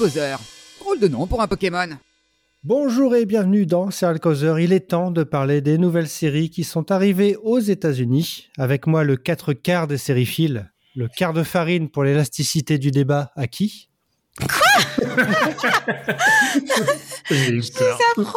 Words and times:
Causeur. 0.00 0.40
Drôle 0.80 0.98
de 0.98 1.08
nom 1.08 1.26
pour 1.26 1.42
un 1.42 1.46
Pokémon. 1.46 1.98
Bonjour 2.64 3.14
et 3.14 3.26
bienvenue 3.26 3.66
dans 3.66 3.90
Serial 3.90 4.18
Causeur. 4.18 4.58
Il 4.58 4.72
est 4.72 4.88
temps 4.88 5.10
de 5.10 5.24
parler 5.24 5.60
des 5.60 5.76
nouvelles 5.76 6.08
séries 6.08 6.48
qui 6.48 6.64
sont 6.64 6.90
arrivées 6.90 7.36
aux 7.42 7.58
États-Unis. 7.58 8.48
Avec 8.56 8.86
moi, 8.86 9.04
le 9.04 9.18
4 9.18 9.52
quarts 9.52 9.88
des 9.88 9.98
sériphiles. 9.98 10.72
Le 10.96 11.06
quart 11.06 11.34
de 11.34 11.42
farine 11.42 11.90
pour 11.90 12.02
l'élasticité 12.02 12.78
du 12.78 12.90
débat 12.90 13.30
à 13.36 13.46
qui? 13.46 13.90
Ça 14.40 14.46
prouve 18.14 18.34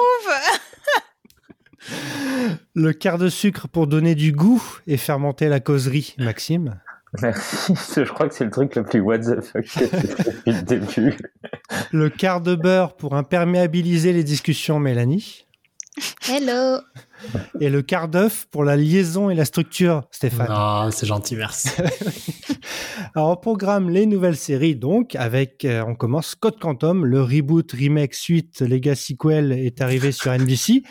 Le 2.73 2.91
quart 2.91 3.17
de 3.17 3.30
sucre 3.30 3.70
pour 3.70 3.88
donner 3.88 4.16
du 4.16 4.34
goût 4.34 4.61
et 4.86 4.98
fermenter 4.98 5.48
la 5.48 5.61
causerie, 5.61 6.14
Maxime. 6.17 6.81
Merci, 7.22 7.73
je 7.95 8.12
crois 8.12 8.27
que 8.27 8.35
c'est 8.35 8.45
le 8.45 8.52
truc 8.52 8.76
le 8.76 8.84
plus 8.84 8.99
what 8.99 9.20
the 9.20 9.41
fuck 9.41 9.66
que 9.66 9.84
depuis 9.84 10.52
le 10.52 10.62
début. 10.62 11.17
Le 11.91 12.09
quart 12.09 12.41
de 12.41 12.55
beurre 12.55 12.95
pour 12.95 13.16
imperméabiliser 13.16 14.13
les 14.13 14.23
discussions, 14.23 14.80
Mélanie. 14.80 15.45
Hello 16.27 16.80
Et 17.59 17.70
le 17.70 17.81
quart 17.81 18.08
d'œuf 18.08 18.48
pour 18.49 18.63
la 18.63 18.76
liaison 18.76 19.30
et 19.30 19.36
la 19.36 19.45
structure, 19.45 20.03
Stéphane. 20.12 20.48
Ah, 20.49 20.89
c'est 20.91 21.05
gentil, 21.05 21.36
merci. 21.36 21.70
Alors, 23.16 23.30
on 23.30 23.36
programme 23.36 23.89
les 23.89 24.05
nouvelles 24.05 24.36
séries, 24.36 24.75
donc, 24.75 25.16
avec, 25.16 25.66
euh, 25.66 25.84
on 25.88 25.95
commence 25.95 26.36
Code 26.36 26.59
Quantum, 26.59 27.05
le 27.05 27.22
reboot, 27.22 27.72
remake, 27.72 28.16
suite, 28.16 28.61
Legacy 28.61 29.14
Sequel 29.14 29.52
est 29.52 29.81
arrivé 29.81 30.11
sur 30.11 30.31
NBC. 30.31 30.84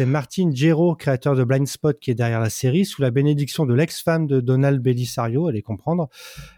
C'est 0.00 0.06
Martin 0.06 0.50
Gero, 0.50 0.94
créateur 0.94 1.36
de 1.36 1.44
Blind 1.44 1.66
Spot, 1.66 2.00
qui 2.00 2.10
est 2.10 2.14
derrière 2.14 2.40
la 2.40 2.48
série, 2.48 2.86
sous 2.86 3.02
la 3.02 3.10
bénédiction 3.10 3.66
de 3.66 3.74
l'ex-femme 3.74 4.26
de 4.26 4.40
Donald 4.40 4.80
Belisario, 4.80 5.46
allez 5.46 5.60
comprendre. 5.60 6.08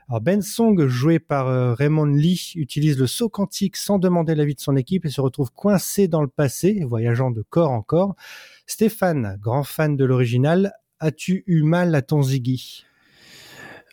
Alors 0.09 0.21
Ben 0.21 0.43
Song, 0.43 0.87
joué 0.87 1.19
par 1.19 1.49
euh, 1.49 1.75
Raymond 1.75 2.05
Lee, 2.05 2.53
utilise 2.55 2.97
le 3.01 3.09
saut 3.09 3.29
quantique 3.29 3.77
sans 3.77 3.99
demander 3.99 4.37
l'avis 4.37 4.55
de 4.55 4.61
son 4.61 4.77
équipe 4.77 5.05
et 5.07 5.09
se 5.09 5.21
retrouve 5.21 5.51
coincé 5.51 6.07
dans 6.07 6.23
le 6.23 6.29
passé, 6.29 6.85
voyageant 6.87 7.33
de 7.33 7.43
corps 7.43 7.73
en 7.73 7.83
corps. 7.83 8.15
Stéphane, 8.69 9.37
grand 9.41 9.65
fan 9.65 9.97
de 9.97 10.05
l'original, 10.05 10.75
as-tu 11.01 11.43
eu 11.49 11.65
mal 11.65 11.97
à 11.97 12.03
ton 12.03 12.23
Ziggy? 12.23 12.85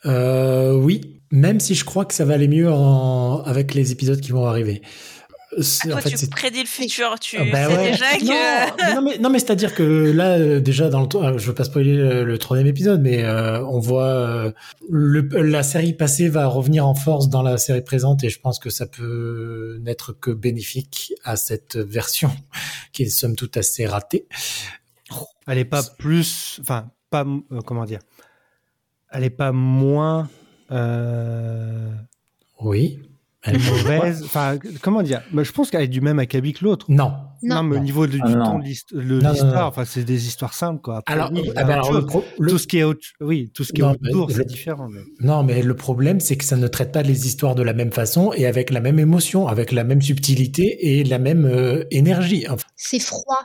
Euh, 0.06 0.76
oui, 0.76 1.22
même 1.32 1.60
si 1.60 1.74
je 1.74 1.86
crois 1.86 2.06
que 2.06 2.14
ça 2.14 2.24
va 2.24 2.36
aller 2.36 2.48
mieux 2.48 2.70
avec 2.70 3.74
les 3.74 3.92
épisodes 3.92 4.22
qui 4.22 4.32
vont 4.32 4.46
arriver. 4.46 4.84
C'est- 5.62 5.90
Ah, 5.92 5.96
en 5.98 6.00
Toi, 6.02 6.12
fait, 6.12 6.16
tu 6.18 6.28
prédis 6.28 6.60
le 6.62 6.68
futur, 6.68 7.20
tu 7.20 7.38
bah 7.52 7.68
sais 7.68 7.76
ouais. 7.78 7.92
déjà 7.92 8.18
que... 8.18 8.96
Non, 8.96 9.02
mais 9.02 9.18
non, 9.18 9.30
mais, 9.32 9.40
c'est-à-dire 9.40 9.74
que 9.74 9.84
là, 10.12 10.38
euh, 10.38 10.60
déjà, 10.60 10.90
dans 10.90 11.02
le, 11.02 11.08
to- 11.08 11.24
euh, 11.24 11.38
je 11.40 11.48
veux 11.48 11.56
pas 11.56 11.64
spoiler 11.64 11.96
le, 11.98 12.24
le 12.24 12.38
troisième 12.38 12.68
épisode, 12.68 13.02
mais 13.02 13.24
euh, 13.24 13.64
on 13.66 13.80
voit 13.80 14.04
euh, 14.06 14.52
le, 14.90 15.22
la 15.42 15.64
série 15.64 15.94
passée 15.94 16.30
va 16.30 16.46
revenir 16.46 16.86
en 16.86 16.94
force 16.94 17.30
dans 17.30 17.42
la 17.42 17.58
série 17.58 17.82
présente 17.84 18.24
et 18.24 18.30
je 18.30 18.40
pense 18.40 18.60
que 18.60 18.70
ça 18.70 18.86
peut 18.86 19.80
n'être 19.82 20.14
que 20.14 20.30
bénéfique 20.30 21.14
à 21.24 21.36
cette 21.36 21.78
version 21.78 22.30
qui 22.94 23.04
est 23.04 23.10
somme 23.10 23.36
toute 23.36 23.58
assez 23.58 23.88
ratée. 23.88 24.28
Elle 25.48 25.58
est 25.58 25.66
pas 25.66 25.82
plus, 25.98 26.60
enfin, 26.62 26.92
pas, 27.10 27.26
euh, 27.52 27.62
comment 27.66 27.86
dire, 27.86 28.00
elle 29.12 29.24
est 29.24 29.32
pas 29.32 29.52
moins 29.52 30.30
euh, 30.72 31.90
Oui. 32.62 33.00
Elle 33.44 33.56
est 33.56 33.70
mauvaise. 33.70 34.22
Enfin, 34.26 34.58
comment 34.82 35.02
dire? 35.02 35.22
Mais 35.32 35.44
Je 35.46 35.52
pense 35.54 35.70
qu'elle 35.70 35.82
est 35.84 35.88
du 35.88 36.02
même 36.02 36.20
acabit 36.20 36.54
que 36.54 36.66
l'autre. 36.66 36.86
Non. 36.90 37.14
Non, 37.42 37.64
mais 37.64 37.78
au 37.78 37.80
niveau 37.80 38.06
de- 38.06 38.12
du 38.14 38.22
Ah, 38.22 38.30
non. 38.36 38.46
ton 38.52 38.58
l'histoire, 38.60 39.68
enfin, 39.70 39.86
c'est 39.86 40.04
des 40.04 40.28
histoires 40.28 40.54
simples, 40.54 40.82
quoi. 40.82 40.98
Après, 40.98 41.14
Alors, 41.14 41.32
oui, 41.34 41.50
ah 41.56 41.64
ben 41.64 41.74
alors, 41.76 41.94
le 41.94 42.06
pro- 42.06 42.24
le- 42.38 42.52
tout 42.52 42.58
ce 42.58 42.68
qui 42.68 42.80
est 42.80 42.84
autre, 42.84 43.00
oui, 43.22 43.50
tout 43.54 43.64
ce 43.64 43.72
qui 43.72 43.80
est 43.80 43.86
autour, 43.86 44.30
c'est 44.30 44.46
différent. 44.46 44.90
mais- 44.90 45.00
Non, 45.22 45.44
mais 45.44 45.62
le 45.62 45.74
problème, 45.74 46.20
c'est 46.20 46.36
que 46.36 46.44
ça 46.44 46.58
ne 46.58 46.68
traite 46.68 46.92
pas 46.92 47.02
les 47.02 47.28
histoires 47.28 47.56
de 47.56 47.64
la 47.64 47.72
même 47.74 47.94
façon 47.94 48.34
et 48.34 48.46
avec 48.46 48.72
la 48.72 48.82
même 48.82 49.00
émotion, 49.00 49.48
avec 49.48 49.72
la 49.72 49.86
même 49.86 50.02
subtilité 50.02 50.98
et 51.00 51.04
la 51.06 51.18
même 51.18 51.46
euh, 51.46 51.86
énergie. 51.92 52.46
Enfin, 52.50 52.68
C'est 52.76 53.00
froid. 53.00 53.40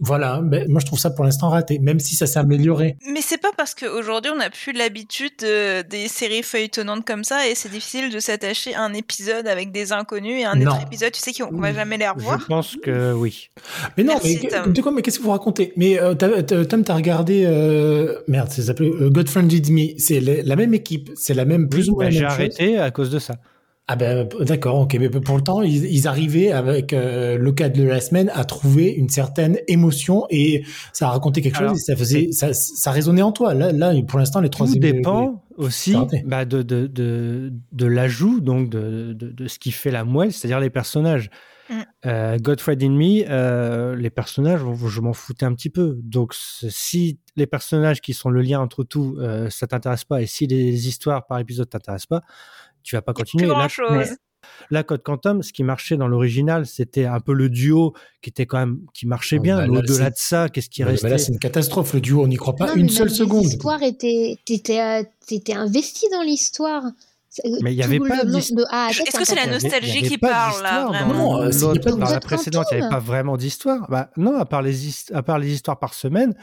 Voilà, 0.00 0.40
ben, 0.42 0.66
moi 0.68 0.80
je 0.80 0.86
trouve 0.86 0.98
ça 0.98 1.10
pour 1.10 1.24
l'instant 1.24 1.48
raté, 1.48 1.78
même 1.78 1.98
si 2.00 2.14
ça 2.16 2.26
s'est 2.26 2.38
amélioré. 2.38 2.96
Mais 3.12 3.20
c'est 3.20 3.38
pas 3.40 3.50
parce 3.56 3.74
qu'aujourd'hui 3.74 4.30
on 4.34 4.38
n'a 4.38 4.50
plus 4.50 4.72
l'habitude 4.72 5.32
de- 5.40 5.82
des 5.82 6.08
séries 6.08 6.42
feuilletonnantes 6.42 7.04
comme 7.06 7.24
ça 7.24 7.48
et 7.48 7.54
c'est 7.54 7.68
difficile 7.70 8.10
de 8.12 8.18
s'attacher 8.18 8.74
à 8.74 8.82
un 8.82 8.92
épisode 8.94 9.46
avec 9.46 9.72
des 9.72 9.92
inconnus 9.92 10.40
et 10.40 10.44
un 10.44 10.54
Non. 10.56 10.72
autre 10.72 10.82
épisode, 10.86 11.12
tu 11.12 11.20
sais 11.20 11.32
qu'on 11.32 11.60
va 11.60 11.72
jamais 11.72 11.96
les 11.98 12.08
revoir. 12.08 12.40
Je 12.40 12.46
pense 12.46 12.76
que 12.82 13.12
oui. 13.12 13.50
Mais 13.96 14.04
non, 14.04 14.14
Merci, 14.14 14.40
mais 14.42 14.48
Tom. 14.48 14.72
de 14.72 14.82
quoi 14.82 14.92
Mais 14.92 15.02
qu'est-ce 15.02 15.18
que 15.18 15.24
vous 15.24 15.30
racontez? 15.30 15.72
Mais 15.76 15.98
euh, 16.00 16.14
Tom, 16.14 16.84
t'as 16.84 16.94
regardé 16.94 17.44
euh, 17.46 18.18
merde, 18.28 18.50
ça 18.50 18.62
s'appelle 18.62 18.88
euh, 19.00 19.10
Godfriended 19.10 19.70
Me. 19.70 19.98
C'est 19.98 20.20
la, 20.20 20.42
la 20.42 20.56
même 20.56 20.74
équipe, 20.74 21.10
c'est 21.16 21.34
la 21.34 21.44
même 21.44 21.68
plus 21.68 21.88
ou 21.90 21.94
moins 21.94 22.04
Bah, 22.06 22.10
J'ai 22.10 22.18
chose. 22.20 22.26
arrêté 22.28 22.78
à 22.78 22.90
cause 22.90 23.10
de 23.10 23.18
ça. 23.18 23.34
Ah 23.86 23.96
ben 23.96 24.26
d'accord, 24.40 24.80
ok, 24.80 24.96
mais 24.98 25.10
pour 25.10 25.36
le 25.36 25.42
temps, 25.42 25.60
ils, 25.60 25.84
ils 25.84 26.08
arrivaient 26.08 26.50
avec 26.50 26.94
euh, 26.94 27.36
le 27.36 27.52
cadre 27.52 27.76
de 27.76 27.82
la 27.82 28.00
semaine 28.00 28.30
à 28.32 28.44
trouver 28.44 28.90
une 28.90 29.10
certaine 29.10 29.58
émotion 29.68 30.24
et 30.30 30.64
ça 30.94 31.08
a 31.08 31.10
raconté 31.10 31.42
quelque 31.42 31.58
Alors, 31.58 31.72
chose 31.72 31.80
et 31.80 31.84
ça 31.84 31.96
faisait, 31.96 32.32
ça, 32.32 32.54
ça 32.54 32.90
résonnait 32.92 33.20
en 33.20 33.32
toi. 33.32 33.52
Là, 33.52 33.72
là, 33.72 33.92
pour 34.08 34.18
l'instant, 34.18 34.40
les 34.40 34.48
trois 34.48 34.66
Tout 34.66 34.78
dépend 34.78 35.44
aussi 35.58 35.94
bah, 36.24 36.46
de, 36.46 36.62
de, 36.62 36.86
de, 36.86 37.52
de 37.72 37.86
l'ajout, 37.86 38.40
donc 38.40 38.70
de, 38.70 39.12
de, 39.12 39.30
de 39.30 39.48
ce 39.48 39.58
qui 39.58 39.70
fait 39.70 39.90
la 39.90 40.04
moelle, 40.04 40.32
c'est-à-dire 40.32 40.60
les 40.60 40.70
personnages. 40.70 41.28
Mm. 41.68 41.74
Euh, 42.06 42.38
Godfrey 42.38 42.76
in 42.80 42.90
Me, 42.90 43.24
euh, 43.28 43.96
les 43.96 44.10
personnages, 44.10 44.60
je 44.86 45.00
m'en 45.02 45.12
foutais 45.12 45.44
un 45.44 45.54
petit 45.54 45.70
peu. 45.70 45.98
Donc, 46.02 46.34
si 46.34 47.18
les 47.36 47.46
personnages 47.46 48.00
qui 48.00 48.14
sont 48.14 48.30
le 48.30 48.40
lien 48.40 48.60
entre 48.60 48.84
tout, 48.84 49.16
euh, 49.18 49.50
ça 49.50 49.66
t'intéresse 49.66 50.04
pas, 50.04 50.22
et 50.22 50.26
si 50.26 50.46
les 50.46 50.88
histoires 50.88 51.26
par 51.26 51.38
épisode 51.38 51.68
t'intéressent 51.68 52.06
pas, 52.06 52.22
tu 52.84 52.94
vas 52.96 53.02
pas 53.02 53.12
continuer. 53.12 53.44
plus 53.44 53.48
Là, 53.52 53.58
grand 53.58 53.68
chose. 53.68 54.08
Là, 54.70 54.82
Code 54.82 55.02
Quantum, 55.02 55.42
ce 55.42 55.52
qui 55.54 55.64
marchait 55.64 55.96
dans 55.96 56.06
l'original, 56.06 56.66
c'était 56.66 57.06
un 57.06 57.18
peu 57.18 57.32
le 57.32 57.48
duo 57.48 57.94
qui 58.22 58.28
était 58.30 58.44
quand 58.44 58.58
même 58.58 58.80
qui 58.92 59.06
marchait 59.06 59.38
bien. 59.38 59.66
bah 59.66 59.78
au-delà 59.78 60.10
de 60.10 60.16
ça, 60.16 60.48
qu'est-ce 60.50 60.68
qui 60.68 60.84
Mais 60.84 60.90
restait 60.90 61.08
là, 61.08 61.18
c'est 61.18 61.32
une 61.32 61.38
catastrophe. 61.38 61.94
Le 61.94 62.00
duo, 62.02 62.22
on 62.22 62.26
n'y 62.28 62.36
croit 62.36 62.54
pas 62.54 62.66
Non, 62.68 62.74
une 62.74 62.90
seule 62.90 63.08
seconde. 63.10 63.44
L'histoire 63.44 63.82
était, 63.82 64.36
t'étais, 64.44 64.80
euh, 64.80 65.02
t'étais 65.26 65.54
investi 65.54 66.06
dans 66.12 66.20
l'histoire. 66.22 66.82
C'est- 67.30 67.42
Mais 67.62 67.72
il 67.72 67.78
y 67.78 67.80
tout 67.80 67.86
avait 67.86 67.98
pas 67.98 68.22
long 68.22 68.38
d'his- 68.38 68.54
de 68.54 68.64
A 68.70 68.86
à 68.88 68.92
Z, 68.92 69.00
Est-ce 69.00 69.18
que 69.18 69.24
c'est 69.24 69.34
la 69.34 69.46
nostalgie 69.46 70.02
qui 70.02 70.18
parle, 70.18 70.62
là, 70.62 70.84
Non, 71.08 71.40
euh, 71.42 71.50
dans 71.50 71.72
la 71.72 71.80
Code 71.80 72.22
précédente, 72.22 72.66
il 72.70 72.76
n'y 72.76 72.82
avait 72.82 72.90
pas 72.90 73.00
vraiment 73.00 73.36
d'histoire. 73.36 73.86
Bah, 73.90 74.10
non, 74.18 74.36
à 74.38 74.44
part, 74.44 74.62
les 74.62 74.86
hist- 74.86 75.10
à 75.14 75.22
part 75.22 75.38
les 75.40 75.52
histoires 75.52 75.78
par 75.80 75.94
semaine, 75.94 76.34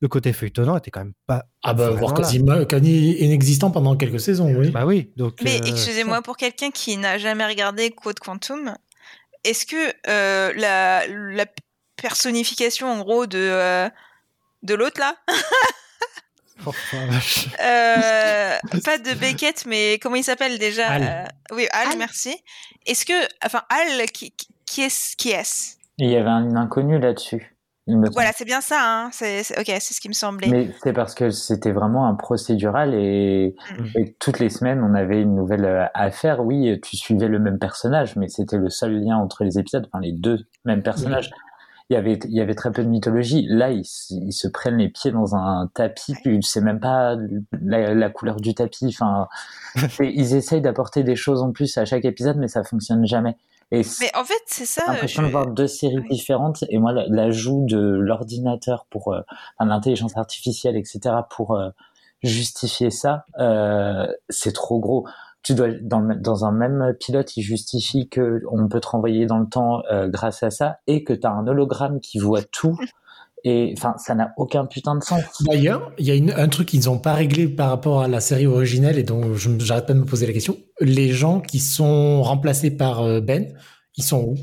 le 0.00 0.08
côté 0.08 0.32
feuilletonnant 0.32 0.76
était 0.76 0.90
quand 0.90 1.00
même 1.00 1.14
pas. 1.26 1.44
Ah 1.62 1.74
bah, 1.74 1.90
voire 1.90 2.14
quasiment 2.14 2.64
quasi 2.64 3.12
inexistant 3.18 3.70
pendant 3.70 3.96
quelques 3.96 4.20
saisons, 4.20 4.52
oui. 4.54 4.70
Bah 4.70 4.86
oui, 4.86 5.12
donc. 5.16 5.34
Mais 5.42 5.56
euh, 5.60 5.66
excusez-moi, 5.66 6.22
pour 6.22 6.36
quelqu'un 6.36 6.70
qui 6.70 6.96
n'a 6.96 7.18
jamais 7.18 7.44
regardé 7.46 7.90
Code 7.90 8.18
Quantum, 8.20 8.74
est-ce 9.44 9.66
que 9.66 9.92
euh, 10.08 10.52
la, 10.56 11.06
la 11.08 11.46
personnification, 11.96 12.86
en 12.90 12.98
gros, 13.00 13.26
de, 13.26 13.38
euh, 13.38 13.88
de 14.62 14.74
l'autre, 14.74 15.00
là, 15.00 15.16
oh, 16.66 16.70
euh, 17.62 18.56
pas 18.84 18.98
de 18.98 19.14
Beckett, 19.14 19.64
mais 19.66 19.98
comment 20.00 20.16
il 20.16 20.24
s'appelle 20.24 20.58
déjà 20.58 20.88
Al. 20.88 21.02
Euh, 21.02 21.54
Oui, 21.56 21.66
Al, 21.72 21.88
Al. 21.92 21.98
merci. 21.98 22.36
Est-ce 22.86 23.04
que, 23.04 23.12
enfin, 23.44 23.62
Al, 23.68 24.06
qui, 24.12 24.32
qui- 24.66 24.82
est-ce 24.82 25.16
qui 25.16 25.30
est-ce? 25.30 25.76
Il 25.98 26.10
y 26.10 26.16
avait 26.16 26.28
un 26.30 26.54
inconnu 26.56 26.98
là-dessus. 27.00 27.56
Voilà, 28.12 28.30
c'est 28.34 28.44
bien 28.44 28.60
ça, 28.60 28.76
hein. 28.80 29.08
c'est, 29.12 29.40
ok, 29.58 29.66
c'est 29.66 29.94
ce 29.94 30.00
qui 30.00 30.08
me 30.08 30.14
semblait. 30.14 30.48
Mais 30.48 30.70
c'est 30.82 30.92
parce 30.92 31.14
que 31.14 31.30
c'était 31.30 31.72
vraiment 31.72 32.06
un 32.06 32.14
procédural 32.14 32.94
et, 32.94 33.54
Mm. 33.78 33.84
et 33.98 34.14
toutes 34.18 34.38
les 34.38 34.50
semaines 34.50 34.82
on 34.82 34.94
avait 34.94 35.22
une 35.22 35.34
nouvelle 35.34 35.64
euh, 35.64 35.84
affaire. 35.94 36.44
Oui, 36.44 36.80
tu 36.82 36.96
suivais 36.96 37.28
le 37.28 37.38
même 37.38 37.58
personnage, 37.58 38.16
mais 38.16 38.28
c'était 38.28 38.58
le 38.58 38.68
seul 38.70 39.00
lien 39.00 39.16
entre 39.16 39.44
les 39.44 39.58
épisodes, 39.58 39.86
enfin 39.92 40.00
les 40.02 40.12
deux 40.12 40.38
mêmes 40.64 40.82
personnages. 40.82 41.30
Il 41.90 41.94
y 41.94 41.96
avait, 41.96 42.18
il 42.24 42.32
y 42.36 42.42
avait 42.42 42.54
très 42.54 42.70
peu 42.70 42.82
de 42.84 42.88
mythologie. 42.90 43.46
Là, 43.48 43.70
ils, 43.70 43.86
se- 43.86 44.12
ils 44.12 44.32
se 44.34 44.46
prennent 44.46 44.76
les 44.76 44.90
pieds 44.90 45.10
dans 45.10 45.34
un 45.34 45.70
tapis. 45.72 46.14
Tu 46.22 46.42
sais 46.42 46.60
même 46.60 46.80
pas 46.80 47.16
la, 47.62 47.94
la 47.94 48.10
couleur 48.10 48.36
du 48.36 48.54
tapis. 48.54 48.88
Enfin, 48.88 49.26
ils 50.00 50.34
essayent 50.34 50.60
d'apporter 50.60 51.02
des 51.02 51.16
choses 51.16 51.40
en 51.42 51.50
plus 51.50 51.78
à 51.78 51.86
chaque 51.86 52.04
épisode, 52.04 52.36
mais 52.36 52.48
ça 52.48 52.62
fonctionne 52.62 53.06
jamais. 53.06 53.36
Et 53.70 53.82
Mais 54.00 54.10
en 54.16 54.24
fait, 54.24 54.40
c'est 54.46 54.64
ça. 54.66 54.82
j'ai 54.86 54.92
l'impression 54.92 55.22
je- 55.22 55.26
de 55.26 55.32
voir 55.32 55.46
deux 55.48 55.66
séries 55.66 55.98
Oui. 55.98 56.08
différentes. 56.08 56.64
Et 56.70 56.78
moi, 56.78 56.92
la- 56.92 57.06
l'ajout 57.08 57.66
de 57.68 57.78
l'ordinateur 57.78 58.86
pour 58.90 59.12
euh, 59.12 59.20
l'intelligence 59.60 60.16
artificielle, 60.16 60.76
etc., 60.76 61.26
pour 61.30 61.54
euh, 61.56 61.68
justifier 62.22 62.90
ça, 62.90 63.24
euh, 63.38 64.06
c'est 64.28 64.52
trop 64.52 64.80
gros. 64.80 65.06
Tu 65.42 65.54
dois 65.54 65.68
dans, 65.82 66.00
dans 66.00 66.44
un 66.44 66.52
même 66.52 66.94
pilote, 66.98 67.36
il 67.36 67.42
justifie 67.42 68.08
que 68.08 68.42
on 68.50 68.68
peut 68.68 68.80
te 68.80 68.88
renvoyer 68.88 69.26
dans 69.26 69.38
le 69.38 69.46
temps 69.48 69.82
euh, 69.90 70.08
grâce 70.08 70.42
à 70.42 70.50
ça 70.50 70.78
et 70.86 71.04
que 71.04 71.12
tu 71.12 71.26
as 71.26 71.30
un 71.30 71.46
hologramme 71.46 72.00
qui 72.00 72.18
voit 72.18 72.42
tout. 72.42 72.76
Et 73.44 73.72
enfin, 73.76 73.94
ça 73.98 74.14
n'a 74.16 74.32
aucun 74.36 74.66
putain 74.66 74.96
de 74.96 75.02
sens. 75.04 75.22
D'ailleurs, 75.42 75.92
il 75.98 76.06
y 76.06 76.10
a 76.10 76.14
une- 76.14 76.32
un 76.32 76.48
truc 76.48 76.68
qu'ils 76.68 76.84
n'ont 76.86 76.98
pas 76.98 77.14
réglé 77.14 77.46
par 77.48 77.68
rapport 77.70 78.02
à 78.02 78.08
la 78.08 78.20
série 78.20 78.46
originelle 78.46 78.98
et 78.98 79.04
dont 79.04 79.34
je 79.34 79.48
j'arrête 79.60 79.86
pas 79.86 79.94
de 79.94 80.00
me 80.00 80.04
poser 80.04 80.26
la 80.26 80.32
question. 80.32 80.56
Les 80.80 81.10
gens 81.10 81.40
qui 81.40 81.60
sont 81.60 82.22
remplacés 82.22 82.70
par 82.72 83.00
euh, 83.02 83.20
Ben, 83.20 83.46
ils 83.96 84.02
sont 84.04 84.20
où? 84.22 84.34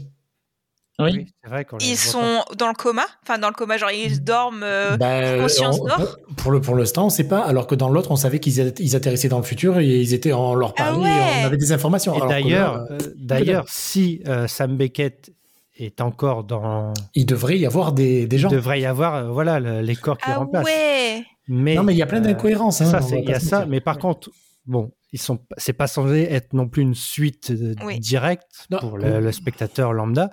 Oui. 0.97 1.27
c'est 1.43 1.49
vrai 1.49 1.65
qu'on 1.65 1.75
les 1.75 1.85
Ils 1.87 1.91
pas. 1.91 1.97
sont 1.97 2.43
dans 2.57 2.69
le 2.69 2.73
coma, 2.73 3.03
enfin 3.23 3.37
dans 3.37 3.49
le 3.49 3.53
coma, 3.53 3.75
genre 3.77 3.91
ils 3.91 4.23
dorment. 4.23 4.63
euh, 4.63 4.95
Bah, 4.95 5.39
conscience 5.39 5.77
on- 5.81 6.33
Pour 6.35 6.51
le 6.51 6.61
pour 6.61 6.73
l'instant, 6.73 7.07
on 7.07 7.09
sait 7.09 7.27
pas. 7.27 7.41
Alors 7.41 7.67
que 7.67 7.75
dans 7.75 7.89
l'autre, 7.89 8.11
on 8.11 8.15
savait 8.15 8.39
qu'ils 8.39 8.73
ils 8.79 8.95
atterrissaient 8.95 9.27
dans 9.27 9.39
le 9.39 9.43
futur 9.43 9.77
et 9.79 9.85
ils 9.99 10.13
étaient 10.13 10.31
en 10.31 10.55
leur 10.55 10.73
Ah 10.77 10.83
parlait. 10.85 11.03
ouais. 11.03 11.09
et 11.09 11.43
on 11.43 11.47
avait 11.47 11.57
des 11.57 11.73
informations. 11.73 12.17
D'ailleurs, 12.29 12.85
euh, 12.91 12.97
d'ailleurs, 13.17 13.65
si 13.67 14.21
euh, 14.25 14.47
Sam 14.47 14.77
Beckett 14.77 15.31
est 15.77 16.01
encore 16.01 16.43
dans, 16.43 16.93
il 17.13 17.25
devrait 17.25 17.57
y 17.59 17.65
avoir 17.65 17.91
des, 17.93 18.27
des 18.27 18.37
gens. 18.37 18.49
il 18.49 18.55
devrait 18.55 18.79
y 18.81 18.85
avoir, 18.85 19.15
euh, 19.15 19.29
voilà, 19.29 19.59
le- 19.59 19.81
les 19.81 19.95
corps 19.95 20.17
qui 20.17 20.29
Ah 20.29 20.37
remplacent. 20.37 20.65
ouais. 20.65 21.23
Mais 21.47 21.75
Non, 21.75 21.83
mais 21.83 21.93
il 21.93 21.97
y 21.97 22.01
a 22.01 22.05
plein 22.05 22.19
euh, 22.19 22.23
d'incohérences. 22.25 22.81
hein, 22.81 22.85
ça, 23.01 23.17
il 23.17 23.25
y 23.29 23.33
a 23.33 23.39
ça. 23.39 23.65
Mais 23.65 23.81
par 23.81 23.97
contre, 23.97 24.29
bon, 24.65 24.91
ils 25.11 25.19
sont, 25.19 25.39
c'est 25.57 25.73
pas 25.73 25.87
censé 25.87 26.21
être 26.29 26.53
non 26.53 26.67
plus 26.67 26.81
une 26.81 26.95
suite 26.95 27.51
euh, 27.51 27.75
Oui. 27.85 27.99
directe 27.99 28.67
Non. 28.71 28.79
pour 28.79 28.97
le, 28.97 29.19
le 29.19 29.31
spectateur 29.31 29.93
lambda. 29.93 30.31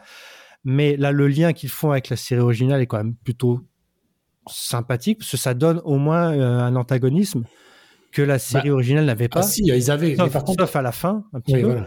Mais 0.64 0.96
là, 0.96 1.10
le 1.12 1.26
lien 1.28 1.52
qu'ils 1.52 1.68
font 1.70 1.90
avec 1.90 2.08
la 2.08 2.16
série 2.16 2.40
originale 2.40 2.80
est 2.80 2.86
quand 2.86 2.98
même 2.98 3.14
plutôt 3.16 3.60
sympathique 4.48 5.18
parce 5.18 5.30
que 5.30 5.36
ça 5.36 5.54
donne 5.54 5.80
au 5.84 5.98
moins 5.98 6.32
euh, 6.32 6.60
un 6.60 6.74
antagonisme 6.76 7.44
que 8.12 8.22
la 8.22 8.38
série 8.38 8.70
originale 8.70 9.06
n'avait 9.06 9.28
pas. 9.28 9.40
Ah 9.40 9.42
si, 9.42 9.62
ils 9.64 9.90
avaient. 9.90 10.10
mais 10.10 10.16
sauf, 10.16 10.32
par 10.32 10.44
contre, 10.44 10.60
sauf 10.66 10.76
à 10.76 10.82
la 10.82 10.92
fin, 10.92 11.24
un 11.32 11.40
petit 11.40 11.54
oui, 11.54 11.60
peu. 11.62 11.66
voilà. 11.68 11.86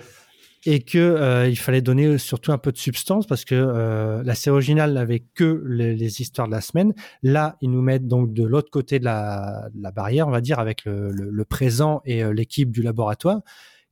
Et 0.67 0.81
que 0.81 0.97
euh, 0.97 1.47
il 1.47 1.55
fallait 1.57 1.81
donner 1.81 2.17
surtout 2.17 2.51
un 2.51 2.57
peu 2.57 2.71
de 2.71 2.77
substance 2.77 3.27
parce 3.27 3.45
que 3.45 3.53
euh, 3.55 4.23
la 4.23 4.33
série 4.35 4.53
originale 4.53 4.93
n'avait 4.93 5.19
que 5.19 5.63
les, 5.67 6.21
histoires 6.21 6.47
de 6.47 6.53
la 6.53 6.61
semaine. 6.61 6.93
Là, 7.21 7.55
ils 7.61 7.69
nous 7.69 7.81
mettent 7.81 8.07
donc 8.07 8.33
de 8.33 8.43
l'autre 8.43 8.71
côté 8.71 8.99
de 8.99 9.05
la, 9.05 9.69
de 9.73 9.81
la 9.81 9.91
barrière, 9.91 10.27
on 10.27 10.31
va 10.31 10.41
dire, 10.41 10.59
avec 10.59 10.85
le, 10.85 11.11
le- 11.11 11.29
le 11.29 11.45
présent 11.45 12.01
et 12.05 12.23
euh, 12.23 12.33
l'équipe 12.33 12.71
du 12.71 12.81
laboratoire, 12.81 13.41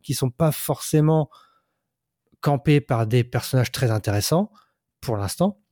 qui 0.01 0.13
sont 0.13 0.31
pas 0.31 0.51
forcément 0.51 1.29
campés 2.41 2.81
par 2.81 3.07
des 3.07 3.23
personnages 3.23 3.71
très 3.71 3.91
intéressants 3.91 4.51
pour 4.99 5.15
l'instant 5.17 5.62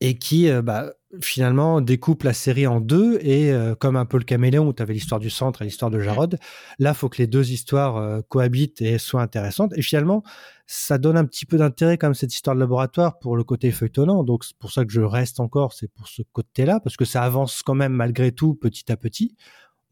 et 0.00 0.18
qui 0.18 0.48
euh, 0.48 0.62
bah, 0.62 0.94
finalement 1.20 1.80
découpe 1.80 2.22
la 2.22 2.32
série 2.32 2.66
en 2.66 2.80
deux 2.80 3.18
et 3.20 3.52
euh, 3.52 3.74
comme 3.74 3.96
un 3.96 4.06
peu 4.06 4.16
le 4.18 4.24
caméléon 4.24 4.66
où 4.68 4.72
tu 4.72 4.82
avais 4.82 4.94
l'histoire 4.94 5.20
du 5.20 5.30
centre 5.30 5.62
et 5.62 5.64
l'histoire 5.64 5.90
de 5.90 6.00
Jarod, 6.00 6.38
là 6.78 6.94
faut 6.94 7.08
que 7.08 7.18
les 7.18 7.26
deux 7.26 7.50
histoires 7.50 7.96
euh, 7.96 8.20
cohabitent 8.28 8.80
et 8.80 8.98
soient 8.98 9.22
intéressantes. 9.22 9.72
Et 9.76 9.82
finalement 9.82 10.22
ça 10.66 10.98
donne 10.98 11.16
un 11.16 11.24
petit 11.24 11.46
peu 11.46 11.58
d'intérêt 11.58 11.98
comme 11.98 12.14
cette 12.14 12.32
histoire 12.32 12.54
de 12.54 12.60
laboratoire 12.60 13.18
pour 13.18 13.36
le 13.36 13.44
côté 13.44 13.70
feuilletonnant. 13.72 14.24
Donc 14.24 14.44
c'est 14.44 14.56
pour 14.56 14.72
ça 14.72 14.84
que 14.84 14.92
je 14.92 15.00
reste 15.00 15.40
encore 15.40 15.72
c'est 15.72 15.88
pour 15.92 16.08
ce 16.08 16.22
côté-là 16.32 16.80
parce 16.80 16.96
que 16.96 17.04
ça 17.04 17.22
avance 17.22 17.62
quand 17.62 17.74
même 17.74 17.92
malgré 17.92 18.32
tout 18.32 18.54
petit 18.54 18.90
à 18.90 18.96
petit. 18.96 19.36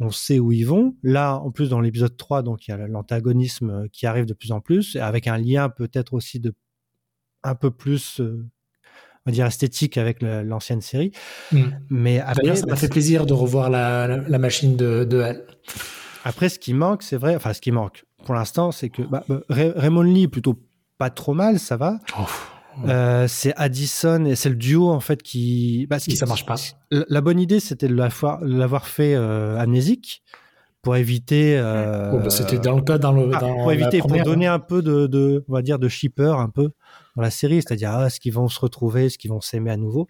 On 0.00 0.10
sait 0.10 0.38
où 0.38 0.52
ils 0.52 0.62
vont. 0.62 0.94
Là, 1.02 1.38
en 1.38 1.50
plus, 1.50 1.70
dans 1.70 1.80
l'épisode 1.80 2.16
3, 2.16 2.42
donc 2.42 2.68
il 2.68 2.70
y 2.70 2.74
a 2.74 2.86
l'antagonisme 2.86 3.88
qui 3.88 4.06
arrive 4.06 4.26
de 4.26 4.32
plus 4.32 4.52
en 4.52 4.60
plus, 4.60 4.94
avec 4.94 5.26
un 5.26 5.36
lien 5.38 5.68
peut-être 5.70 6.14
aussi 6.14 6.38
de 6.38 6.54
un 7.42 7.54
peu 7.54 7.70
plus, 7.70 8.20
euh, 8.20 8.46
on 9.28 9.30
va 9.30 9.34
dire, 9.34 9.44
esthétique 9.46 9.98
avec 9.98 10.22
l'ancienne 10.22 10.80
série. 10.80 11.12
Mm. 11.52 11.62
Mais 11.90 12.18
après, 12.20 12.42
D'ailleurs, 12.42 12.56
ça 12.56 12.64
bah, 12.66 12.72
m'a 12.72 12.76
fait 12.76 12.88
plaisir 12.88 13.26
de 13.26 13.34
revoir 13.34 13.68
la, 13.68 14.06
la, 14.06 14.16
la 14.16 14.38
machine 14.38 14.74
de, 14.74 15.04
de 15.04 15.20
Hal. 15.20 15.44
Après, 16.24 16.48
ce 16.48 16.58
qui 16.58 16.72
manque, 16.72 17.02
c'est 17.02 17.18
vrai, 17.18 17.36
enfin, 17.36 17.52
ce 17.52 17.60
qui 17.60 17.70
manque 17.72 18.04
pour 18.24 18.34
l'instant, 18.34 18.72
c'est 18.72 18.88
que 18.88 19.02
bah, 19.02 19.22
bah, 19.28 19.40
Ray- 19.50 19.72
Raymond 19.76 20.02
Lee 20.02 20.22
est 20.24 20.28
plutôt 20.28 20.58
pas 20.98 21.10
trop 21.10 21.34
mal, 21.34 21.58
ça 21.58 21.76
va. 21.76 21.98
Euh, 22.86 23.26
c'est 23.28 23.52
Addison 23.56 24.24
et 24.24 24.34
c'est 24.36 24.48
le 24.48 24.54
duo 24.56 24.88
en 24.90 25.00
fait 25.00 25.22
qui. 25.22 25.86
Bah, 25.90 25.98
qui- 25.98 26.16
ça 26.16 26.26
marche 26.26 26.46
pas. 26.46 26.54
La, 26.90 27.04
la 27.08 27.20
bonne 27.20 27.40
idée, 27.40 27.60
c'était 27.60 27.88
de 27.88 27.94
la 27.94 28.08
fois- 28.10 28.40
de 28.42 28.56
l'avoir 28.56 28.86
fait 28.86 29.14
euh, 29.14 29.58
amnésique 29.58 30.22
pour 30.82 30.96
éviter. 30.96 31.56
euh, 31.58 32.18
bah, 32.18 32.30
C'était 32.30 32.58
dans 32.58 32.76
le 32.76 32.82
cas 32.82 32.98
dans 32.98 33.12
le. 33.12 33.30
ah, 33.34 33.40
dans 33.40 33.54
pour 33.54 33.72
éviter, 33.72 33.98
pour 33.98 34.12
donner 34.22 34.46
hein. 34.46 34.54
un 34.54 34.58
peu 34.58 34.80
de, 34.82 35.06
de, 35.06 35.44
on 35.48 35.52
va 35.54 35.62
dire, 35.62 35.78
de 35.78 35.88
shipper 35.88 36.34
un 36.38 36.48
peu 36.50 36.70
dans 37.18 37.22
la 37.24 37.30
série, 37.32 37.56
c'est-à-dire 37.56 37.90
ah, 37.90 38.06
est-ce 38.06 38.20
qu'ils 38.20 38.32
vont 38.32 38.48
se 38.48 38.60
retrouver, 38.60 39.06
est-ce 39.06 39.18
qu'ils 39.18 39.30
vont 39.30 39.40
s'aimer 39.40 39.72
à 39.72 39.76
nouveau? 39.76 40.06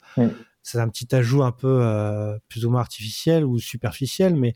C'est 0.62 0.78
un 0.78 0.88
petit 0.90 1.14
ajout 1.14 1.42
un 1.42 1.52
peu 1.52 1.80
euh, 1.80 2.36
plus 2.48 2.66
ou 2.66 2.70
moins 2.70 2.82
artificiel 2.82 3.46
ou 3.46 3.58
superficiel, 3.58 4.36
mais 4.36 4.52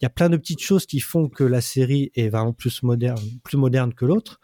il 0.00 0.02
y 0.02 0.06
a 0.06 0.10
plein 0.10 0.28
de 0.28 0.36
petites 0.36 0.60
choses 0.60 0.86
qui 0.86 0.98
font 0.98 1.28
que 1.28 1.44
la 1.44 1.60
série 1.60 2.10
est 2.16 2.28
vraiment 2.30 2.52
plus 2.52 2.82
moderne, 2.82 3.22
plus 3.44 3.56
moderne 3.56 3.94
que 3.94 4.04
l'autre. 4.04 4.40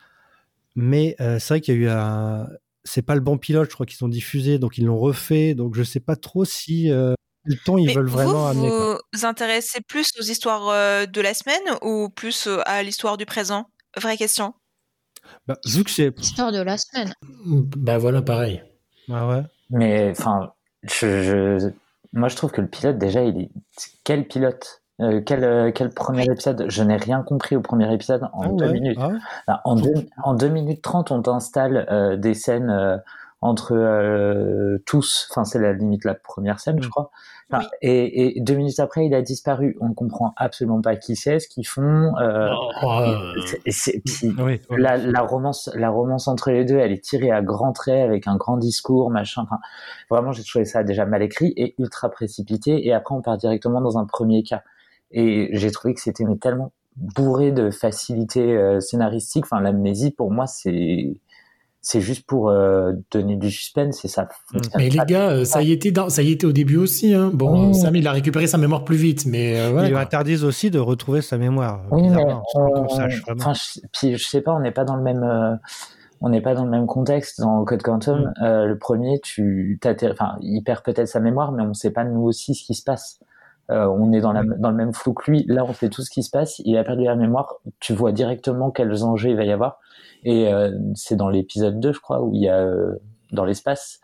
Mais 0.76 1.16
euh, 1.20 1.40
c'est 1.40 1.54
vrai 1.54 1.60
qu'il 1.60 1.74
y 1.74 1.78
a 1.78 1.80
eu 1.80 1.88
un, 1.88 2.46
c'est 2.84 3.02
pas 3.02 3.16
le 3.16 3.20
bon 3.20 3.36
pilote, 3.36 3.68
je 3.68 3.74
crois 3.74 3.86
qu'ils 3.86 4.04
ont 4.04 4.08
diffusé, 4.08 4.60
donc 4.60 4.78
ils 4.78 4.84
l'ont 4.84 5.00
refait, 5.00 5.54
donc 5.54 5.74
je 5.74 5.82
sais 5.82 5.98
pas 5.98 6.14
trop 6.14 6.44
si 6.44 6.92
euh, 6.92 7.14
le 7.42 7.56
ton 7.64 7.76
ils 7.78 7.86
Mais 7.86 7.94
veulent 7.94 8.06
vraiment 8.08 8.44
vous, 8.44 8.60
amener. 8.60 8.68
quoi. 8.68 8.94
vous 8.94 9.00
vous 9.12 9.24
intéressez 9.24 9.80
plus 9.80 10.12
aux 10.20 10.22
histoires 10.22 10.68
euh, 10.68 11.06
de 11.06 11.20
la 11.20 11.34
semaine 11.34 11.64
ou 11.82 12.10
plus 12.10 12.46
euh, 12.46 12.60
à 12.66 12.84
l'histoire 12.84 13.16
du 13.16 13.26
présent? 13.26 13.66
Vraie 13.96 14.16
question. 14.16 14.54
Bah, 15.46 15.56
vu 15.66 15.84
que 15.84 15.90
c'est, 15.90 16.18
Histoire 16.18 16.52
de 16.52 16.60
la 16.60 16.76
semaine. 16.76 17.12
Bah 17.76 17.98
voilà, 17.98 18.22
pareil. 18.22 18.62
ah 19.12 19.28
ouais. 19.28 19.42
Mais 19.70 20.10
enfin, 20.10 20.52
je, 20.82 21.22
je, 21.58 21.68
moi 22.12 22.28
je 22.28 22.36
trouve 22.36 22.50
que 22.50 22.60
le 22.60 22.68
pilote 22.68 22.98
déjà, 22.98 23.22
il 23.22 23.40
est 23.40 23.50
quel 24.04 24.26
pilote 24.26 24.82
Euh, 25.00 25.22
quel, 25.24 25.44
euh, 25.44 25.72
quel 25.72 25.88
premier 25.94 26.24
épisode? 26.24 26.66
Je 26.68 26.82
n'ai 26.82 26.96
rien 26.98 27.22
compris 27.22 27.56
au 27.56 27.62
premier 27.62 27.90
épisode 27.94 28.24
en 28.34 28.42
Ah 28.42 28.48
deux 28.52 28.66
ouais, 28.66 28.72
minutes. 28.72 28.98
ah. 29.46 29.62
En, 29.64 29.74
deux, 29.76 29.94
en 30.22 30.34
deux 30.34 30.48
minutes 30.50 30.82
trente, 30.82 31.10
on 31.10 31.22
t'installe 31.22 31.86
euh, 31.90 32.16
des 32.18 32.34
scènes 32.34 32.68
euh, 32.68 32.98
entre 33.40 33.72
euh, 33.74 34.76
tous. 34.84 35.26
Enfin, 35.30 35.44
c'est 35.44 35.58
la 35.58 35.72
limite 35.72 36.04
la 36.04 36.14
première 36.14 36.60
scène, 36.60 36.82
je 36.82 36.86
Mm. 36.88 36.90
crois. 36.90 37.10
Enfin, 37.52 37.64
Oui. 37.64 37.78
et, 37.82 38.36
et 38.38 38.40
deux 38.40 38.54
minutes 38.54 38.78
après, 38.78 39.06
il 39.06 39.14
a 39.14 39.22
disparu. 39.22 39.76
On 39.80 39.88
ne 39.88 39.94
comprend 39.94 40.32
absolument 40.36 40.80
pas 40.80 40.96
qui 40.96 41.16
c'est, 41.16 41.38
ce 41.40 41.48
qu'ils 41.48 41.66
font. 41.66 42.16
Euh, 42.18 42.48
Oh, 42.82 43.00
euh, 43.00 43.32
c'est- 43.46 43.60
et 43.66 43.70
c'est- 43.72 44.02
puis 44.04 44.28
Oui, 44.38 44.60
oui. 44.70 44.80
la, 44.80 44.96
la 44.96 45.20
romance, 45.22 45.68
la 45.74 45.90
romance 45.90 46.28
entre 46.28 46.50
les 46.50 46.64
deux, 46.64 46.78
elle 46.78 46.92
est 46.92 47.02
tirée 47.04 47.30
à 47.30 47.42
grands 47.42 47.72
traits 47.72 48.02
avec 48.04 48.26
un 48.28 48.36
grand 48.36 48.56
discours, 48.56 49.10
machin. 49.10 49.42
Enfin, 49.42 49.58
vraiment, 50.10 50.32
j'ai 50.32 50.44
trouvé 50.44 50.64
ça 50.64 50.84
déjà 50.84 51.06
mal 51.06 51.22
écrit 51.22 51.52
et 51.56 51.74
ultra 51.78 52.08
précipité. 52.10 52.86
Et 52.86 52.92
après, 52.92 53.14
on 53.14 53.22
part 53.22 53.36
directement 53.38 53.80
dans 53.80 53.98
un 53.98 54.04
premier 54.06 54.42
cas. 54.42 54.62
Et 55.10 55.48
j'ai 55.52 55.70
trouvé 55.72 55.94
que 55.94 56.00
c'était 56.00 56.24
mais 56.24 56.36
tellement 56.36 56.72
bourré 56.96 57.50
de 57.50 57.70
facilité 57.70 58.56
euh, 58.56 58.78
scénaristique. 58.80 59.44
Enfin, 59.44 59.60
l'amnésie, 59.60 60.10
pour 60.12 60.30
moi, 60.30 60.46
c'est 60.46 61.16
c'est 61.82 62.00
juste 62.00 62.26
pour 62.26 62.50
euh, 62.50 62.92
donner 63.10 63.36
du 63.36 63.50
suspense 63.50 64.04
et 64.04 64.08
ça. 64.08 64.28
fonctionne 64.52 64.72
Mais 64.76 64.90
les 64.90 64.98
gars, 65.06 65.30
euh, 65.30 65.44
ça 65.44 65.62
y 65.62 65.72
était 65.72 65.90
dans, 65.90 66.10
ça 66.10 66.22
y 66.22 66.30
était 66.32 66.46
au 66.46 66.52
début 66.52 66.76
aussi. 66.76 67.14
Hein. 67.14 67.30
Bon, 67.32 67.70
Oh. 67.70 67.72
Sam, 67.72 67.96
il 67.96 68.06
a 68.06 68.12
récupéré 68.12 68.46
sa 68.46 68.58
mémoire 68.58 68.84
plus 68.84 68.96
vite, 68.96 69.24
mais 69.26 69.58
euh, 69.58 69.70
voilà, 69.72 69.88
Ils 69.88 69.92
lui 69.92 69.98
interdisent 69.98 70.44
aussi 70.44 70.70
de 70.70 70.78
retrouver 70.78 71.22
sa 71.22 71.38
mémoire. 71.38 71.82
Oui, 71.90 72.08
mais 72.08 72.22
on- 72.54 72.88
sache 72.88 73.22
enfin, 73.30 73.54
je, 73.54 73.80
puis 73.92 74.16
je 74.16 74.24
sais 74.28 74.40
pas, 74.42 74.52
on 74.52 74.60
n'est 74.60 74.72
pas 74.72 74.84
dans 74.84 74.96
le 74.96 75.02
même, 75.02 75.22
euh, 75.22 75.54
on 76.20 76.28
n'est 76.28 76.42
pas 76.42 76.54
dans 76.54 76.64
le 76.64 76.70
même 76.70 76.86
contexte 76.86 77.40
dans 77.40 77.64
Code 77.64 77.82
Quantum. 77.82 78.20
Mm. 78.20 78.44
Euh, 78.44 78.66
le 78.66 78.76
premier, 78.78 79.18
tu, 79.20 79.78
enfin, 80.10 80.36
il 80.42 80.62
perd 80.62 80.82
peut-être 80.84 81.08
sa 81.08 81.20
mémoire, 81.20 81.52
mais 81.52 81.62
on 81.62 81.72
sait 81.72 81.90
pas 81.92 82.04
nous 82.04 82.22
aussi 82.22 82.54
ce 82.54 82.62
qui 82.64 82.74
se 82.74 82.82
passe. 82.84 83.20
Euh, 83.70 83.86
on 83.86 84.12
est 84.12 84.20
dans, 84.20 84.32
la, 84.32 84.42
dans 84.42 84.70
le 84.70 84.76
même 84.76 84.92
flou 84.92 85.14
que 85.14 85.30
lui. 85.30 85.44
Là, 85.48 85.64
on 85.64 85.72
sait 85.72 85.88
tout 85.88 86.02
ce 86.02 86.10
qui 86.10 86.24
se 86.24 86.30
passe. 86.30 86.60
Il 86.64 86.76
a 86.76 86.82
perdu 86.82 87.04
la 87.04 87.14
mémoire. 87.14 87.54
Tu 87.78 87.92
vois 87.94 88.10
directement 88.10 88.70
quels 88.72 89.04
enjeux 89.04 89.30
il 89.30 89.36
va 89.36 89.44
y 89.44 89.52
avoir. 89.52 89.78
Et 90.24 90.52
euh, 90.52 90.70
c'est 90.94 91.16
dans 91.16 91.28
l'épisode 91.28 91.80
2, 91.80 91.92
je 91.92 92.00
crois, 92.00 92.22
où 92.22 92.34
il 92.34 92.42
y 92.42 92.48
a 92.48 92.58
euh, 92.60 92.96
dans 93.32 93.44
l'espace. 93.44 94.00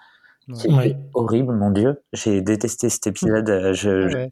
C'est 0.54 0.70
Ouais. 0.72 0.96
horrible, 1.12 1.52
mon 1.56 1.70
dieu. 1.72 2.02
J'ai 2.12 2.40
détesté 2.40 2.88
cet 2.88 3.08
épisode. 3.08 3.50
Euh, 3.50 3.72
Je, 3.72 4.08
je- 4.08 4.16
Ouais. 4.16 4.30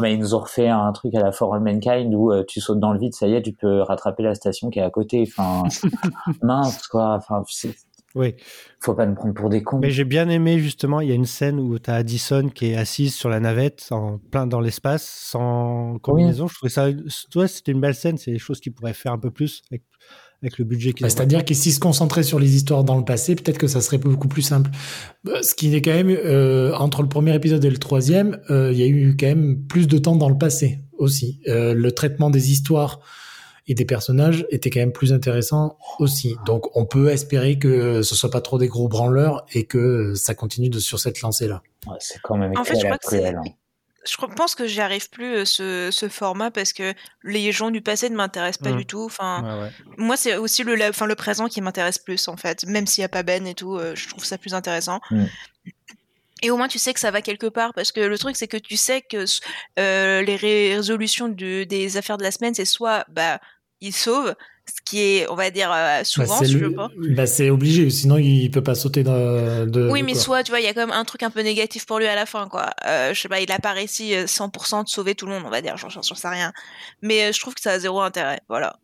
mais 0.00 0.14
ils 0.14 0.20
nous 0.20 0.32
ont 0.34 0.38
refait 0.38 0.68
un 0.68 0.92
truc 0.92 1.12
à 1.16 1.20
la 1.20 1.32
For 1.32 1.52
All 1.52 1.60
Mankind 1.60 2.14
où 2.14 2.30
euh, 2.32 2.44
tu 2.46 2.60
sautes 2.60 2.78
dans 2.78 2.92
le 2.92 3.00
vide, 3.00 3.14
ça 3.14 3.26
y 3.26 3.34
est, 3.34 3.42
tu 3.42 3.52
peux 3.52 3.80
rattraper 3.82 4.22
la 4.22 4.36
station 4.36 4.70
qui 4.70 4.78
est 4.78 4.82
à 4.82 4.90
côté. 4.90 5.24
Enfin, 5.26 5.64
mince, 6.42 6.86
quoi. 6.86 7.14
Enfin, 7.16 7.42
c'est- 7.48 7.74
Oui. 8.14 8.34
faut 8.80 8.94
pas 8.94 9.06
nous 9.06 9.14
prendre 9.16 9.34
pour 9.34 9.48
des 9.50 9.62
cons. 9.64 9.78
Mais 9.80 9.90
j'ai 9.90 10.04
bien 10.04 10.28
aimé 10.28 10.58
justement, 10.60 11.00
il 11.00 11.08
y 11.08 11.12
a 11.12 11.16
une 11.16 11.26
scène 11.26 11.58
où 11.58 11.78
tu 11.80 11.90
as 11.90 11.94
Addison 11.96 12.48
qui 12.48 12.66
est 12.70 12.76
assise 12.76 13.14
sur 13.14 13.28
la 13.28 13.40
navette 13.40 13.88
en 13.90 14.18
plein 14.18 14.46
dans 14.46 14.60
l'espace 14.60 15.02
sans 15.04 15.98
combinaison. 15.98 16.46
Je 16.46 16.54
trouvais 16.54 16.70
ça 16.70 16.86
ouais, 17.34 17.48
c'était 17.48 17.72
une 17.72 17.80
belle 17.80 17.94
scène, 17.96 18.16
c'est 18.18 18.30
des 18.30 18.38
choses 18.38 18.60
qu'ils 18.60 18.72
pourraient 18.72 18.94
faire 18.94 19.12
un 19.12 19.18
peu 19.18 19.30
plus 19.32 19.62
avec, 19.70 19.82
avec 20.42 20.58
le 20.58 20.64
budget 20.64 20.92
qu'ils 20.92 21.02
Bah, 21.04 21.06
ont. 21.12 21.16
C'est-à-dire 21.16 21.44
que 21.44 21.54
s'ils 21.54 21.72
se 21.72 21.80
concentraient 21.80 22.22
sur 22.22 22.38
les 22.38 22.54
histoires 22.56 22.84
dans 22.84 22.96
le 22.98 23.04
passé, 23.04 23.34
peut-être 23.34 23.58
que 23.58 23.66
ça 23.66 23.80
serait 23.80 23.98
beaucoup 23.98 24.28
plus 24.28 24.42
simple. 24.42 24.70
Bah, 25.24 25.42
Ce 25.42 25.54
qui 25.54 25.74
est 25.74 25.82
quand 25.82 25.92
même, 25.94 26.10
euh, 26.10 26.74
entre 26.74 27.02
le 27.02 27.08
premier 27.08 27.34
épisode 27.34 27.64
et 27.64 27.70
le 27.70 27.78
troisième, 27.78 28.38
euh, 28.50 28.70
il 28.72 28.78
y 28.78 28.82
a 28.82 28.86
eu 28.86 29.16
quand 29.18 29.26
même 29.26 29.62
plus 29.66 29.86
de 29.88 29.98
temps 29.98 30.16
dans 30.16 30.28
le 30.28 30.38
passé 30.38 30.80
aussi. 30.98 31.40
Euh, 31.48 31.74
le 31.74 31.92
traitement 31.92 32.30
des 32.30 32.50
histoires 32.52 33.00
et 33.68 33.74
des 33.74 33.84
personnages 33.84 34.46
était 34.50 34.70
quand 34.70 34.78
même 34.80 34.92
plus 34.92 35.12
intéressant 35.12 35.76
aussi. 35.98 36.36
Donc 36.46 36.74
on 36.76 36.86
peut 36.86 37.08
espérer 37.08 37.58
que 37.58 38.02
ce 38.02 38.14
soit 38.14 38.30
pas 38.30 38.40
trop 38.40 38.58
des 38.58 38.68
gros 38.68 38.88
branleurs 38.88 39.44
et 39.52 39.64
que 39.64 40.14
ça 40.14 40.34
continue 40.34 40.68
de, 40.70 40.78
sur 40.78 41.00
cette 41.00 41.20
lancée-là. 41.20 41.62
Ouais, 41.88 41.96
c'est 41.98 42.20
quand 42.22 42.36
même 42.36 42.52
En 42.56 42.62
fait, 42.64 42.78
je 42.78 42.84
crois 42.84 42.98
que 42.98 43.08
c'est- 43.10 43.26
hein. 43.26 43.42
Je 44.08 44.16
pense 44.26 44.54
que 44.54 44.66
j'y 44.66 44.80
arrive 44.80 45.10
plus 45.10 45.34
euh, 45.38 45.44
ce, 45.44 45.90
ce 45.90 46.08
format 46.08 46.50
parce 46.50 46.72
que 46.72 46.94
les 47.24 47.50
gens 47.52 47.70
du 47.70 47.80
passé 47.80 48.08
ne 48.08 48.16
m'intéressent 48.16 48.62
pas 48.62 48.72
Mm. 48.72 48.76
du 48.78 48.86
tout. 48.86 49.04
Enfin, 49.04 49.42
Ouais, 49.42 49.62
ouais. 49.64 49.70
moi, 49.96 50.16
c'est 50.16 50.36
aussi 50.36 50.62
le, 50.62 50.74
la- 50.76 50.90
le 50.90 51.14
présent 51.14 51.48
qui 51.48 51.60
m'intéresse 51.60 51.98
plus 51.98 52.28
en 52.28 52.36
fait. 52.36 52.64
Même 52.66 52.86
s'il 52.86 53.02
n'y 53.02 53.06
a 53.06 53.08
pas 53.08 53.22
Ben 53.22 53.46
et 53.46 53.54
tout, 53.54 53.76
euh, 53.76 53.94
je 53.96 54.08
trouve 54.08 54.24
ça 54.24 54.38
plus 54.38 54.54
intéressant. 54.54 55.00
Mm. 55.10 55.24
Et 56.42 56.50
au 56.50 56.56
moins, 56.56 56.68
tu 56.68 56.78
sais 56.78 56.92
que 56.92 57.00
ça 57.00 57.10
va 57.10 57.22
quelque 57.22 57.46
part 57.46 57.72
parce 57.74 57.92
que 57.92 58.00
le 58.00 58.18
truc, 58.18 58.36
c'est 58.36 58.46
que 58.46 58.58
tu 58.58 58.76
sais 58.76 59.00
que 59.00 59.24
euh, 59.78 60.22
les 60.22 60.36
ré- 60.36 60.74
résolutions 60.76 61.28
de- 61.28 61.64
des 61.64 61.96
affaires 61.96 62.18
de 62.18 62.22
la 62.22 62.30
semaine, 62.30 62.54
c'est 62.54 62.66
soit 62.66 63.04
bah 63.08 63.40
ils 63.80 63.94
sauvent, 63.94 64.34
Ce 64.68 64.82
qui 64.84 65.00
est, 65.00 65.28
on 65.30 65.34
va 65.36 65.50
dire, 65.50 65.70
euh, 65.70 65.98
Bah, 65.98 66.04
souvent, 66.04 66.38
c'est 66.38 66.46
si 66.46 66.52
tu 66.52 66.58
le- 66.58 66.68
veux 66.68 66.74
pas. 66.74 66.90
bah, 67.10 67.26
c'est 67.26 67.50
obligé, 67.50 67.88
sinon 67.90 68.18
il 68.18 68.50
peut 68.50 68.62
pas 68.62 68.74
sauter 68.74 69.04
de. 69.04 69.64
de- 69.66 69.88
Oui, 69.90 70.02
mais 70.02 70.12
quoi. 70.12 70.20
soit, 70.20 70.42
tu 70.42 70.50
vois, 70.50 70.60
il 70.60 70.64
y 70.64 70.68
a 70.68 70.74
quand 70.74 70.80
même 70.80 70.90
un 70.96 71.04
truc 71.04 71.22
un 71.22 71.30
peu 71.30 71.40
négatif 71.40 71.86
pour 71.86 71.98
lui 71.98 72.06
à 72.06 72.14
la 72.16 72.26
fin, 72.26 72.48
quoi. 72.48 72.70
Euh, 72.84 73.14
je 73.14 73.20
sais 73.20 73.28
pas, 73.28 73.40
il 73.40 73.50
a 73.52 73.58
pas 73.60 73.72
réussi 73.72 74.14
euh, 74.14 74.26
100% 74.26 74.82
de 74.84 74.88
sauver 74.88 75.14
tout 75.14 75.26
le 75.26 75.32
monde, 75.32 75.44
on 75.46 75.50
va 75.50 75.62
dire, 75.62 75.76
j'en 75.76 75.88
j'en 75.88 76.02
sais 76.02 76.28
rien. 76.28 76.52
Mais 77.02 77.24
euh, 77.26 77.32
je 77.32 77.40
trouve 77.40 77.54
que 77.54 77.60
ça 77.60 77.72
a 77.72 77.78
zéro 77.78 78.00
intérêt, 78.00 78.40
voilà. 78.48 78.76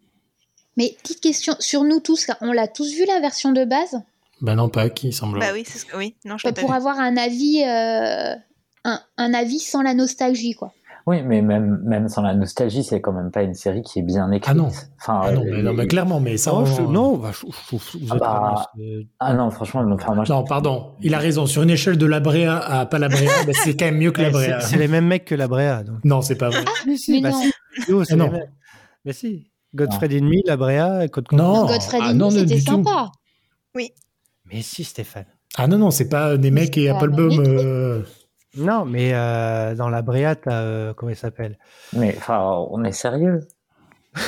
Mais 0.76 0.96
petite 1.02 1.20
question, 1.20 1.54
sur 1.58 1.82
nous 1.84 2.00
tous, 2.00 2.28
on 2.40 2.52
l'a 2.52 2.68
tous 2.68 2.94
vu 2.94 3.04
la 3.06 3.20
version 3.20 3.52
de 3.52 3.64
base? 3.64 4.00
Bah 4.40 4.54
non, 4.54 4.68
pas 4.68 4.88
qui, 4.88 5.08
il 5.08 5.12
semble. 5.12 5.38
Bah 5.40 5.50
oui, 5.52 5.64
c'est 5.66 5.78
ce 5.78 5.84
que... 5.84 5.96
Oui, 5.96 6.14
non, 6.24 6.38
je 6.38 6.46
Bah, 6.48 6.52
Pour 6.52 6.70
vu. 6.70 6.76
avoir 6.76 6.98
un 6.98 7.16
avis, 7.16 7.62
euh, 7.64 8.34
un, 8.84 9.00
un 9.18 9.34
avis 9.34 9.60
sans 9.60 9.82
la 9.82 9.94
nostalgie, 9.94 10.54
quoi. 10.54 10.72
Oui, 11.06 11.22
mais 11.22 11.42
même, 11.42 11.80
même 11.84 12.08
sans 12.08 12.22
la 12.22 12.34
nostalgie, 12.34 12.84
c'est 12.84 13.00
quand 13.00 13.12
même 13.12 13.30
pas 13.32 13.42
une 13.42 13.54
série 13.54 13.82
qui 13.82 13.98
est 13.98 14.02
bien 14.02 14.30
écrite. 14.30 14.48
Ah 14.48 14.54
non. 14.54 14.68
Enfin, 15.00 15.20
Ah 15.24 15.32
non, 15.32 15.42
euh, 15.42 15.50
mais, 15.50 15.62
non, 15.62 15.72
mais 15.72 15.82
il- 15.84 15.88
clairement, 15.88 16.20
mais 16.20 16.36
ça. 16.36 16.54
Oh, 16.54 16.64
je- 16.64 16.82
non, 16.82 17.16
bah, 17.16 17.30
je, 17.32 17.40
je 17.46 17.76
vous 17.76 17.82
Ah 18.10 18.14
bah, 18.16 18.54
vraiment, 18.76 19.02
Ah 19.18 19.34
non, 19.34 19.50
franchement, 19.50 19.84
enfin, 19.92 20.14
moi, 20.14 20.24
je- 20.24 20.32
Non, 20.32 20.44
pardon, 20.44 20.92
il 21.00 21.14
a 21.14 21.18
raison. 21.18 21.46
Sur 21.46 21.62
une 21.64 21.70
échelle 21.70 21.98
de 21.98 22.06
la 22.06 22.20
Bréa 22.20 22.56
à 22.58 22.86
pas 22.86 22.98
la 23.00 23.08
Bréa, 23.08 23.30
bah, 23.46 23.52
c'est 23.52 23.76
quand 23.76 23.86
même 23.86 23.98
mieux 23.98 24.12
que 24.12 24.22
la 24.22 24.30
Bréa. 24.30 24.60
c'est- 24.60 24.76
les 24.76 24.86
mêmes 24.88 25.06
mecs 25.06 25.24
que 25.24 25.34
la 25.34 25.48
Brea. 25.48 25.82
Donc. 25.82 25.96
Non, 26.04 26.22
c'est 26.22 26.36
pas 26.36 26.50
vrai. 26.50 26.64
Mais 26.86 26.96
si, 26.96 27.12
Mais 27.20 27.20
bah 27.22 27.30
non, 27.30 27.42
si. 27.42 27.90
Yo, 27.90 28.04
c'est 28.04 28.12
Ah 28.12 28.16
non. 28.16 28.30
Mais 29.04 29.12
si. 29.12 29.50
Godfrey 29.74 30.06
Enemy, 30.16 30.42
la 30.46 30.56
Brea, 30.56 31.08
Code. 31.08 31.26
Non. 31.32 31.66
Godfrey 31.66 31.98
ah 32.00 32.12
non, 32.12 32.26
non, 32.26 32.30
c'était 32.30 32.54
du 32.56 32.64
tout. 32.64 32.72
sympa. 32.84 33.10
Mais 33.74 34.60
si, 34.62 34.84
Stéphane. 34.84 35.24
Ah 35.56 35.66
non, 35.66 35.78
non, 35.78 35.90
c'est 35.90 36.08
pas 36.08 36.36
des 36.36 36.50
mecs 36.50 36.76
et 36.78 36.92
magnifique. 36.92 37.40
euh, 37.40 38.02
Non, 38.56 38.84
mais 38.84 39.12
euh, 39.14 39.74
dans 39.74 39.88
la 39.88 40.02
Brea, 40.02 40.34
t'as. 40.36 40.52
euh, 40.62 40.92
comment 40.94 41.10
il 41.10 41.16
s'appelle? 41.16 41.58
Mais 41.94 42.14
enfin, 42.18 42.40
on 42.70 42.84
est 42.84 42.92
sérieux. 42.92 43.40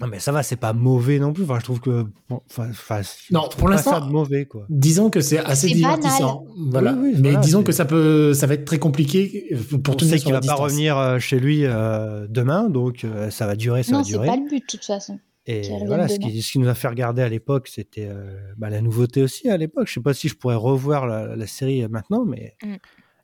Non, 0.00 0.06
mais 0.06 0.20
ça 0.20 0.30
va, 0.30 0.44
c'est 0.44 0.54
pas 0.54 0.72
mauvais 0.72 1.18
non 1.18 1.32
plus. 1.32 1.42
Enfin, 1.42 1.58
je 1.58 1.64
trouve 1.64 1.80
que. 1.80 2.04
bon, 2.28 2.40
enfin, 2.48 2.68
enfin, 2.70 3.02
je 3.02 3.34
Non, 3.34 3.40
trouve 3.48 3.56
pour 3.56 3.68
pas 3.68 3.74
l'instant- 3.74 4.06
mauvais, 4.06 4.46
quoi. 4.46 4.64
Disons 4.68 5.10
que 5.10 5.20
c'est 5.20 5.38
assez 5.38 5.66
C'est 5.66 5.74
divertissant. 5.74 6.44
Voilà. 6.70 6.92
Oui, 6.92 6.98
oui, 7.02 7.12
mais 7.16 7.30
voilà, 7.30 7.38
disons 7.44 7.58
c'est- 7.60 7.64
que 7.64 7.72
ça 7.72 7.84
peut, 7.84 8.32
ça 8.32 8.46
va 8.46 8.54
être 8.54 8.64
très 8.64 8.78
compliqué 8.78 9.48
euh, 9.52 9.78
pour 9.78 9.96
tenir 9.96 10.12
sait 10.12 10.18
sur 10.18 10.26
qu'il 10.26 10.34
va 10.34 10.40
pas 10.40 10.54
revenir 10.54 11.16
chez 11.18 11.40
lui 11.40 11.62
euh, 11.64 12.28
demain, 12.30 12.68
donc 12.70 13.02
euh, 13.02 13.30
ça 13.30 13.46
va 13.48 13.56
durer, 13.56 13.82
ça 13.82 13.90
Non, 13.90 13.98
va 13.98 14.04
c'est 14.04 14.10
durer. 14.12 14.26
pas 14.28 14.36
le 14.36 14.48
but, 14.48 14.60
de 14.60 14.66
toute 14.68 14.84
façon. 14.84 15.18
Et 15.50 15.62
voilà, 15.86 16.08
ce 16.08 16.18
qui, 16.18 16.42
ce 16.42 16.52
qui 16.52 16.58
nous 16.58 16.68
a 16.68 16.74
fait 16.74 16.88
regarder 16.88 17.22
à 17.22 17.28
l'époque, 17.28 17.68
c'était 17.68 18.06
euh, 18.10 18.38
bah, 18.58 18.68
la 18.68 18.82
nouveauté 18.82 19.22
aussi 19.22 19.48
à 19.48 19.56
l'époque. 19.56 19.86
Je 19.88 19.94
sais 19.94 20.00
pas 20.00 20.12
si 20.12 20.28
je 20.28 20.34
pourrais 20.34 20.56
revoir 20.56 21.06
la, 21.06 21.34
la 21.36 21.46
série 21.46 21.82
euh, 21.82 21.88
maintenant, 21.88 22.24
mais 22.26 22.54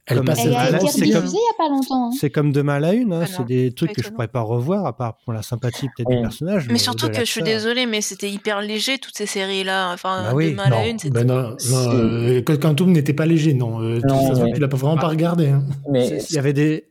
Elle 0.07 0.17
Comme- 0.19 0.27
passe 0.27 0.41
Elle 0.45 0.55
a 0.55 0.69
été 0.71 0.79
c'est 0.81 0.87
rediffusée 0.87 1.13
comme- 1.13 1.27
il 1.27 1.33
y 1.33 1.37
a 1.37 1.57
pas 1.59 1.69
longtemps. 1.69 2.07
hein. 2.09 2.17
c'est 2.19 2.31
comme 2.31 2.51
demain 2.53 2.75
à 2.75 2.81
la 2.81 2.93
une. 2.95 3.13
hein, 3.13 3.21
Ah 3.25 3.27
c'est 3.27 3.39
non, 3.41 3.45
des 3.45 3.73
trucs 3.73 3.91
que 3.93 3.97
je 4.03 4.07
étonnant. 4.09 4.15
pourrais 4.17 4.29
pas 4.29 4.41
revoir, 4.41 4.87
à 4.87 4.97
part 4.97 5.17
pour 5.25 5.33
la 5.35 5.43
sympathie 5.43 5.89
peut-être 5.97 6.09
des 6.09 6.21
personnages. 6.23 6.67
Mais 6.71 6.79
surtout 6.79 7.09
de 7.09 7.13
que 7.13 7.21
je 7.21 7.25
suis 7.31 7.41
l'acteur. 7.43 7.59
désolée, 7.59 7.85
mais 7.87 8.01
c'était 8.01 8.31
hyper 8.31 8.61
léger 8.63 8.99
toutes 8.99 9.17
ces 9.17 9.27
séries-là. 9.27 9.93
Enfin, 9.93 10.25
Bah 10.25 10.33
oui. 10.35 10.51
de 10.53 10.57
mal 10.57 10.73
à 10.73 10.77
non, 10.83 10.91
une, 10.91 10.99
c'était. 10.99 11.13
ben 11.15 11.27
non, 11.27 11.43
non, 11.51 11.59
Si. 11.59 11.73
euh, 11.75 12.41
Code 12.43 12.61
Quantum 12.61 12.93
n'était 12.93 13.13
pas 13.15 13.27
léger, 13.27 13.53
non. 13.55 13.81
Euh, 13.83 14.01
de 14.01 14.07
Non, 14.07 14.51
tu 14.53 14.61
l'as 14.61 14.69
pas 14.69 14.77
vraiment 14.79 14.97
pas 14.99 15.09
regardé. 15.09 15.49
hein. 15.49 15.63
Mais 15.91 16.23
Il 16.31 16.35
y 16.35 16.39
avait 16.39 16.53
des. 16.55 16.87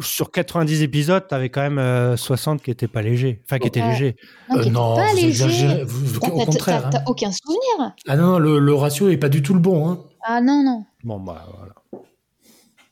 Sur 0.00 0.30
90 0.30 0.82
épisodes, 0.82 1.26
t'avais 1.28 1.48
quand 1.50 1.60
même 1.60 1.78
euh, 1.78 2.16
60 2.16 2.62
qui 2.62 2.70
étaient 2.70 2.88
pas 2.88 3.02
légers. 3.02 3.40
Enfin, 3.44 3.58
qui 3.58 3.68
étaient 3.68 3.80
Ouais. 3.82 3.90
légers. 3.90 4.16
Non, 4.50 4.56
Euh, 4.58 4.64
non, 4.66 4.94
pas 4.96 5.06
vous 5.10 5.14
léger. 5.16 5.28
exagérez. 5.28 5.84
Vous- 5.84 6.06
vous- 6.06 6.20
T'as- 6.20 6.28
au 6.32 6.38
t'as- 6.38 6.44
contraire. 6.46 6.90
t'as- 6.90 6.98
hein. 6.98 7.04
aucun 7.06 7.30
souvenir. 7.32 7.94
Ah 8.08 8.16
non, 8.16 8.38
le, 8.38 8.58
le 8.58 8.74
ratio 8.74 9.08
est 9.08 9.16
pas 9.16 9.28
du 9.28 9.42
tout 9.42 9.54
le 9.54 9.60
bon. 9.60 9.88
Hein. 9.88 10.00
Ah 10.24 10.40
non, 10.40 10.62
non. 10.64 10.84
Bon, 11.04 11.18
bah 11.20 11.46
voilà. 11.56 11.72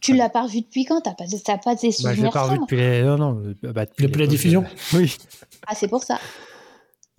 Tu 0.01 0.15
l'as 0.15 0.29
pas 0.29 0.43
revu 0.45 0.61
depuis 0.61 0.85
quand? 0.85 1.01
T'as 1.01 1.13
pas, 1.15 1.25
t'as 1.45 1.59
pas 1.59 1.75
des 1.75 1.89
Bah, 1.89 1.95
je 1.97 2.09
l'ai 2.09 2.15
souvenirs 2.15 2.31
pas 2.33 2.43
revu 2.45 2.59
depuis 2.61 2.77
les. 2.77 3.03
Non, 3.03 3.17
non. 3.19 3.43
euh, 3.65 3.73
bah, 3.73 3.85
Depuis 3.99 4.21
la 4.21 4.27
diffusion? 4.27 4.65
Euh, 4.65 4.67
Oui. 4.99 5.17
Ah, 5.67 5.75
c'est 5.75 5.89
pour 5.89 6.03
ça. 6.05 6.19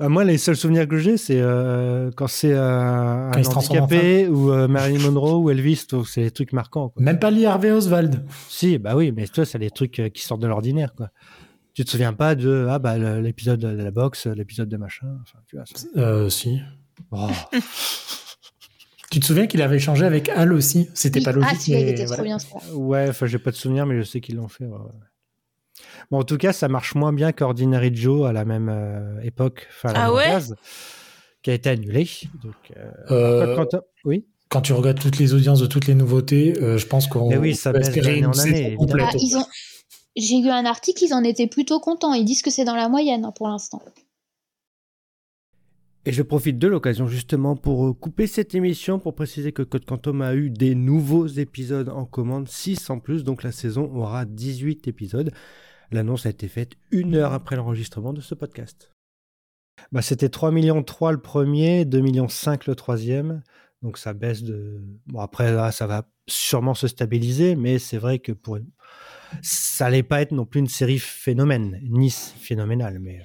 Euh, 0.02 0.08
moi, 0.10 0.24
les 0.24 0.38
seuls 0.38 0.56
souvenirs 0.56 0.88
que 0.88 0.98
j'ai, 0.98 1.18
c'est 1.18 1.40
euh, 1.42 2.10
quand 2.16 2.28
c'est 2.28 2.54
euh, 2.54 3.30
Quand 3.32 3.40
un 3.40 3.58
handicapé 3.58 4.28
ou 4.28 4.52
euh, 4.52 4.68
Marilyn 4.68 5.00
Monroe 5.12 5.40
ou 5.40 5.50
Elvis. 5.50 5.86
C'est 6.06 6.22
des 6.24 6.32
trucs 6.32 6.54
marquants. 6.54 6.90
Quoi. 6.90 7.04
Même 7.04 7.20
pas 7.20 7.32
Lee 7.32 7.46
Harvey 7.46 7.72
Oswald. 7.72 8.24
Si, 8.48 8.78
bah 8.78 8.96
oui, 8.96 9.12
mais 9.12 9.28
toi, 9.28 9.46
c'est 9.46 9.60
des 9.60 9.72
trucs 9.72 10.02
qui 10.14 10.22
sortent 10.22 10.42
de 10.42 10.48
l'ordinaire. 10.48 10.94
quoi. 10.96 11.10
Tu 11.74 11.84
te 11.86 11.90
souviens 11.92 12.14
pas 12.14 12.36
de 12.36 12.68
ah 12.70 12.80
bah 12.80 12.98
l'épisode 12.98 13.60
de 13.60 13.68
la 13.84 13.92
boxe, 13.92 14.26
l'épisode 14.28 14.70
de 14.70 14.78
machin. 14.78 15.08
Enfin, 15.22 15.40
tu 15.48 15.56
vois. 15.58 15.66
Euh, 15.98 16.30
si. 16.30 16.60
Oh. 17.12 17.28
Tu 19.12 19.20
te 19.20 19.26
souviens 19.26 19.48
qu'il 19.48 19.64
avait 19.64 19.78
échangé 19.78 20.06
avec 20.06 20.30
Al 20.30 20.54
aussi? 20.54 20.88
C'était 20.94 21.18
Oui. 21.18 21.26
pas 21.26 21.32
logique. 21.32 21.50
Ah, 21.52 21.64
mais 21.70 21.82
était 21.90 22.06
voilà. 22.06 22.18
trop 22.18 22.24
bien, 22.24 22.38
ça. 22.38 22.48
Ouais, 22.76 23.08
enfin, 23.10 23.26
j'ai 23.26 23.40
pas 23.40 23.50
de 23.50 23.56
souvenir, 23.56 23.88
mais 23.88 23.98
je 23.98 24.04
sais 24.04 24.22
qu'ils 24.22 24.36
l'ont 24.36 24.48
fait. 24.48 24.66
ouais. 24.66 24.78
Bon, 26.12 26.20
en 26.20 26.24
tout 26.24 26.38
cas, 26.38 26.54
ça 26.54 26.68
marche 26.68 26.96
moins 26.96 27.14
bien 27.14 27.32
qu'Ordinary 27.32 27.96
Joe 27.96 28.28
à 28.28 28.34
la 28.34 28.46
même 28.46 28.70
euh, 28.70 29.22
époque, 29.22 29.68
enfin, 29.70 29.90
à 29.90 29.94
la 29.94 30.04
Ah 30.04 30.08
même 30.08 30.16
ouais 30.16 30.24
case, 30.26 30.56
qui 31.44 31.52
a 31.52 31.54
été 31.54 31.70
annulé. 31.70 32.10
Donc, 32.44 32.56
euh, 32.76 32.92
Euh, 33.12 33.56
quand- 33.56 33.68
quand- 33.72 33.82
oui. 34.06 34.26
Quand 34.50 34.62
tu 34.62 34.74
regardes 34.74 35.00
toutes 35.00 35.20
les 35.20 35.36
audiences 35.36 35.60
de 35.60 35.68
toutes 35.68 35.86
les 35.86 35.94
nouveautés, 35.94 36.58
euh, 36.60 36.80
je 36.80 36.88
pense 36.88 37.06
qu'on 37.06 37.30
Mais 37.30 37.38
oui, 37.38 37.54
ça 37.56 37.72
peut 37.72 37.82
espérer 37.82 38.18
une 38.18 38.26
année, 38.26 38.76
complète. 38.76 39.06
Ah, 39.14 39.38
ont... 39.38 39.46
J'ai 40.16 40.40
eu 40.40 40.48
un 40.50 40.66
article, 40.66 41.04
ils 41.04 41.14
en 41.14 41.24
étaient 41.24 41.46
plutôt 41.46 41.80
contents. 41.80 42.14
Ils 42.16 42.26
disent 42.26 42.42
que 42.42 42.50
c'est 42.50 42.66
dans 42.66 42.76
la 42.76 42.90
moyenne 42.90 43.26
hein, 43.26 43.32
pour 43.36 43.48
l'instant. 43.48 43.80
Et 46.06 46.12
je 46.12 46.24
profite 46.24 46.58
de 46.58 46.68
l'occasion 46.68 47.08
justement 47.08 47.56
pour 47.56 47.98
couper 48.00 48.26
cette 48.26 48.56
émission 48.56 48.98
pour 48.98 49.14
préciser 49.14 49.52
que 49.52 49.62
Code 49.62 49.86
Quantum 49.86 50.22
a 50.24 50.34
eu 50.34 50.50
des 50.50 50.74
nouveaux 50.74 51.28
épisodes 51.28 51.90
en 51.90 52.06
commande, 52.06 52.48
6 52.48 52.90
en 52.90 53.00
plus, 53.00 53.24
donc 53.24 53.44
la 53.44 53.52
saison 53.52 53.92
aura 53.94 54.26
18 54.26 54.88
épisodes. 54.88 55.32
L'annonce 55.92 56.26
a 56.26 56.30
été 56.30 56.48
faite 56.48 56.74
une 56.92 57.16
heure 57.16 57.34
après 57.34 57.56
l'enregistrement 57.56 58.14
de 58.14 58.22
ce 58.22 58.36
podcast. 58.36 58.94
Bah, 59.92 60.02
C'était 60.02 60.30
3 60.30 60.52
millions 60.52 60.84
3 60.84 61.12
le 61.14 61.22
premier, 61.22 61.86
2 61.86 62.00
millions 62.00 62.28
5 62.28 62.68
le 62.68 62.76
troisième, 62.76 63.42
donc 63.82 63.98
ça 63.98 64.14
baisse 64.14 64.44
de... 64.44 64.82
Bon 65.08 65.20
après 65.20 65.52
là, 65.52 65.72
ça 65.72 65.88
va 65.88 66.08
sûrement 66.28 66.74
se 66.74 66.88
stabiliser, 66.88 67.56
mais 67.56 67.80
c'est 67.80 67.98
vrai 67.98 68.20
que 68.20 68.32
pour... 68.32 68.60
ça 69.42 69.88
allait 69.88 70.04
pas 70.04 70.22
être 70.22 70.32
non 70.32 70.46
plus 70.46 70.60
une 70.60 70.68
série 70.68 71.00
phénomène, 71.00 71.80
Nice 71.84 72.36
phénoménale, 72.40 73.00
mais... 73.00 73.22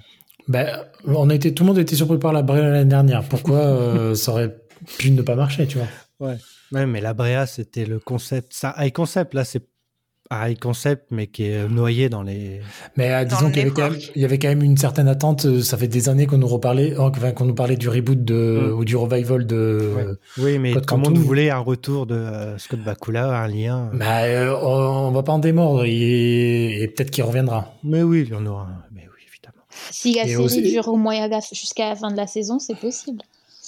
Ben, 0.46 0.84
on 1.06 1.30
a 1.30 1.34
été, 1.34 1.54
tout 1.54 1.62
le 1.62 1.68
monde 1.68 1.78
était 1.78 1.96
surpris 1.96 2.18
par 2.18 2.32
la 2.32 2.42
Brea 2.42 2.60
l'année 2.60 2.84
dernière. 2.84 3.26
Pourquoi 3.26 3.60
euh, 3.60 4.14
ça 4.14 4.32
aurait 4.32 4.54
pu 4.98 5.10
ne 5.10 5.22
pas 5.22 5.36
marcher, 5.36 5.66
tu 5.66 5.78
vois? 5.78 6.38
Ouais, 6.72 6.86
mais 6.86 7.00
la 7.00 7.14
Brea, 7.14 7.46
c'était 7.46 7.86
le 7.86 7.98
concept. 7.98 8.52
Ça, 8.52 8.74
high 8.78 8.92
concept, 8.92 9.32
là, 9.32 9.44
c'est 9.44 9.66
un 10.30 10.48
high 10.48 10.58
concept, 10.58 11.06
mais 11.10 11.26
qui 11.26 11.44
est 11.44 11.68
noyé 11.68 12.08
dans 12.08 12.22
les. 12.22 12.60
Mais 12.96 13.12
euh, 13.12 13.24
disons 13.24 13.48
qu'il 13.50 13.58
y, 13.58 13.60
avait 13.60 13.70
quand 13.70 13.82
même- 13.82 13.92
network. 13.92 14.12
il 14.16 14.22
y 14.22 14.24
avait 14.24 14.38
quand 14.38 14.48
même 14.48 14.62
une 14.62 14.76
certaine 14.78 15.06
attente. 15.08 15.44
euh, 15.44 15.60
Ça 15.62 15.76
fait 15.76 15.86
des 15.88 16.08
années 16.08 16.26
qu'on 16.26 16.38
nous 16.38 16.48
reparlait, 16.48 16.94
euh, 16.94 17.00
enfin, 17.10 17.32
qu'on 17.32 17.44
nous 17.44 17.54
parlait 17.54 17.76
du 17.76 17.88
reboot 17.88 18.24
de, 18.24 18.34
Mm. 18.70 18.78
ou 18.78 18.84
du 18.84 18.96
revival 18.96 19.46
de. 19.46 19.92
Ouais. 19.96 20.04
Oui, 20.38 20.58
mais 20.58 20.72
Code 20.72 20.86
tout 20.86 20.96
le 20.96 21.00
monde 21.02 21.18
voulait 21.18 21.50
un 21.50 21.58
retour 21.58 22.06
de 22.06 22.14
euh, 22.14 22.56
Scott 22.58 22.80
Bakula, 22.80 23.38
un 23.42 23.48
lien. 23.48 23.90
Bah, 23.92 24.22
euh, 24.22 24.56
on, 24.62 25.08
on 25.08 25.10
va 25.12 25.22
pas 25.22 25.32
en 25.32 25.38
démordre 25.38 25.84
et, 25.84 26.82
et 26.82 26.88
peut-être 26.88 27.10
qu'il 27.10 27.24
reviendra. 27.24 27.74
Mais 27.84 28.02
oui, 28.02 28.24
il 28.26 28.32
y 28.32 28.34
en 28.34 28.46
aura. 28.46 28.66
Mais 28.94 29.02
oui, 29.02 29.22
évidemment. 29.30 29.64
Si 29.90 30.14
la 30.14 30.22
série 30.24 30.36
aussi- 30.36 30.62
dure 30.62 30.88
au 30.88 30.96
moyen 30.96 31.28
jusqu'à 31.52 31.90
la 31.90 31.96
fin 31.96 32.10
de 32.10 32.16
la 32.16 32.26
saison, 32.26 32.58
c'est 32.58 32.76
possible. 32.78 33.20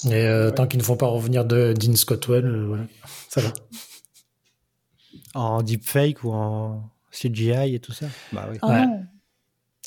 Et 0.06 0.12
euh, 0.14 0.50
tant 0.50 0.66
qu'ils 0.66 0.78
ne 0.80 0.84
font 0.84 0.96
pas 0.96 1.06
revenir 1.06 1.44
de 1.44 1.72
Dean 1.78 1.96
Scottwell, 1.96 2.44
euh, 2.46 2.64
voilà, 2.66 2.82
ça 3.28 3.40
va. 3.42 3.48
En 5.36 5.62
deepfake 5.62 6.24
ou 6.24 6.32
en 6.32 6.82
CGI 7.12 7.74
et 7.74 7.80
tout 7.80 7.92
ça. 7.92 8.06
Bah 8.32 8.48
oui. 8.50 8.58
Oh 8.62 8.68
Ouais. 8.68 8.84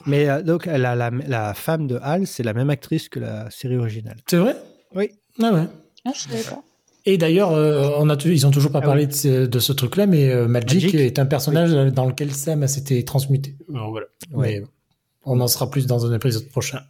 Mais 0.06 0.30
euh, 0.30 0.42
donc, 0.42 0.66
la, 0.66 0.96
la, 0.96 1.10
la 1.10 1.54
femme 1.54 1.88
de 1.88 2.00
Hal, 2.02 2.26
c'est 2.26 2.44
la 2.44 2.54
même 2.54 2.70
actrice 2.70 3.10
que 3.10 3.20
la 3.20 3.50
série 3.52 3.76
originale. 3.78 4.16
C'est 4.28 4.38
vrai? 4.38 4.56
Oui. 4.96 5.10
Ah 5.42 5.52
ouais. 5.54 5.66
Ah, 6.06 6.12
je 6.16 6.22
savais 6.22 6.44
pas. 6.44 6.62
Et 7.06 7.18
d'ailleurs, 7.18 7.52
euh, 7.52 7.90
on 7.98 8.10
a, 8.10 8.16
tu- 8.16 8.32
ils 8.34 8.46
ont 8.48 8.52
toujours 8.52 8.72
pas 8.72 8.80
Ah 8.82 8.86
parlé 8.86 9.08
de 9.08 9.14
ce, 9.14 9.46
de 9.46 9.60
ce 9.60 9.74
truc-là, 9.74 10.06
mais 10.06 10.30
euh, 10.30 10.48
Magic, 10.48 10.84
Magic. 10.84 10.96
est 10.96 11.20
un 11.20 11.26
personnage 11.26 11.72
dans 11.94 12.06
lequel 12.06 12.32
Sam 12.34 12.66
s'était 12.68 13.04
transmuté. 13.04 13.58
Alors, 13.74 13.90
voilà. 13.92 14.08
Ouais. 14.32 14.60
Mais 14.62 14.68
on 15.26 15.40
en 15.42 15.48
sera 15.48 15.70
plus 15.70 15.86
dans 15.88 16.06
un 16.06 16.14
épisode 16.16 16.48
prochain. 16.50 16.82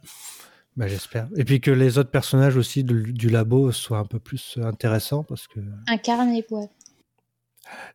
Bah, 0.76 0.86
j'espère. 0.86 1.28
Et 1.36 1.44
puis 1.44 1.60
que 1.60 1.70
les 1.72 1.98
autres 1.98 2.10
personnages 2.10 2.56
aussi 2.56 2.84
du, 2.84 3.12
du 3.12 3.28
labo 3.28 3.72
soient 3.72 3.98
un 3.98 4.04
peu 4.04 4.20
plus 4.20 4.56
intéressants 4.62 5.24
parce 5.24 5.48
que 5.48 5.58
Incarné, 5.88 6.44
ouais. 6.50 6.68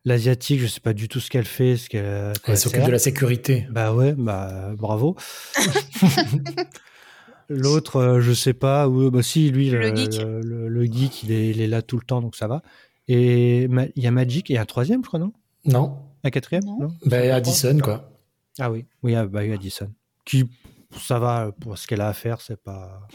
L'asiatique, 0.04 0.60
je 0.60 0.66
sais 0.66 0.80
pas 0.80 0.92
du 0.92 1.08
tout 1.08 1.20
ce 1.20 1.30
qu'elle 1.30 1.44
fait, 1.46 1.76
ce 1.76 1.88
qu'elle. 1.88 2.32
Elle 2.46 2.58
s'occupe 2.58 2.84
de 2.84 2.90
la 2.90 2.98
sécurité. 2.98 3.66
Bah 3.70 3.92
ouais, 3.94 4.14
bah 4.14 4.70
bravo. 4.76 5.16
L'autre, 7.48 7.96
euh, 7.96 8.20
je 8.20 8.32
sais 8.32 8.54
pas. 8.54 8.88
Bah 8.88 9.22
si, 9.22 9.50
lui, 9.50 9.70
Le 9.70 9.78
le, 9.78 9.94
geek. 9.96 10.20
le- 10.20 10.40
le- 10.40 10.68
le 10.68 10.84
geek, 10.84 11.22
il 11.22 11.32
est, 11.32 11.50
il 11.50 11.60
est 11.60 11.68
là 11.68 11.80
tout 11.82 11.96
le 11.96 12.04
temps, 12.04 12.20
donc 12.20 12.34
ça 12.34 12.48
va. 12.48 12.62
Et 13.08 13.64
il 13.64 14.02
y 14.02 14.06
a 14.06 14.10
Magic 14.10 14.50
et 14.50 14.58
un 14.58 14.64
troisième, 14.64 15.02
je 15.02 15.06
crois, 15.08 15.20
non? 15.20 15.32
Non 15.64 15.96
Un 16.24 16.30
quatrième? 16.30 16.64
Non. 16.64 16.88
Ben, 17.04 17.30
Addison, 17.30 17.78
quoi. 17.78 18.10
Ah 18.58 18.70
oui, 18.72 18.84
oui, 19.04 19.14
ah, 19.14 19.26
bah, 19.26 19.40
oui, 19.42 19.52
Addison. 19.52 19.92
Qui, 20.24 20.50
ça 20.98 21.20
va 21.20 21.52
pour 21.60 21.78
ce 21.78 21.86
qu'elle 21.86 22.00
a 22.00 22.08
à 22.08 22.12
faire, 22.14 22.40
c'est 22.40 22.60
pas. 22.60 23.06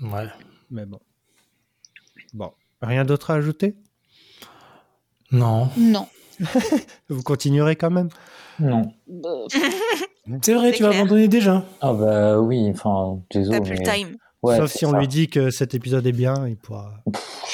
Ouais. 0.00 0.28
Mais 0.70 0.86
bon. 0.86 0.98
Bon, 2.32 2.52
rien 2.80 3.04
d'autre 3.04 3.30
à 3.30 3.34
ajouter? 3.34 3.74
Non. 5.32 5.68
Non. 5.76 6.06
Vous 7.08 7.22
continuerez 7.22 7.76
quand 7.76 7.90
même 7.90 8.08
non. 8.60 8.90
Bah, 9.06 9.28
C'est 10.42 10.52
vrai, 10.54 10.72
tu 10.72 10.82
vas 10.82 10.88
clair. 10.90 11.00
abandonner 11.02 11.28
déjà. 11.28 11.62
Ah 11.80 11.92
bah 11.92 12.38
oui, 12.40 12.68
enfin, 12.74 13.18
T'as 13.30 13.38
désolé. 13.38 13.60
le 13.60 13.78
time. 13.78 14.16
Ouais, 14.42 14.56
Sauf 14.56 14.70
si 14.72 14.84
on 14.84 14.90
ça. 14.90 14.98
lui 14.98 15.06
dit 15.08 15.28
que 15.28 15.50
cet 15.50 15.74
épisode 15.74 16.06
est 16.06 16.12
bien, 16.12 16.34
il 16.46 16.56
pourra. 16.56 16.90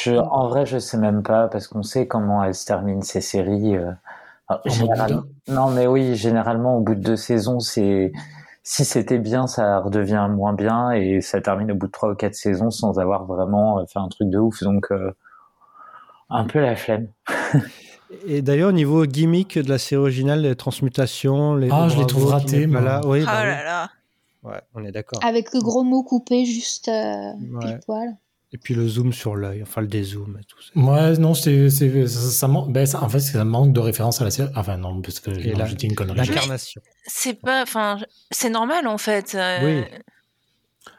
Je, 0.02 0.12
en 0.12 0.48
vrai, 0.48 0.64
je 0.66 0.78
sais 0.78 0.96
même 0.98 1.22
pas 1.22 1.48
parce 1.48 1.66
qu'on 1.68 1.82
sait 1.82 2.06
comment 2.06 2.42
elles 2.42 2.54
se 2.54 2.64
terminent 2.66 3.02
ces 3.02 3.20
séries. 3.20 3.76
euh. 3.76 3.90
Alors, 4.48 4.62
mode 4.66 4.74
généralement- 4.74 5.22
non, 5.48 5.70
mais 5.70 5.86
oui, 5.86 6.14
généralement 6.16 6.78
au 6.78 6.80
bout 6.80 6.94
de 6.94 7.00
deux 7.00 7.16
saisons, 7.16 7.60
c'est 7.60 8.10
si 8.62 8.84
c'était 8.86 9.18
bien, 9.18 9.46
ça 9.46 9.78
redevient 9.80 10.26
moins 10.30 10.52
bien 10.54 10.90
et 10.90 11.20
ça 11.20 11.40
termine 11.42 11.70
au 11.72 11.74
bout 11.74 11.86
de 11.86 11.92
trois 11.92 12.10
ou 12.10 12.14
quatre 12.14 12.34
saisons 12.34 12.70
sans 12.70 12.98
avoir 12.98 13.24
vraiment 13.26 13.78
euh, 13.78 13.84
fait 13.86 13.98
un 13.98 14.08
truc 14.08 14.30
de 14.30 14.38
ouf. 14.38 14.62
Donc 14.62 14.90
euh, 14.90 15.12
un 16.34 16.44
peu 16.44 16.60
la 16.60 16.76
flemme. 16.76 17.08
Et 18.26 18.42
d'ailleurs, 18.42 18.68
au 18.68 18.72
niveau 18.72 19.06
gimmick 19.06 19.58
de 19.58 19.68
la 19.68 19.78
série 19.78 20.00
originale, 20.00 20.42
les 20.42 20.54
transmutations, 20.54 21.54
les. 21.56 21.68
Ah, 21.72 21.88
je 21.88 21.98
les 21.98 22.06
trouve 22.06 22.30
pas 22.30 22.40
moi. 22.68 22.80
là. 22.80 23.00
Oui, 23.04 23.20
Oh 23.22 23.26
bah 23.26 23.40
oui. 23.40 23.46
là 23.48 23.64
là. 23.64 23.90
Ouais, 24.44 24.60
on 24.74 24.84
est 24.84 24.92
d'accord. 24.92 25.18
Avec 25.24 25.52
le 25.54 25.60
gros 25.60 25.82
mot 25.82 26.02
coupé 26.02 26.44
juste 26.44 26.88
euh, 26.88 27.32
Ouais. 27.52 27.60
pile 27.60 27.80
poil. 27.86 28.08
Et 28.52 28.58
puis 28.58 28.74
le 28.74 28.86
zoom 28.86 29.12
sur 29.12 29.34
l'œil, 29.34 29.62
enfin 29.62 29.80
le 29.80 29.88
dézoom 29.88 30.38
et 30.40 30.44
tout 30.44 30.62
ça. 30.62 30.70
Ouais, 30.78 31.16
non, 31.18 31.34
c'est, 31.34 31.70
c'est, 31.70 32.06
ça, 32.06 32.46
ben, 32.68 32.86
ça- 32.86 33.02
en 33.02 33.08
fait, 33.08 33.18
ça 33.18 33.42
manque 33.44 33.72
de 33.72 33.80
référence 33.80 34.20
à 34.20 34.24
la 34.24 34.30
série. 34.30 34.50
Enfin, 34.54 34.76
non, 34.76 35.00
parce 35.02 35.18
que 35.18 35.30
Et 35.32 35.52
non, 35.52 35.58
la- 35.58 35.66
j'ai 35.66 35.74
dit 35.74 35.86
une 35.86 35.96
connerie. 35.96 36.18
L'incarnation. 36.18 36.80
C'est 37.06 37.34
pas, 37.40 37.62
enfin, 37.62 37.98
c'est 38.30 38.50
normal 38.50 38.86
en 38.86 38.98
fait. 38.98 39.34
euh, 39.34 39.58
Oui. 39.64 39.84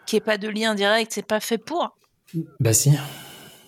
Qu'il 0.06 0.18
n'y 0.18 0.22
ait 0.24 0.26
pas 0.26 0.38
de 0.38 0.50
lien 0.50 0.76
direct, 0.76 1.12
c'est 1.16 1.26
pas 1.26 1.40
fait 1.40 1.58
pour. 1.58 1.96
Bah 2.60 2.74
si. 2.74 2.92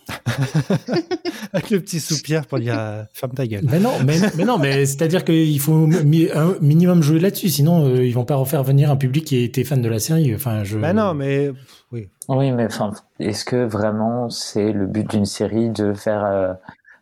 Avec 1.53 1.69
le 1.69 1.79
petit 1.79 1.99
soupir 1.99 2.45
pour 2.45 2.59
dire 2.59 2.75
euh, 2.77 3.03
ferme 3.13 3.33
ta 3.33 3.45
gueule. 3.47 3.63
Mais 3.69 3.79
non, 3.79 3.91
mais, 4.05 4.17
mais 4.37 4.45
non, 4.45 4.57
mais 4.57 4.85
c'est-à-dire 4.85 5.23
qu'il 5.25 5.59
faut 5.59 5.87
mi- 5.87 6.29
un 6.33 6.55
minimum 6.61 7.01
jouer 7.01 7.19
là-dessus, 7.19 7.49
sinon 7.49 7.85
euh, 7.85 8.05
ils 8.05 8.13
vont 8.13 8.25
pas 8.25 8.35
refaire 8.35 8.63
venir 8.63 8.91
un 8.91 8.95
public 8.97 9.25
qui 9.25 9.37
était 9.43 9.63
fan 9.63 9.81
de 9.81 9.89
la 9.89 9.99
série. 9.99 10.33
Enfin, 10.35 10.63
je. 10.63 10.77
Bah 10.77 10.93
non, 10.93 11.13
mais 11.13 11.51
oui. 11.91 12.09
Oui, 12.29 12.51
mais 12.51 12.65
enfin, 12.65 12.91
est-ce 13.19 13.45
que 13.45 13.65
vraiment 13.65 14.29
c'est 14.29 14.71
le 14.71 14.85
but 14.87 15.09
d'une 15.09 15.25
série 15.25 15.69
de 15.69 15.93
faire 15.93 16.25
euh, 16.25 16.53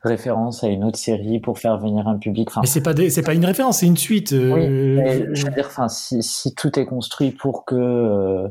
référence 0.03 0.63
à 0.63 0.67
une 0.67 0.83
autre 0.83 0.99
série 0.99 1.39
pour 1.39 1.57
faire 1.59 1.77
venir 1.79 2.07
un 2.07 2.17
public? 2.17 2.49
Enfin, 2.51 2.61
Mais 2.61 2.67
c'est 2.67 2.81
pas 2.81 2.93
des- 2.93 3.09
c'est 3.09 3.23
pas 3.23 3.33
une 3.33 3.45
référence, 3.45 3.79
c'est 3.79 3.87
une 3.87 3.97
suite. 3.97 4.33
euh, 4.33 4.51
Oui, 4.53 4.67
mais 4.69 5.35
je 5.35 5.45
veux 5.45 5.51
dire, 5.51 5.65
enfin, 5.67 5.89
si, 5.89 6.21
si 6.21 6.53
tout 6.53 6.77
est 6.79 6.85
construit 6.85 7.31
pour 7.31 7.65
que 7.65 7.75
euh, 7.75 8.47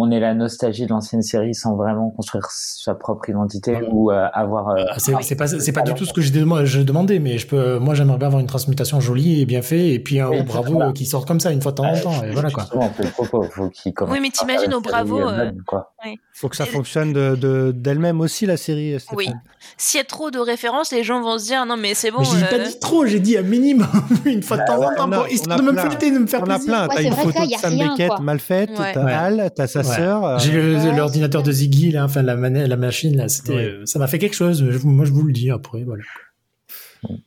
on 0.00 0.10
ait 0.12 0.20
la 0.20 0.32
nostalgie 0.32 0.84
de 0.84 0.90
l'ancienne 0.90 1.22
série 1.22 1.54
sans 1.54 1.74
vraiment 1.74 2.10
construire 2.10 2.46
sa 2.50 2.94
propre 2.94 3.28
identité 3.28 3.76
ou 3.90 4.12
euh, 4.12 4.26
avoir. 4.32 4.68
euh, 4.68 4.84
Ah, 4.90 4.94
C'est 4.98 5.34
pas, 5.34 5.46
c'est 5.48 5.72
pas 5.72 5.82
du 5.82 5.92
tout 5.94 6.04
ce 6.04 6.12
que 6.12 6.20
j'ai 6.20 6.32
je 6.64 6.82
demandais, 6.82 7.18
mais 7.18 7.36
je 7.38 7.46
peux, 7.48 7.78
moi 7.78 7.94
j'aimerais 7.94 8.16
bien 8.18 8.28
avoir 8.28 8.40
une 8.40 8.46
transmutation 8.46 9.00
jolie 9.00 9.40
et 9.40 9.46
bien 9.46 9.60
fait, 9.62 9.88
et 9.88 9.98
puis 9.98 10.20
un 10.20 10.28
Oui, 10.28 10.40
au 10.40 10.44
bravo 10.44 10.72
voilà. 10.74 10.92
qui 10.92 11.04
sort 11.04 11.26
comme 11.26 11.40
ça 11.40 11.50
une 11.50 11.60
fois 11.60 11.72
de 11.72 11.76
temps 11.76 11.86
en 11.92 11.98
temps, 11.98 12.22
et 12.22 12.30
voilà 12.30 12.50
quoi. 12.50 12.64
Faut 12.64 13.70
Oui, 14.08 14.18
mais 14.22 14.30
t'imagines 14.30 14.72
au 14.74 14.80
Bravo, 14.80 15.20
euh, 15.20 15.50
euh. 15.72 16.08
Faut 16.32 16.48
que 16.48 16.56
ça 16.56 16.66
fonctionne 16.66 17.12
de, 17.12 17.34
de- 17.34 17.72
d'elle-même 17.74 18.20
aussi, 18.20 18.46
la 18.46 18.56
série. 18.56 18.98
Stéphane. 19.00 19.16
Oui. 19.16 19.28
S'il 19.76 19.98
y 19.98 20.00
a 20.00 20.04
trop 20.04 20.30
de 20.30 20.38
références, 20.38 20.92
les 20.92 21.02
gens 21.02 21.20
vont 21.20 21.36
se 21.38 21.46
dire 21.46 21.66
non 21.66 21.76
mais 21.76 21.94
c'est 21.94 22.12
bon. 22.12 22.22
j'ai 22.22 22.44
euh, 22.44 22.46
pas 22.48 22.58
dit 22.60 22.78
trop, 22.78 23.04
j'ai 23.06 23.18
dit 23.18 23.36
un 23.36 23.42
minimum 23.42 23.86
une 24.24 24.42
fois 24.42 24.56
de 24.58 24.64
temps 24.64 24.80
en 24.80 24.94
temps, 24.94 25.10
pour- 25.10 25.28
histoire 25.28 25.58
de 25.58 25.64
me 25.64 25.72
flatter, 25.72 26.10
de 26.12 26.18
me 26.18 26.26
faire 26.28 26.40
On 26.42 26.50
a 26.50 26.54
plaisir. 26.58 26.72
plein. 26.72 26.88
T'as 26.88 27.02
une 27.02 27.12
photo 27.12 27.44
de 27.46 27.50
Sam 27.54 27.76
Beckett 27.78 28.20
mal 28.20 28.38
faite. 28.38 28.70
T'as. 28.76 29.18
Al, 29.18 29.50
t'as 29.54 29.66
sa. 29.66 29.82
Sœur. 29.96 30.24
euh, 30.24 30.38
J'ai 30.38 30.92
l'ordinateur 30.92 31.42
de 31.42 31.52
Ziggy, 31.52 31.90
là, 31.92 32.04
enfin 32.04 32.22
la, 32.22 32.36
machine, 32.36 33.16
là, 33.16 33.28
c'était, 33.28 33.54
Ouais. 33.54 33.64
euh, 33.64 33.86
ça 33.86 33.98
m'a 33.98 34.06
fait 34.06 34.18
quelque 34.18 34.34
chose. 34.36 34.64
je- 34.70 34.86
moi, 34.86 35.04
je 35.04 35.12
vous 35.12 35.22
le 35.22 35.32
dis 35.32 35.50
après, 35.50 35.84
voilà. 35.84 36.02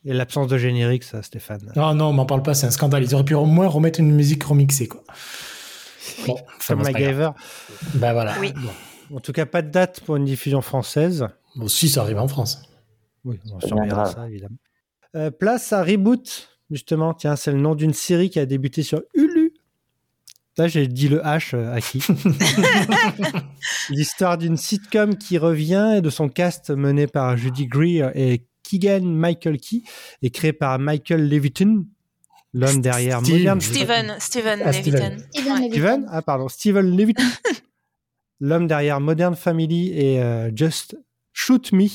Et 0.04 0.14
l'absence 0.14 0.48
de 0.48 0.58
générique, 0.58 1.04
ça, 1.04 1.22
Stéphane? 1.24 1.72
Non, 1.76 1.94
non, 1.94 2.06
on 2.08 2.14
m'en 2.14 2.26
parle 2.26 2.44
pas, 2.44 2.54
c'est 2.54 2.68
un 2.68 2.72
scandale. 2.72 3.04
Ils 3.04 3.14
auraient 3.16 3.24
pu 3.24 3.36
au 3.36 3.46
moins 3.46 3.68
remettre 3.68 4.00
une 4.02 4.12
musique 4.12 4.44
remixée, 4.44 4.88
quoi. 4.88 5.04
Bon, 6.28 6.36
enfin, 6.58 6.76
Comme. 6.76 6.84
MacGyver. 6.84 7.30
Bah 7.96 8.12
voilà. 8.14 8.34
Oui. 8.40 8.54
En 9.14 9.20
tout 9.20 9.32
cas, 9.32 9.46
pas 9.46 9.62
de 9.62 9.70
date 9.70 10.02
pour 10.02 10.16
une 10.18 10.26
diffusion 10.26 10.62
française? 10.62 11.28
Bon, 11.56 11.68
si, 11.68 11.88
ça 11.90 12.02
arrive 12.02 12.18
en 12.20 12.28
France. 12.28 12.64
Oui, 13.24 13.40
on 13.52 13.60
surveillera 13.60 14.06
ça, 14.06 14.28
évidemment. 14.28 14.56
Euh, 15.16 15.32
place 15.32 15.72
à 15.74 15.84
Reboot, 15.84 16.50
justement. 16.70 17.14
Tiens, 17.14 17.36
c'est 17.36 17.52
le 17.52 17.60
nom 17.60 17.76
d'une 17.76 17.94
série 17.94 18.30
qui 18.30 18.40
a 18.40 18.46
débuté 18.46 18.84
sur 18.84 19.02
Hulu. 19.14 19.51
Là, 20.58 20.68
j'ai 20.68 20.88
dit 20.88 21.08
le 21.08 21.20
H 21.22 21.56
euh, 21.56 21.74
à 21.74 21.80
qui 21.80 22.04
L'histoire 23.90 24.38
d'une 24.38 24.58
sitcom 24.58 25.18
qui 25.18 25.38
revient 25.38 25.94
et 25.98 26.02
de 26.02 26.10
son 26.10 26.28
cast 26.28 26.72
mené 26.72 27.08
par 27.08 27.38
Judy 27.38 27.68
Greer 27.68 28.12
et 28.16 28.46
Keegan 28.64 29.02
Michael 29.04 29.58
Key 29.60 29.82
et 30.22 30.30
créé 30.30 30.52
par 30.54 30.78
Michael 30.78 31.28
Leviton, 31.30 31.86
l'homme 32.54 32.82
derrière 32.82 33.22
Steve. 33.22 33.38
Modern 33.40 33.62
Steven, 33.62 34.16
Steven 34.20 34.62
Ah, 34.66 34.72
Leviton. 34.72 35.18
Steven. 35.72 36.06
Ah, 36.10 36.22
pardon, 36.22 36.48
Steven 36.50 36.98
Leviton. 36.98 37.24
L'homme 38.44 38.68
derrière 38.68 39.00
Modern 39.00 39.36
Family 39.36 39.92
et 39.94 40.20
euh, 40.20 40.52
Just 40.56 40.98
Shoot 41.32 41.72
Me, 41.74 41.86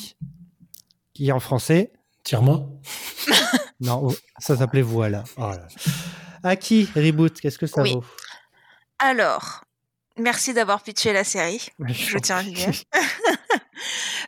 qui 1.12 1.28
est 1.28 1.32
en 1.32 1.40
français. 1.40 1.92
Tire-moi. 2.22 2.68
Non, 3.80 4.00
oh, 4.04 4.14
ça 4.38 4.56
s'appelait 4.56 4.82
Voilà. 4.82 5.24
Oh 5.36 5.50
là 6.44 6.56
qui 6.56 6.88
Reboot, 6.94 7.40
qu'est-ce 7.40 7.58
que 7.58 7.66
ça 7.66 7.82
Oui. 7.82 7.94
vaut? 7.94 8.04
Alors, 8.98 9.62
merci 10.16 10.52
d'avoir 10.54 10.82
pitché 10.82 11.12
la 11.12 11.24
série. 11.24 11.66
Je 11.88 12.18
tiens 12.18 12.38
à 12.38 12.42
le 12.42 12.50
dire. 12.50 12.70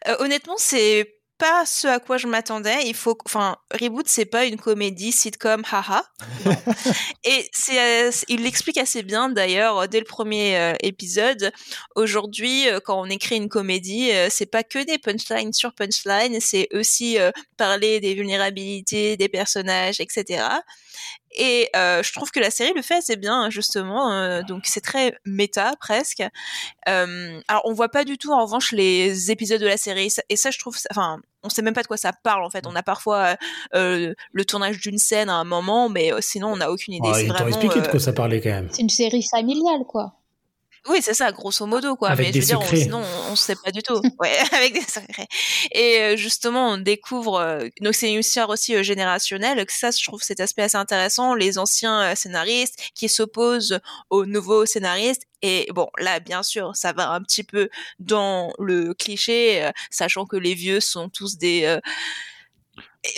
Euh, 0.06 0.14
honnêtement, 0.20 0.56
c'est 0.58 1.16
pas 1.38 1.64
ce 1.66 1.86
à 1.88 1.98
quoi 2.00 2.18
je 2.18 2.26
m'attendais. 2.28 2.86
Il 2.86 2.94
faut, 2.94 3.16
enfin, 3.24 3.56
reboot, 3.80 4.06
c'est 4.08 4.26
pas 4.26 4.44
une 4.44 4.58
comédie 4.58 5.10
sitcom, 5.10 5.62
haha. 5.70 6.04
Et 7.24 7.48
c'est, 7.52 7.80
euh, 7.80 8.10
c'est- 8.12 8.26
il 8.28 8.42
l'explique 8.42 8.76
assez 8.78 9.02
bien 9.02 9.28
d'ailleurs 9.28 9.78
euh, 9.78 9.86
dès 9.86 9.98
le 9.98 10.04
premier 10.04 10.56
euh, 10.56 10.74
épisode. 10.82 11.50
Aujourd'hui, 11.96 12.66
quand 12.84 13.00
on 13.00 13.06
écrit 13.06 13.36
une 13.36 13.48
comédie, 13.48 14.10
c'est 14.30 14.46
pas 14.50 14.62
que 14.62 14.84
des 14.84 14.98
punchlines 14.98 15.52
sur 15.52 15.74
punchlines, 15.74 16.40
c'est 16.40 16.68
aussi 16.72 17.18
euh, 17.18 17.30
parler 17.56 18.00
des 18.00 18.14
vulnérabilités 18.14 19.16
des 19.16 19.28
personnages, 19.28 20.00
etc. 20.00 20.44
Et 21.38 21.70
euh, 21.76 22.02
je 22.02 22.12
trouve 22.12 22.30
que 22.30 22.40
la 22.40 22.50
série 22.50 22.72
le 22.74 22.82
fait 22.82 22.96
assez 22.96 23.16
bien, 23.16 23.48
justement. 23.48 24.12
euh, 24.12 24.42
donc 24.42 24.62
c'est 24.64 24.80
très 24.80 25.16
méta 25.24 25.72
presque. 25.80 26.22
Euh, 26.88 27.40
alors 27.48 27.62
on 27.64 27.72
voit 27.72 27.88
pas 27.88 28.04
du 28.04 28.18
tout 28.18 28.32
en 28.32 28.42
revanche 28.44 28.72
les 28.72 29.30
épisodes 29.30 29.60
de 29.60 29.66
la 29.66 29.76
série. 29.76 30.08
Et 30.28 30.36
ça, 30.36 30.50
je 30.50 30.58
trouve, 30.58 30.76
enfin, 30.90 31.20
on 31.42 31.48
sait 31.48 31.62
même 31.62 31.74
pas 31.74 31.82
de 31.82 31.86
quoi 31.86 31.96
ça 31.96 32.12
parle 32.12 32.44
en 32.44 32.50
fait. 32.50 32.66
On 32.66 32.74
a 32.74 32.82
parfois 32.82 33.36
euh, 33.74 34.14
le 34.32 34.44
tournage 34.44 34.80
d'une 34.80 34.98
scène 34.98 35.28
à 35.28 35.34
un 35.34 35.44
moment, 35.44 35.88
mais 35.88 36.12
euh, 36.12 36.18
sinon 36.20 36.48
on 36.48 36.56
n'a 36.56 36.70
aucune 36.70 36.94
idée. 36.94 37.08
Ah, 37.10 37.14
c'est 37.14 37.26
vraiment. 37.26 37.48
expliqué 37.48 37.80
de 37.80 37.86
euh, 37.86 37.90
quoi 37.90 38.00
ça 38.00 38.12
parlait 38.12 38.40
quand 38.40 38.50
même. 38.50 38.68
C'est 38.72 38.82
une 38.82 38.88
série 38.88 39.22
familiale, 39.22 39.84
quoi. 39.86 40.14
Oui, 40.88 40.98
c'est 41.02 41.14
ça, 41.14 41.30
grosso 41.32 41.66
modo, 41.66 41.96
quoi. 41.96 42.10
Avec 42.10 42.26
mais 42.26 42.32
des 42.32 42.40
je 42.40 42.46
veux 42.46 42.46
dire, 42.46 42.60
on- 42.60 42.62
secrets. 42.62 42.80
sinon, 42.82 43.02
on, 43.02 43.32
on 43.32 43.36
sait 43.36 43.56
pas 43.62 43.70
du 43.70 43.82
tout. 43.82 44.00
Ouais, 44.18 44.36
avec 44.52 44.72
des 44.74 44.80
secrets. 44.80 45.26
Et 45.72 45.98
euh, 46.00 46.16
justement, 46.16 46.70
on 46.70 46.78
découvre. 46.78 47.38
euh, 47.40 47.68
donc, 47.80 47.94
c'est 47.94 48.10
une 48.12 48.20
histoire 48.20 48.48
aussi 48.48 48.74
euh, 48.74 48.82
générationnelle. 48.82 49.64
Que 49.66 49.72
ça, 49.72 49.90
je 49.90 50.02
trouve 50.04 50.22
cet 50.22 50.40
aspect 50.40 50.62
assez 50.62 50.76
intéressant. 50.76 51.34
Les 51.34 51.58
anciens 51.58 52.14
scénaristes 52.14 52.78
qui 52.94 53.08
s'opposent 53.08 53.80
aux 54.10 54.24
nouveaux 54.26 54.66
scénaristes. 54.66 55.22
Et 55.42 55.68
bon, 55.74 55.88
là, 55.98 56.18
bien 56.20 56.42
sûr, 56.42 56.72
ça 56.74 56.92
va 56.92 57.10
un 57.10 57.22
petit 57.22 57.44
peu 57.44 57.68
dans 58.00 58.52
le 58.58 58.92
cliché, 58.94 59.62
euh, 59.64 59.70
sachant 59.90 60.26
que 60.26 60.36
les 60.36 60.54
vieux 60.54 60.80
sont 60.80 61.08
tous 61.08 61.36
des. 61.38 61.64
euh, 61.64 61.78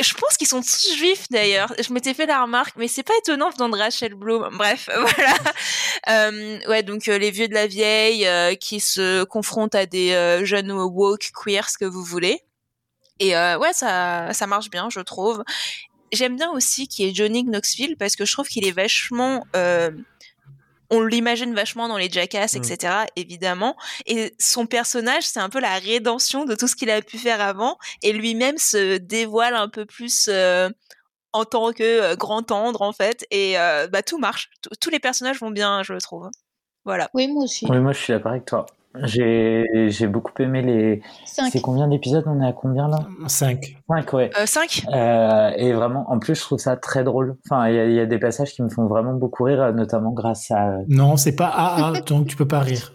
je 0.01 0.15
pense 0.15 0.37
qu'ils 0.37 0.47
sont 0.47 0.61
tous 0.61 0.95
juifs 0.95 1.27
d'ailleurs. 1.31 1.73
Je 1.83 1.93
m'étais 1.93 2.15
fait 2.15 2.27
la 2.27 2.43
remarque, 2.43 2.77
mais 2.77 2.89
c'est 2.89 3.03
pas 3.03 3.15
étonnant 3.19 3.51
venant 3.51 3.69
de 3.69 3.77
Rachel 3.77 4.15
Bloom. 4.15 4.57
Bref, 4.57 4.89
voilà. 4.95 5.35
Euh, 6.09 6.59
ouais, 6.69 6.83
donc 6.83 7.09
euh, 7.09 7.19
les 7.19 7.31
vieux 7.31 7.49
de 7.49 7.55
la 7.55 7.67
vieille 7.67 8.27
euh, 8.27 8.55
qui 8.55 8.81
se 8.81 9.25
confrontent 9.25 9.75
à 9.75 9.87
des 9.87 10.41
jeunes 10.45 10.73
woke, 10.73 11.31
queer, 11.35 11.69
ce 11.69 11.79
que 11.79 11.85
vous 11.85 12.05
voulez. 12.05 12.41
Et 13.21 13.35
ouais, 13.35 13.73
ça, 13.73 14.33
ça 14.33 14.47
marche 14.47 14.71
bien, 14.71 14.89
je 14.91 15.01
trouve. 15.01 15.43
J'aime 16.13 16.37
bien 16.37 16.51
aussi 16.51 16.89
qu'il 16.89 17.07
y 17.07 17.11
ait 17.11 17.15
Johnny 17.15 17.45
Knoxville 17.45 17.97
parce 17.99 18.17
que 18.17 18.25
je 18.25 18.33
trouve 18.33 18.49
qu'il 18.49 18.67
est 18.67 18.73
vachement. 18.73 19.45
On 20.91 21.03
l'imagine 21.03 21.55
vachement 21.55 21.89
dans 21.89 21.97
les 21.99 22.11
Jackass, 22.11 22.55
Mm. 22.55 22.59
etc. 22.59 22.95
Évidemment. 23.17 23.77
Et 24.07 24.35
son 24.39 24.67
personnage, 24.67 25.23
c'est 25.25 25.41
un 25.41 25.49
peu 25.49 25.61
la 25.61 25.75
rédemption 25.79 26.45
de 26.45 26.55
tout 26.55 26.67
ce 26.69 26.77
qu'il 26.77 26.91
a 26.91 27.01
pu 27.03 27.17
faire 27.19 27.41
avant. 27.41 27.79
Et 28.03 28.13
lui-même 28.13 28.59
se 28.59 28.97
dévoile 28.99 29.55
un 29.55 29.69
peu 29.69 29.87
plus. 29.87 30.29
euh, 30.29 30.69
en 31.33 31.45
tant 31.45 31.73
que 31.73 31.85
euh, 31.85 32.17
grand 32.17 32.43
tendre 32.43 32.83
en 32.83 32.93
fait 32.93 33.25
et 33.31 33.57
euh, 33.57 33.87
bah 33.87 34.03
tout 34.03 34.19
marche 34.19 34.51
Tous- 34.63 34.71
tous 34.81 34.91
les 34.91 34.99
personnages 34.99 35.39
vont 35.39 35.53
bien 35.53 35.85
je 35.85 35.95
trouve 35.95 36.29
voilà 36.85 37.09
Oui, 37.15 37.29
moi 37.29 37.45
aussi. 37.45 37.67
Oui, 37.71 37.79
moi 37.79 37.93
je 37.93 38.01
suis 38.01 38.13
d'accord 38.13 38.33
avec 38.33 38.47
toi. 38.47 38.67
J'ai 39.05 39.65
j'ai 39.89 40.07
beaucoup 40.09 40.33
aimé 40.43 40.63
les. 40.63 41.03
Cinq. 41.25 41.51
C'est 41.53 41.61
combien 41.61 41.87
d'épisodes? 41.87 42.25
On 42.27 42.43
est 42.43 42.47
à 42.49 42.53
combien 42.53 42.89
là? 42.89 43.07
5. 43.29 43.77
5, 43.89 44.13
ouais. 44.15 44.31
euh, 44.37 44.47
5 44.47 44.85
Euh, 44.93 45.51
et 45.57 45.73
vraiment, 45.73 46.11
en 46.11 46.19
plus, 46.19 46.35
je 46.35 46.41
trouve 46.41 46.59
ça 46.59 46.77
très 46.77 47.05
drôle. 47.05 47.37
Enfin, 47.47 47.69
il 47.69 47.77
y, 47.77 47.79
a- 47.79 47.87
il 47.87 47.95
y 47.95 48.01
a 48.01 48.07
des 48.07 48.19
passages 48.19 48.53
qui 48.53 48.63
me 48.63 48.69
font 48.69 48.87
vraiment 48.87 49.15
beaucoup 49.15 49.45
rire, 49.45 49.63
euh, 49.63 49.73
notamment 49.73 50.11
grâce 50.11 50.51
à. 50.51 50.79
Non, 50.89 51.17
c'est 51.17 51.37
pas 51.37 51.47
AA, 51.49 52.01
donc 52.01 52.27
tu 52.27 52.37
peux 52.37 52.49
pas 52.49 52.61
rire. 52.61 52.93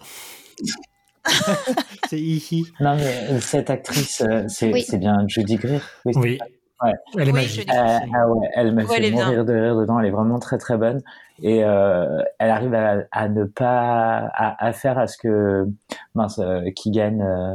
C'est 2.10 2.20
Ihi. 2.20 2.68
Non, 2.80 2.96
mais 2.98 3.32
euh, 3.32 3.40
cette 3.40 3.70
actrice, 3.72 4.22
euh, 4.22 4.44
c'est 4.48 4.72
Oui. 4.72 4.84
c'est 4.84 4.98
bien 5.00 5.24
Judy 5.28 5.56
Greer. 5.56 5.82
Oui. 6.06 6.14
Oui. 6.16 6.40
Ça. 6.82 6.88
Elle 7.18 7.30
est 7.30 7.32
Oui, 7.32 7.32
magique. 7.34 7.70
Euh, 7.74 7.98
ah 8.14 8.28
ouais, 8.30 8.50
elle 8.56 8.74
me 8.74 8.84
Ouais, 8.86 8.96
elle 8.98 9.04
fait 9.06 9.12
mourir 9.12 9.46
de 9.46 9.54
rire 9.54 9.76
dedans. 9.78 10.00
Elle 10.00 10.08
est 10.08 10.12
vraiment 10.12 10.40
très 10.40 10.58
très 10.58 10.78
bonne 10.78 11.02
et 11.42 11.64
euh, 11.64 12.22
elle 12.40 12.50
arrive 12.50 12.74
à, 12.74 13.04
à 13.12 13.28
ne 13.30 13.44
pas 13.46 14.30
à, 14.34 14.66
à 14.66 14.74
faire 14.74 14.98
à 14.98 15.08
ce 15.08 15.18
que 15.18 15.66
mince 16.14 16.40
euh, 16.40 16.70
qui 16.76 16.92
gagne 16.92 17.22
euh, 17.22 17.54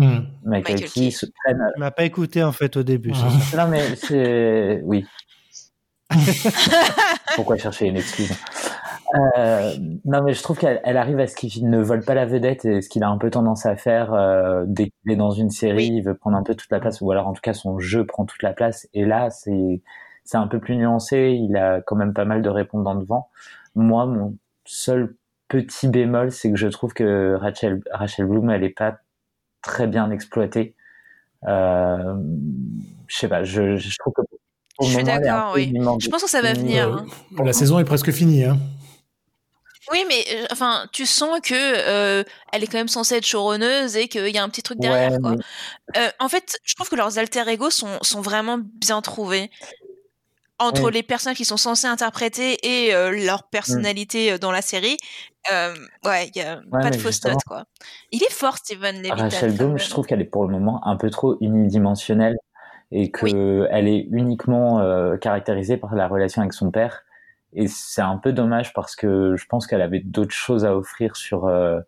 Hmm. 0.00 0.20
Michael, 0.44 0.74
Michael 0.76 0.80
Key 0.82 0.88
Key. 1.06 1.10
se 1.10 1.26
prenne. 1.26 1.60
Tu 1.74 1.80
m'as 1.80 1.90
pas 1.90 2.04
écouté 2.04 2.44
en 2.44 2.52
fait 2.52 2.76
au 2.76 2.84
début. 2.84 3.10
Ah. 3.16 3.28
ça 3.50 3.64
Non 3.64 3.68
mais 3.68 3.96
c'est 3.96 4.80
oui. 4.84 5.04
Pourquoi 7.34 7.56
chercher 7.56 7.86
une 7.86 7.96
excuse? 7.96 8.32
Euh, 9.14 9.72
Non 10.04 10.22
mais 10.22 10.32
je 10.34 10.42
trouve 10.42 10.58
qu'elle 10.58 10.80
elle 10.84 10.96
arrive 10.96 11.18
à 11.20 11.26
ce 11.26 11.34
qu'il 11.36 11.68
ne 11.68 11.80
vole 11.80 12.04
pas 12.04 12.14
la 12.14 12.26
vedette 12.26 12.64
et 12.64 12.82
ce 12.82 12.88
qu'il 12.88 13.02
a 13.02 13.08
un 13.08 13.18
peu 13.18 13.30
tendance 13.30 13.66
à 13.66 13.76
faire 13.76 14.12
euh, 14.12 14.64
dès 14.66 14.84
qu'il 14.90 15.12
est 15.12 15.16
dans 15.16 15.30
une 15.30 15.50
série, 15.50 15.88
Oui. 15.90 15.96
il 15.96 16.02
veut 16.02 16.14
prendre 16.14 16.36
un 16.36 16.42
peu 16.42 16.54
toute 16.54 16.70
la 16.70 16.80
place 16.80 17.00
ou 17.00 17.10
alors 17.10 17.26
en 17.26 17.32
tout 17.32 17.40
cas 17.42 17.54
son 17.54 17.78
jeu 17.78 18.04
prend 18.06 18.24
toute 18.26 18.42
la 18.42 18.52
place 18.52 18.88
et 18.94 19.04
là 19.04 19.30
c'est 19.30 19.80
c'est 20.24 20.36
un 20.36 20.46
peu 20.46 20.58
plus 20.60 20.76
nuancé, 20.76 21.30
il 21.40 21.56
a 21.56 21.80
quand 21.80 21.96
même 21.96 22.12
pas 22.12 22.26
mal 22.26 22.42
de 22.42 22.48
répondants 22.50 22.94
devant. 22.96 23.28
Moi 23.74 24.04
mon 24.06 24.36
seul 24.66 25.14
petit 25.48 25.88
bémol 25.88 26.30
c'est 26.32 26.50
que 26.50 26.56
je 26.58 26.68
trouve 26.68 26.92
que 26.92 27.34
Rachel 27.34 27.80
Rachel 27.90 28.26
Bloom 28.26 28.50
elle 28.50 28.64
est 28.64 28.68
pas 28.76 28.98
très 29.62 29.86
bien 29.86 30.10
exploitée. 30.10 30.74
Euh, 31.46 32.14
je 33.06 33.16
sais 33.16 33.28
pas, 33.28 33.44
je, 33.44 33.76
je 33.76 33.96
trouve 33.98 34.12
que 34.12 34.22
Je 34.82 34.86
suis 34.88 35.04
d'accord, 35.04 35.52
oui. 35.54 35.72
Je 36.00 36.08
pense 36.08 36.22
que 36.24 36.28
ça 36.30 36.42
va 36.42 36.50
Euh, 36.50 36.54
venir. 36.54 36.88
Euh, 36.88 36.96
hein. 37.38 37.44
La 37.44 37.52
saison 37.52 37.78
est 37.78 37.84
presque 37.84 38.10
finie. 38.10 38.44
Hein. 38.44 38.58
Oui, 39.92 40.04
mais 40.08 40.24
euh, 40.34 40.46
enfin, 40.52 40.86
tu 40.92 41.06
sens 41.06 41.40
que 41.40 41.54
euh, 41.54 42.22
elle 42.52 42.62
est 42.62 42.66
quand 42.66 42.78
même 42.78 42.88
censée 42.88 43.16
être 43.16 43.26
showrunneuse 43.26 43.96
et 43.96 44.08
qu'il 44.08 44.28
y 44.28 44.38
a 44.38 44.42
un 44.42 44.48
petit 44.48 44.62
truc 44.62 44.78
derrière. 44.78 45.12
Ouais, 45.12 45.18
quoi. 45.20 45.30
mais- 45.32 46.00
Euh, 46.00 46.08
en 46.20 46.28
fait, 46.28 46.58
je 46.64 46.74
trouve 46.74 46.88
que 46.88 46.96
leurs 46.96 47.18
alter 47.18 47.44
ego 47.48 47.70
sont, 47.70 47.98
sont 48.02 48.20
vraiment 48.20 48.58
bien 48.60 49.00
trouvés. 49.02 49.50
Entre 50.60 50.82
Ouais. 50.82 50.90
les 50.90 51.02
personnes 51.04 51.34
qui 51.34 51.44
sont 51.44 51.56
censées 51.56 51.86
interpréter 51.86 52.58
et 52.66 52.92
leur 53.24 53.44
personnalité 53.44 54.32
euh, 54.32 54.38
dans 54.38 54.50
la 54.50 54.60
série, 54.60 54.96
ouais, 56.04 56.30
il 56.34 56.36
y 56.36 56.42
a 56.42 56.60
pas 56.72 56.90
de 56.90 56.98
justement- 56.98 57.34
notes, 57.34 57.44
quoi. 57.46 57.64
Il 58.10 58.22
est 58.24 58.32
fort, 58.32 58.56
Steven 58.58 58.96
Levitan. 58.96 59.16
Rachel 59.16 59.52
même. 59.56 59.78
je 59.78 59.88
trouve 59.88 60.04
qu'elle 60.06 60.20
est 60.20 60.24
pour 60.24 60.44
le 60.44 60.50
moment 60.52 60.84
un 60.86 60.96
peu 60.96 61.10
trop 61.10 61.36
unidimensionnelle 61.40 62.36
et 62.90 63.10
que 63.12 63.68
elle 63.70 63.86
est 63.86 64.08
uniquement 64.10 64.80
caractérisée 65.18 65.76
par 65.76 65.94
la 65.94 66.08
relation 66.08 66.42
avec 66.42 66.52
son 66.52 66.70
père. 66.72 67.04
Et 67.54 67.66
c'est 67.66 68.02
un 68.02 68.16
peu 68.18 68.32
dommage 68.32 68.72
parce 68.74 68.94
que 68.96 69.34
je 69.36 69.46
pense 69.46 69.66
qu'elle 69.66 69.82
avait 69.82 70.00
d'autres 70.00 70.34
choses 70.34 70.64
à 70.64 70.76
offrir 70.76 71.16
sur 71.16 71.46
euh, 71.46 71.80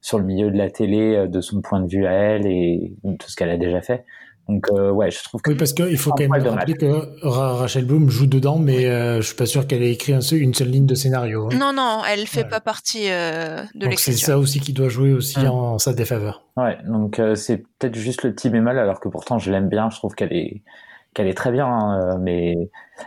sur 0.00 0.18
le 0.18 0.24
milieu 0.24 0.50
de 0.50 0.56
la 0.58 0.70
télé, 0.70 1.16
euh, 1.16 1.26
de 1.26 1.40
son 1.40 1.60
point 1.60 1.80
de 1.80 1.88
vue 1.88 2.06
à 2.06 2.12
elle 2.12 2.46
et 2.46 2.92
tout 3.18 3.28
ce 3.30 3.34
qu'elle 3.36 3.50
a 3.50 3.56
déjà 3.56 3.80
fait. 3.80 4.04
Donc 4.48 4.66
euh, 4.72 4.90
ouais, 4.90 5.10
je 5.10 5.22
trouve 5.24 5.42
que 5.42 5.50
Oui, 5.50 5.56
parce 5.56 5.72
qu'il 5.74 5.98
faut 5.98 6.10
quand 6.12 6.26
même 6.28 6.46
rappeler 6.46 6.74
que 6.74 7.26
Ra- 7.26 7.56
Rachel 7.56 7.84
Bloom 7.84 8.08
joue 8.08 8.26
dedans, 8.26 8.58
mais 8.58 8.86
euh, 8.86 9.20
je 9.20 9.26
suis 9.26 9.36
pas 9.36 9.44
sûr 9.44 9.66
qu'elle 9.66 9.82
ait 9.82 9.90
écrit 9.92 10.14
un 10.14 10.20
seul- 10.22 10.40
une 10.40 10.54
seule 10.54 10.68
ligne 10.68 10.86
de 10.86 10.94
scénario. 10.94 11.48
hein. 11.52 11.56
Non, 11.58 11.72
non, 11.74 12.00
elle 12.10 12.26
fait 12.26 12.44
Ouais. 12.44 12.48
pas 12.48 12.60
partie 12.60 13.10
euh, 13.10 13.62
de 13.74 13.86
Donc 13.86 13.98
c'est 13.98 14.12
ça 14.12 14.38
aussi 14.38 14.60
qui 14.60 14.72
doit 14.72 14.88
jouer 14.88 15.12
aussi 15.12 15.40
Mm. 15.40 15.48
en 15.48 15.78
sa 15.78 15.92
défaveur. 15.92 16.44
ouais, 16.56 16.78
donc 16.86 17.18
euh, 17.18 17.34
c'est 17.34 17.58
peut-être 17.78 17.94
juste 17.96 18.22
le 18.22 18.32
petit 18.34 18.48
bémol 18.50 18.78
alors 18.78 19.00
que 19.00 19.08
pourtant 19.08 19.38
je 19.38 19.50
l'aime 19.50 19.68
bien. 19.68 19.90
Je 19.90 19.96
trouve 19.96 20.14
qu'elle 20.14 20.32
est 20.32 20.62
qu'elle 21.18 21.26
est 21.28 21.34
très 21.36 21.50
bien, 21.50 21.66
hein, 21.66 22.00
euh, 22.00 22.18
mais 22.18 22.54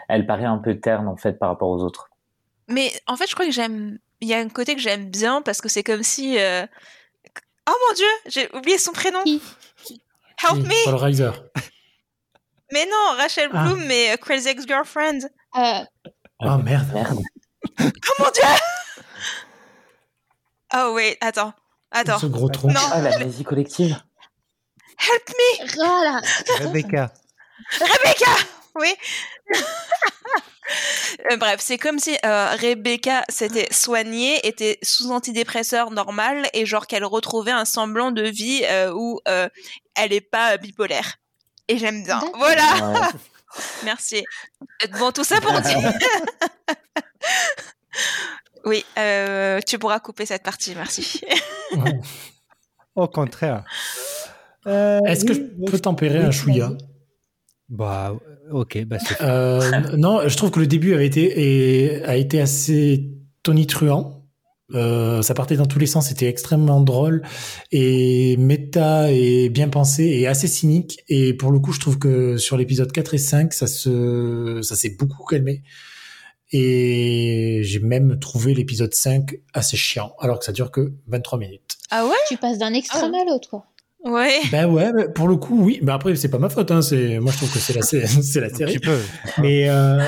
elle 0.09 0.27
paraît 0.27 0.45
un 0.45 0.57
peu 0.59 0.79
terne 0.79 1.07
en 1.07 1.15
fait 1.17 1.33
par 1.39 1.49
rapport 1.49 1.69
aux 1.69 1.81
autres. 1.81 2.09
Mais 2.67 2.91
en 3.07 3.15
fait, 3.15 3.25
je 3.27 3.33
crois 3.33 3.45
que 3.45 3.51
j'aime. 3.51 3.97
Il 4.19 4.27
y 4.27 4.33
a 4.33 4.37
un 4.37 4.49
côté 4.49 4.75
que 4.75 4.81
j'aime 4.81 5.09
bien 5.09 5.41
parce 5.41 5.61
que 5.61 5.69
c'est 5.69 5.83
comme 5.83 6.03
si. 6.03 6.37
euh, 6.39 6.65
Oh 7.69 7.73
mon 7.87 7.95
dieu, 7.95 8.05
j'ai 8.27 8.49
oublié 8.55 8.77
son 8.77 8.91
prénom. 8.91 9.23
Help 9.23 10.53
Oui, 10.53 10.61
me 10.63 10.85
Paul 10.85 10.95
Reiser. 10.95 11.31
Mais 12.73 12.85
non, 12.85 13.17
Rachel 13.17 13.49
Ah. 13.53 13.65
Bloom, 13.65 13.83
mais 13.85 14.11
euh, 14.13 14.17
Crazy 14.17 14.47
Ex-Girlfriend. 14.49 15.19
Euh, 15.57 15.83
Ah 16.39 16.57
merde. 16.57 16.87
Merde. 16.93 17.19
Oh 17.79 17.83
mon 18.19 18.29
dieu 18.31 18.43
Oh 20.73 20.93
wait, 20.95 21.17
attends. 21.21 21.53
Attends. 21.91 22.19
Ce 22.19 22.25
gros 22.27 22.49
tronc. 22.49 22.69
Non, 22.71 22.79
Ah, 22.93 23.01
l'amnésie 23.01 23.43
collective. 23.43 23.97
help 24.97 25.29
me 25.29 25.75
voilà. 25.75 26.21
Rebecca. 26.59 27.11
Rebecca 27.79 28.31
Oui 28.75 28.93
Euh, 31.29 31.35
Bref, 31.35 31.57
c'est 31.59 31.77
comme 31.77 31.99
si 31.99 32.15
euh, 32.25 32.55
Rebecca 32.55 33.23
s'était 33.27 33.67
soignée, 33.73 34.45
était 34.47 34.79
sous 34.81 35.11
antidépresseur 35.11 35.91
normal 35.91 36.47
et 36.53 36.65
genre 36.65 36.87
qu'elle 36.87 37.03
retrouvait 37.03 37.51
un 37.51 37.65
semblant 37.65 38.11
de 38.11 38.21
vie 38.21 38.63
euh, 38.69 38.93
où 38.93 39.19
euh, 39.27 39.49
elle 39.95 40.13
est 40.13 40.21
pas 40.21 40.53
euh, 40.53 40.57
bipolaire. 40.57 41.17
Et 41.67 41.77
j'aime 41.77 42.03
bien. 42.03 42.21
Voilà, 42.37 42.63
Ouais. 42.91 43.07
merci. 43.83 44.23
Bon, 44.97 45.11
tout 45.11 45.25
ça 45.25 45.41
pour 45.41 45.59
dire. 45.59 45.91
oui, 48.65 48.85
euh, 48.97 49.59
tu 49.67 49.77
pourras 49.77 49.99
couper 49.99 50.25
cette 50.25 50.43
partie, 50.43 50.73
merci. 50.75 51.21
Au 52.95 53.07
contraire. 53.09 53.65
Euh, 54.67 54.99
Est-ce 55.05 55.25
que 55.25 55.33
oui, 55.33 55.51
je 55.65 55.71
peux 55.71 55.79
tempérer 55.79 56.19
oui, 56.19 56.25
un 56.25 56.31
chouïa? 56.31 56.69
Bah, 57.71 58.13
ok, 58.51 58.83
bah 58.85 58.97
c'est 58.99 59.21
Euh, 59.21 59.61
non, 59.97 60.27
je 60.27 60.35
trouve 60.35 60.51
que 60.51 60.59
le 60.59 60.67
début 60.67 60.93
avait 60.93 61.07
été, 61.07 61.93
et, 61.95 62.03
a 62.03 62.17
été 62.17 62.41
assez 62.41 63.09
tonitruant. 63.43 64.27
Euh, 64.75 65.21
ça 65.21 65.33
partait 65.33 65.55
dans 65.55 65.65
tous 65.65 65.79
les 65.79 65.85
sens, 65.85 66.07
c'était 66.07 66.27
extrêmement 66.27 66.79
drôle 66.79 67.23
et 67.71 68.37
méta 68.37 69.11
et 69.11 69.49
bien 69.49 69.69
pensé 69.69 70.03
et 70.03 70.27
assez 70.27 70.47
cynique. 70.47 70.99
Et 71.07 71.33
pour 71.33 71.51
le 71.51 71.59
coup, 71.59 71.71
je 71.71 71.79
trouve 71.79 71.97
que 71.97 72.37
sur 72.37 72.57
l'épisode 72.57 72.91
4 72.91 73.13
et 73.13 73.17
5, 73.17 73.53
ça 73.53 73.67
se, 73.67 74.59
ça 74.61 74.75
s'est 74.75 74.95
beaucoup 74.99 75.25
calmé. 75.25 75.63
Et 76.53 77.61
j'ai 77.63 77.79
même 77.79 78.19
trouvé 78.19 78.53
l'épisode 78.53 78.93
5 78.93 79.33
assez 79.53 79.77
chiant, 79.77 80.13
alors 80.19 80.39
que 80.39 80.45
ça 80.45 80.51
dure 80.51 80.71
que 80.71 80.93
23 81.07 81.39
minutes. 81.39 81.77
Ah 81.89 82.05
ouais? 82.05 82.15
Tu 82.27 82.35
passes 82.35 82.57
d'un 82.57 82.73
extrême 82.73 83.13
à 83.15 83.23
l'autre, 83.25 83.49
quoi. 83.49 83.65
Ouais. 84.03 84.39
Ben 84.51 84.65
ouais, 84.67 84.91
pour 85.13 85.27
le 85.27 85.35
coup, 85.35 85.61
oui. 85.63 85.79
Ben 85.83 85.93
après, 85.93 86.15
c'est 86.15 86.29
pas 86.29 86.39
ma 86.39 86.49
faute. 86.49 86.71
Hein. 86.71 86.81
C'est 86.81 87.19
moi, 87.19 87.31
je 87.31 87.37
trouve 87.37 87.53
que 87.53 87.59
c'est 87.59 87.73
la, 87.75 87.81
c'est 87.83 88.39
la 88.39 88.47
un 88.47 88.49
série. 88.53 88.73
petit 88.79 88.79
peu. 88.79 88.97
Mais 89.39 89.69
euh, 89.69 89.99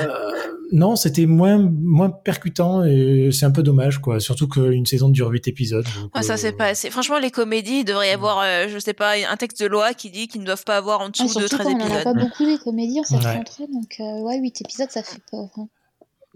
non, 0.72 0.96
c'était 0.96 1.26
moins 1.26 1.58
moins 1.58 2.10
percutant 2.10 2.84
et 2.84 3.28
c'est 3.32 3.46
un 3.46 3.52
peu 3.52 3.62
dommage, 3.62 3.98
quoi. 4.00 4.18
Surtout 4.18 4.48
qu'une 4.48 4.84
saison 4.86 5.08
dure 5.10 5.28
8 5.28 5.46
épisodes. 5.46 5.84
donc, 6.00 6.10
Ah, 6.12 6.22
ça, 6.22 6.32
euh, 6.32 6.36
c'est 6.36 6.52
pas 6.56 6.66
assez. 6.66 6.90
Franchement, 6.90 7.18
les 7.20 7.30
comédies, 7.30 7.80
il 7.80 7.84
devrait 7.84 8.08
y 8.08 8.12
avoir, 8.12 8.40
euh, 8.42 8.66
je 8.68 8.78
sais 8.80 8.94
pas, 8.94 9.12
un 9.30 9.36
texte 9.36 9.62
de 9.62 9.66
loi 9.68 9.94
qui 9.94 10.10
dit 10.10 10.26
qu'ils 10.26 10.40
ne 10.40 10.46
doivent 10.46 10.64
pas 10.64 10.76
avoir 10.76 11.00
en 11.00 11.06
Ah, 11.06 11.10
dessous 11.10 11.26
de 11.26 11.46
surtout 11.46 11.56
13 11.58 11.66
quand 11.66 11.72
on 11.74 11.76
en 11.76 11.80
a 11.80 11.84
épisodes. 11.86 12.04
pas 12.04 12.14
beaucoup 12.14 12.44
des 12.46 12.58
comédies 12.58 12.98
en 13.00 13.04
cette 13.04 13.22
Ouais. 13.24 13.32
rentrée, 13.36 13.64
donc 13.72 13.94
euh, 14.00 14.22
ouais, 14.22 14.38
8 14.40 14.60
épisodes, 14.62 14.90
ça 14.90 15.02
fait 15.04 15.20
peur. 15.30 15.48
hein. 15.56 15.68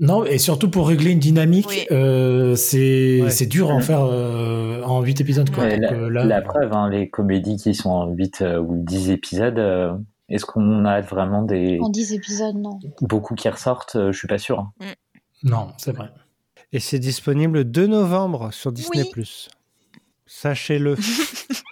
Non, 0.01 0.25
et 0.25 0.39
surtout 0.39 0.71
pour 0.71 0.87
régler 0.89 1.11
une 1.11 1.19
dynamique, 1.19 1.67
Oui. 1.69 1.87
euh, 1.91 2.55
c'est 2.55 3.23
Ouais. 3.23 3.31
c'est 3.31 3.47
dur 3.47 3.71
à 3.71 3.75
en 3.75 3.81
faire 3.81 4.03
euh, 4.05 4.81
en 4.83 5.03
8 5.03 5.21
épisodes, 5.21 5.51
quoi. 5.51 5.65
Ouais, 5.65 5.79
Donc, 5.79 5.91
la, 5.91 5.97
euh, 5.97 6.09
là, 6.11 6.25
la 6.25 6.41
preuve, 6.43 6.73
hein, 6.73 6.89
les 6.89 7.09
comédies 7.09 7.57
qui 7.57 7.75
sont 7.75 7.91
en 7.91 8.07
8 8.07 8.43
euh, 8.43 8.59
ou 8.61 8.83
10 8.85 9.11
épisodes, 9.11 9.59
euh, 9.59 9.93
est-ce 10.29 10.47
qu'on 10.47 10.85
a 10.85 11.01
vraiment 11.01 11.43
des 11.43 11.79
En 11.83 11.89
10 11.89 12.13
épisodes, 12.13 12.55
non. 12.57 12.79
beaucoup 13.01 13.35
qui 13.35 13.49
ressortent 13.49 13.97
Euh, 13.97 14.13
Je 14.13 14.19
suis 14.19 14.29
pas 14.29 14.39
sûr. 14.39 14.61
hein. 14.61 14.73
non, 15.43 15.69
c'est 15.79 15.93
vrai. 15.93 16.11
Et 16.73 16.81
c'est 16.81 16.99
disponible 17.01 17.59
le 17.59 17.65
2 17.65 17.87
novembre 17.89 18.53
sur 18.53 18.71
Disney+. 18.73 19.05
Oui. 19.17 19.49
Sachez-le. 20.27 20.97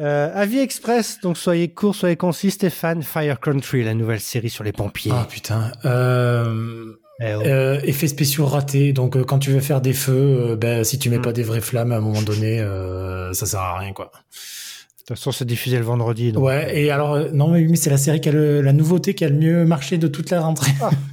Euh, 0.00 0.30
avis 0.34 0.58
express, 0.58 1.18
donc 1.22 1.36
soyez 1.36 1.68
court, 1.68 1.94
soyez 1.94 2.16
concis, 2.16 2.50
Stéphane. 2.50 3.02
Fire 3.02 3.38
Country, 3.40 3.84
la 3.84 3.94
nouvelle 3.94 4.20
série 4.20 4.48
sur 4.50 4.64
les 4.64 4.72
pompiers. 4.72 5.12
Ah 5.14 5.26
putain. 5.28 5.70
Euh, 5.84 6.94
Eh 7.20 7.34
oh. 7.36 7.42
euh, 7.44 7.78
effets 7.84 8.08
spéciaux 8.08 8.46
ratés. 8.46 8.92
Donc 8.92 9.16
euh, 9.16 9.22
quand 9.24 9.38
tu 9.38 9.50
veux 9.50 9.60
faire 9.60 9.80
des 9.82 9.92
feux, 9.92 10.12
euh, 10.52 10.56
ben 10.56 10.82
si 10.82 10.98
tu 10.98 11.10
mets 11.10 11.18
Hmm. 11.18 11.22
pas 11.22 11.32
des 11.32 11.42
vraies 11.42 11.60
flammes 11.60 11.92
à 11.92 11.96
un 11.98 12.00
moment 12.00 12.22
donné, 12.22 12.58
euh, 12.60 13.32
ça 13.34 13.44
sert 13.46 13.60
à 13.60 13.78
rien, 13.78 13.92
quoi. 13.92 14.06
De 14.14 15.04
toute 15.06 15.18
façon, 15.18 15.30
c'est 15.32 15.44
diffusé 15.44 15.76
le 15.78 15.84
vendredi. 15.84 16.32
donc, 16.32 16.44
Ouais, 16.44 16.80
et 16.80 16.90
alors, 16.90 17.18
non, 17.32 17.48
mais, 17.48 17.62
mais 17.68 17.76
c'est 17.76 17.90
la 17.90 17.96
série 17.98 18.20
qui 18.20 18.28
a 18.28 18.32
le- 18.32 18.60
la 18.62 18.72
nouveauté 18.72 19.14
qui 19.14 19.24
a 19.24 19.28
le 19.28 19.34
mieux 19.36 19.64
marché 19.66 19.98
de 19.98 20.06
toute 20.08 20.30
la 20.30 20.40
rentrée. 20.40 20.70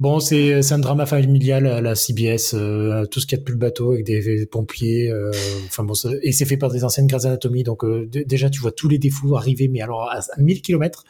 bon, 0.00 0.20
c'est 0.20 0.62
c'est 0.62 0.74
un 0.74 0.78
drama 0.78 1.06
familial 1.06 1.66
à 1.66 1.80
la 1.80 1.94
CBS, 1.94 2.54
euh, 2.54 3.04
tout 3.06 3.20
ce 3.20 3.26
qu'il 3.26 3.36
y 3.36 3.38
a 3.38 3.40
de 3.40 3.44
plus 3.44 3.52
le 3.54 3.58
bateau 3.58 3.92
avec 3.92 4.04
des, 4.04 4.20
des 4.22 4.46
pompiers. 4.46 5.10
euh, 5.10 5.30
Enfin 5.66 5.84
bon, 5.84 5.94
et 6.22 6.32
c'est 6.32 6.44
fait 6.44 6.56
par 6.56 6.70
des 6.70 6.84
anciennes 6.84 7.06
Grey's 7.06 7.24
Anatomy, 7.24 7.62
donc 7.62 7.84
euh, 7.84 8.06
déjà 8.08 8.50
tu 8.50 8.60
vois 8.60 8.72
tous 8.72 8.88
les 8.88 8.98
défauts 8.98 9.36
arriver, 9.36 9.68
mais 9.68 9.80
alors 9.80 10.10
à, 10.10 10.18
à 10.18 10.40
1000 10.40 10.62
km. 10.62 11.04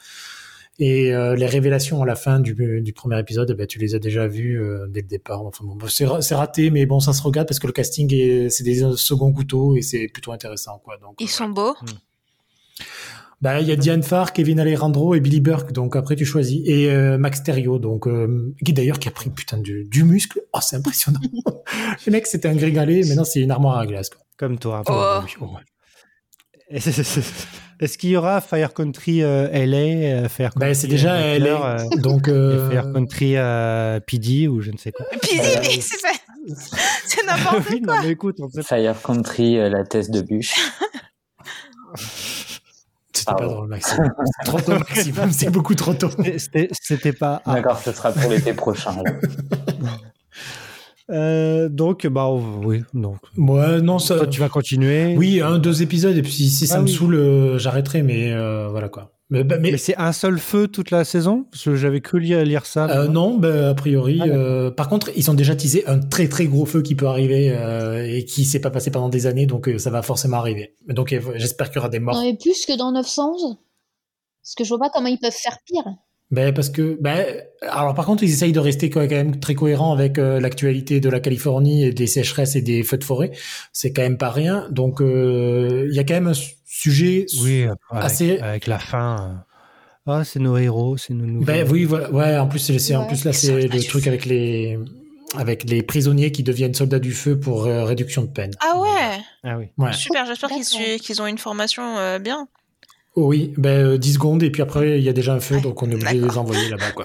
Et 0.82 1.12
euh, 1.14 1.34
les 1.36 1.44
révélations 1.44 2.02
à 2.02 2.06
la 2.06 2.16
fin 2.16 2.40
du, 2.40 2.54
du 2.80 2.92
premier 2.94 3.18
épisode, 3.20 3.50
eh 3.50 3.54
ben, 3.54 3.66
tu 3.66 3.78
les 3.78 3.94
as 3.94 3.98
déjà 3.98 4.26
vues 4.26 4.58
euh, 4.62 4.86
dès 4.88 5.02
le 5.02 5.06
départ. 5.08 5.44
Enfin 5.44 5.62
bon, 5.66 5.76
c'est 5.88 6.06
ra- 6.06 6.22
c'est 6.22 6.34
raté, 6.34 6.70
mais 6.70 6.86
bon, 6.86 7.00
ça 7.00 7.12
se 7.12 7.20
regarde 7.22 7.46
parce 7.46 7.58
que 7.58 7.66
le 7.66 7.74
casting 7.74 8.10
est 8.14 8.48
c'est 8.48 8.64
des 8.64 8.80
seconds 8.96 9.30
couteaux 9.30 9.76
et 9.76 9.82
c'est 9.82 10.08
plutôt 10.08 10.32
intéressant, 10.32 10.78
quoi. 10.82 10.96
Donc 10.96 11.16
Ils 11.20 11.24
euh, 11.24 11.26
sont 11.28 11.48
beaux. 11.50 11.74
Bah, 13.40 13.60
il 13.60 13.68
y 13.68 13.72
a 13.72 13.76
Diane 13.76 14.02
Farr, 14.02 14.32
Kevin 14.32 14.60
Alejandro 14.60 15.14
et 15.14 15.20
Billy 15.20 15.40
Burke, 15.40 15.72
donc 15.72 15.96
après 15.96 16.16
tu 16.16 16.24
choisis. 16.24 16.60
Et 16.66 16.90
euh, 16.90 17.18
Max 17.18 17.42
Theriot, 17.42 17.78
donc 17.78 18.06
euh, 18.06 18.54
qui 18.64 18.72
d'ailleurs 18.72 18.98
qui 18.98 19.08
a 19.08 19.10
pris 19.10 19.30
putain 19.30 19.58
du, 19.58 19.84
du 19.84 20.04
muscle. 20.04 20.40
Oh, 20.52 20.58
c'est 20.60 20.76
impressionnant. 20.76 21.20
le 22.06 22.12
mec, 22.12 22.26
c'était 22.26 22.48
un 22.48 22.56
grégalé, 22.56 23.02
maintenant 23.04 23.24
c'est 23.24 23.40
une 23.40 23.50
armoire 23.50 23.78
à 23.78 23.86
glace. 23.86 24.10
Quoi. 24.10 24.20
Comme 24.36 24.58
toi. 24.58 24.82
Oh. 24.88 25.20
Oui, 25.24 25.32
oh, 25.40 25.44
ouais. 25.46 25.62
Est-ce 27.80 27.96
qu'il 27.96 28.10
y 28.10 28.16
aura 28.16 28.40
Fire 28.42 28.74
Country 28.74 29.22
euh, 29.22 29.48
LA, 29.48 29.76
euh, 29.76 30.28
Fire 30.28 30.50
Country 30.50 30.68
Ben, 30.68 30.74
c'est 30.74 30.86
déjà 30.86 31.14
euh, 31.16 31.38
euh, 31.40 31.96
Donc, 31.96 32.28
et 32.28 32.30
euh, 32.30 32.70
Fire 32.70 32.92
Country 32.92 33.36
euh, 33.36 34.00
PD 34.00 34.48
ou 34.48 34.60
je 34.60 34.70
ne 34.70 34.76
sais 34.76 34.92
quoi. 34.92 35.06
Puis 35.22 35.38
mais 35.38 35.80
c'est 35.80 35.98
ça. 35.98 36.10
C'est 37.06 37.26
n'importe 37.26 37.64
oui, 37.70 37.80
non, 37.80 37.94
mais 38.02 38.10
écoute, 38.10 38.36
on 38.38 38.48
sait 38.50 38.60
pas. 38.60 38.66
Fire 38.66 39.02
Country, 39.02 39.58
euh, 39.58 39.68
la 39.68 39.84
thèse 39.84 40.10
de 40.10 40.20
bûche. 40.20 40.54
c'était 43.20 43.34
pas 43.34 43.46
drôle, 43.46 43.68
Maxime. 43.68 44.12
C'est 44.40 44.44
trop 44.50 44.60
tôt, 44.60 44.72
Maxime. 44.72 45.14
C'est 45.32 45.50
beaucoup 45.50 45.74
trop 45.74 45.94
tôt. 45.94 46.10
C'était- 46.38 46.68
C'était 46.72 47.12
pas. 47.12 47.40
ah. 47.46 47.54
D'accord, 47.54 47.78
ce 47.78 47.92
sera 47.92 48.12
pour 48.12 48.30
l'été 48.30 48.52
prochain. 48.52 48.94
Euh, 51.10 51.68
donc, 51.68 52.06
bah 52.06 52.28
oui, 52.30 52.82
donc. 52.94 53.18
Moi, 53.36 53.80
non, 53.80 53.98
ça. 53.98 54.16
Toi, 54.16 54.26
tu 54.28 54.38
vas 54.40 54.48
continuer. 54.48 55.16
Oui, 55.16 55.40
un, 55.40 55.58
deux 55.58 55.82
épisodes, 55.82 56.16
et 56.16 56.22
puis 56.22 56.30
si, 56.30 56.48
si 56.48 56.66
ça 56.68 56.76
Ah 56.76 56.80
me 56.80 56.84
oui. 56.86 56.92
saoule, 56.92 57.14
euh, 57.16 57.58
j'arrêterai, 57.58 58.02
mais 58.02 58.32
euh, 58.32 58.68
voilà 58.70 58.88
quoi. 58.88 59.10
Mais, 59.30 59.44
bah, 59.44 59.58
mais 59.60 59.70
Mais 59.70 59.78
c'est 59.78 59.96
un 59.96 60.12
seul 60.12 60.38
feu 60.38 60.66
toute 60.66 60.90
la 60.90 61.04
saison? 61.04 61.44
Parce 61.50 61.64
que 61.64 61.76
j'avais 61.76 62.00
cru 62.00 62.18
lire, 62.18 62.44
lire 62.44 62.66
ça. 62.66 62.90
euh, 62.90 63.08
non, 63.08 63.38
bah, 63.38 63.70
a 63.70 63.74
priori. 63.74 64.18
Ah, 64.20 64.26
euh, 64.26 64.70
par 64.72 64.88
contre, 64.88 65.10
ils 65.16 65.30
ont 65.30 65.34
déjà 65.34 65.54
teasé 65.54 65.86
un 65.86 66.00
très 66.00 66.28
très 66.28 66.46
gros 66.46 66.66
feu 66.66 66.82
qui 66.82 66.96
peut 66.96 67.06
arriver 67.06 67.50
euh, 67.56 68.04
et 68.04 68.24
qui 68.24 68.44
s'est 68.44 68.60
pas 68.60 68.70
passé 68.70 68.90
pendant 68.90 69.08
des 69.08 69.26
années, 69.26 69.46
donc 69.46 69.68
euh, 69.68 69.78
ça 69.78 69.90
va 69.90 70.02
forcément 70.02 70.38
arriver. 70.38 70.76
Donc 70.88 71.14
j'espère 71.36 71.68
qu'il 71.68 71.76
y 71.76 71.78
aura 71.78 71.88
des 71.88 72.00
morts. 72.00 72.16
Non, 72.16 72.24
mais 72.24 72.36
plus 72.36 72.66
que 72.66 72.76
dans 72.76 72.90
911. 72.92 73.56
Parce 74.42 74.54
que 74.56 74.64
je 74.64 74.68
vois 74.70 74.78
pas 74.78 74.90
comment 74.90 75.08
ils 75.08 75.18
peuvent 75.18 75.30
faire 75.32 75.58
pire. 75.64 75.84
Ben 76.30 76.54
parce 76.54 76.70
que 76.70 76.96
ben 77.00 77.26
alors 77.62 77.94
par 77.94 78.06
contre 78.06 78.22
ils 78.22 78.30
essayent 78.30 78.52
de 78.52 78.60
rester 78.60 78.88
quand 78.88 79.00
même 79.08 79.40
très 79.40 79.54
cohérents 79.56 79.92
avec 79.92 80.16
euh, 80.18 80.38
l'actualité 80.38 81.00
de 81.00 81.08
la 81.08 81.18
Californie 81.18 81.84
et 81.84 81.92
des 81.92 82.06
sécheresses 82.06 82.54
et 82.54 82.62
des 82.62 82.82
feux 82.84 82.98
de 82.98 83.04
forêt. 83.04 83.32
C'est 83.72 83.92
quand 83.92 84.02
même 84.02 84.16
pas 84.18 84.30
rien. 84.30 84.68
Donc 84.70 85.00
euh, 85.00 85.86
il 85.90 85.96
y 85.96 85.98
a 85.98 86.04
quand 86.04 86.14
même 86.14 86.28
un 86.28 86.34
su- 86.34 86.54
sujet. 86.66 87.26
Oui, 87.42 87.64
avec, 87.64 87.78
Assez- 88.04 88.38
avec 88.38 88.66
la 88.68 88.78
fin. 88.78 89.42
euh, 90.06 90.12
Ah, 90.12 90.24
c'est 90.24 90.38
nos 90.38 90.56
héros, 90.56 90.96
c'est 90.96 91.14
nos 91.14 91.26
nouveaux. 91.26 91.44
Ben 91.44 91.66
oui, 91.68 91.84
voilà. 91.84 92.10
ouais. 92.12 92.38
En 92.38 92.46
plus 92.46 92.58
c'est 92.78 92.94
en 92.94 93.06
plus 93.06 93.24
là 93.24 93.32
c'est 93.32 93.66
le 93.66 93.82
truc 93.82 94.06
avec 94.06 94.24
les 94.24 94.78
avec 95.36 95.68
les 95.68 95.82
prisonniers 95.82 96.30
qui 96.32 96.42
deviennent 96.44 96.74
soldats 96.74 96.98
du 97.00 97.12
feu 97.12 97.38
pour 97.38 97.66
euh, 97.66 97.84
réduction 97.84 98.22
de 98.22 98.28
peine. 98.30 98.52
Ah 98.60 98.80
ouais, 98.80 99.18
Ah 99.44 99.58
oui. 99.58 99.66
Ouais. 99.78 99.92
super, 99.92 100.26
j'espère 100.26 100.50
qu'ils 100.50 101.22
ont 101.22 101.26
une 101.26 101.38
formation 101.38 101.98
euh, 101.98 102.18
bien. 102.18 102.48
Oh 103.16 103.26
oui, 103.28 103.52
ben 103.56 103.86
euh, 103.94 103.98
10 103.98 104.14
secondes 104.14 104.42
et 104.42 104.50
puis 104.50 104.62
après 104.62 104.98
il 104.98 105.04
y 105.04 105.08
a 105.08 105.12
déjà 105.12 105.34
un 105.34 105.40
feu 105.40 105.56
Ouais, 105.56 105.60
donc 105.60 105.82
on 105.82 105.90
est 105.90 105.94
obligé 105.94 106.20
de 106.20 106.26
les 106.26 106.38
envoyer 106.38 106.68
là-bas 106.68 106.92
quoi. 106.94 107.04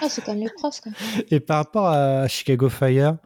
Ah, 0.00 0.06
c'est 0.08 0.24
comme 0.24 0.36
les 0.38 0.48
profs, 0.56 0.80
quoi. 0.80 0.92
Et 1.30 1.40
par 1.40 1.56
rapport 1.58 1.86
à 1.88 2.28
Chicago 2.28 2.68
Fire, 2.68 3.16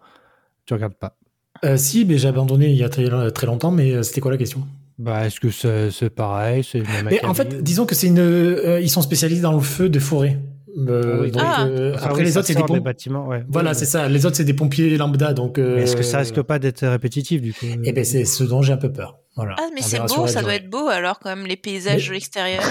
tu 0.65 0.73
regardes 0.75 0.95
pas. 0.95 1.17
Euh, 1.65 1.77
si, 1.77 2.05
mais 2.07 2.17
j'ai 2.19 2.29
abandonné 2.29 2.71
il 2.71 2.77
y 2.77 2.83
a 2.83 2.89
très, 2.89 3.05
très 3.33 3.47
longtemps. 3.47 3.71
Mais 3.71 3.93
euh, 3.93 4.03
c'était 4.03 4.21
quoi 4.23 4.31
la 4.31 4.39
question? 4.39 4.67
Bah, 4.99 5.27
est-ce 5.27 5.39
que 5.41 5.51
c'est 5.51 5.91
c'est 5.91 6.09
pareil 6.11 6.65
c'est 6.65 6.79
le 6.79 6.85
même 6.85 7.09
Mais 7.11 7.25
en 7.25 7.35
fait, 7.35 7.63
disons 7.63 7.85
que 7.87 7.95
c'est 7.95 8.07
une, 8.07 8.19
euh, 8.21 8.81
ils 8.81 8.89
sont 8.91 9.03
spécialisés 9.03 9.43
dans 9.43 9.53
le 9.53 9.61
feu 9.61 9.89
de 9.91 9.99
forêt. 9.99 10.39
Euh, 10.79 11.23
Oui. 11.25 11.31
donc, 11.31 11.43
Ah. 11.45 11.65
euh, 11.67 11.95
après 12.01 12.21
oui, 12.21 12.25
les 12.25 12.39
autres, 12.39 12.47
c'est 12.47 12.55
des 12.73 12.81
bâtiments. 12.81 13.27
Ouais. 13.29 13.45
Voilà, 13.49 13.71
Oui, 13.73 13.77
c'est 13.77 13.85
ça. 13.85 14.09
Les 14.09 14.25
autres, 14.25 14.37
c'est 14.37 14.45
des 14.45 14.55
pompiers 14.55 14.97
lambda. 14.97 15.35
Donc, 15.35 15.59
euh, 15.59 15.77
Mais 15.77 15.83
est-ce 15.83 15.97
que 15.97 16.03
ça 16.03 16.19
risque 16.19 16.41
pas 16.41 16.59
d'être 16.59 16.87
répétitif 16.87 17.43
du 17.43 17.53
coup? 17.53 17.67
Eh 17.85 17.93
ben, 17.93 18.05
c'est 18.05 18.25
ce 18.25 18.45
dont 18.45 18.63
j'ai 18.63 18.73
un 18.73 18.79
peu 18.79 18.91
peur. 18.91 19.19
Voilà. 19.37 19.55
Ah 19.59 19.69
mais 19.75 19.81
c'est 19.83 19.99
beau, 20.01 20.27
ça 20.27 20.43
doit 20.43 20.55
être 20.55 20.69
beau 20.69 20.89
alors 20.89 21.19
quand 21.19 21.31
même 21.35 21.47
les 21.47 21.57
paysages 21.57 22.09
Mais- 22.09 22.15
l'extérieur. 22.17 22.63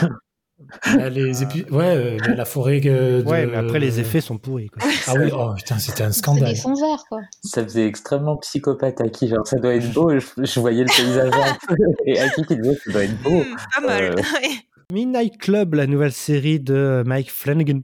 Euh, 0.95 1.09
les 1.09 1.41
épi- 1.43 1.67
Ouais, 1.71 1.95
euh, 1.95 2.17
la 2.35 2.45
forêt. 2.45 2.79
que 2.81 3.21
de- 3.21 3.25
Ouais, 3.27 3.47
mais 3.47 3.57
après 3.57 3.79
les 3.79 3.99
effets 3.99 4.21
sont 4.21 4.37
pourris. 4.37 4.67
Quoi. 4.69 4.83
Ah 5.07 5.13
oui, 5.17 5.31
oh 5.33 5.53
putain, 5.55 5.79
c'était 5.79 6.03
un 6.03 6.11
scandale. 6.11 6.53
verts, 6.53 7.03
quoi. 7.09 7.21
Ça 7.43 7.63
faisait 7.63 7.87
extrêmement 7.87 8.37
psychopathe 8.37 9.01
à 9.01 9.09
qui 9.09 9.27
genre 9.27 9.45
ça 9.47 9.57
doit 9.57 9.73
être 9.73 9.91
beau. 9.91 10.11
Je, 10.19 10.19
je 10.37 10.59
voyais 10.59 10.83
le 10.83 10.95
paysage 10.95 11.31
un 11.33 11.57
peu, 11.67 11.75
et 12.05 12.19
à 12.19 12.29
qui 12.29 12.43
qui 12.45 12.55
disait 12.57 12.75
ça 12.85 12.91
doit 12.91 13.03
être 13.05 13.21
beau. 13.23 13.43
Hmm, 13.43 13.55
pas 13.75 13.81
mal. 13.87 14.03
Euh, 14.19 14.21
Midnight 14.93 15.37
Club, 15.39 15.73
la 15.73 15.87
nouvelle 15.87 16.11
série 16.11 16.59
de 16.59 17.01
Mike 17.07 17.31
Flanagan 17.31 17.79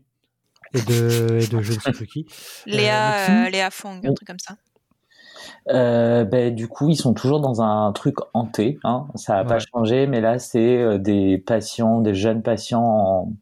et 0.76 0.82
de, 0.82 1.40
et 1.42 1.48
de 1.48 1.62
je 1.62 1.74
ne 1.74 1.80
sais 1.80 1.92
plus 1.94 2.06
qui. 2.06 2.28
Léa, 2.68 3.46
euh, 3.46 3.50
Léa 3.50 3.72
Fong, 3.72 4.02
un 4.06 4.14
truc 4.14 4.28
comme 4.28 4.40
ça. 4.40 4.56
Euh, 5.70 6.24
ben, 6.24 6.54
du 6.54 6.68
coup, 6.68 6.90
ils 6.90 6.96
sont 6.96 7.14
toujours 7.14 7.40
dans 7.40 7.62
un 7.62 7.92
truc 7.92 8.16
hanté. 8.34 8.80
Hein. 8.84 9.08
Ça 9.16 9.36
n'a 9.36 9.46
pas 9.46 9.60
changé, 9.60 10.08
mais 10.08 10.22
là, 10.22 10.40
c'est 10.40 10.78
euh, 10.78 10.98
des 10.98 11.38
patients, 11.38 12.00
des 12.02 12.16
jeunes 12.16 12.42
patients 12.42 12.84
en, 12.84 13.34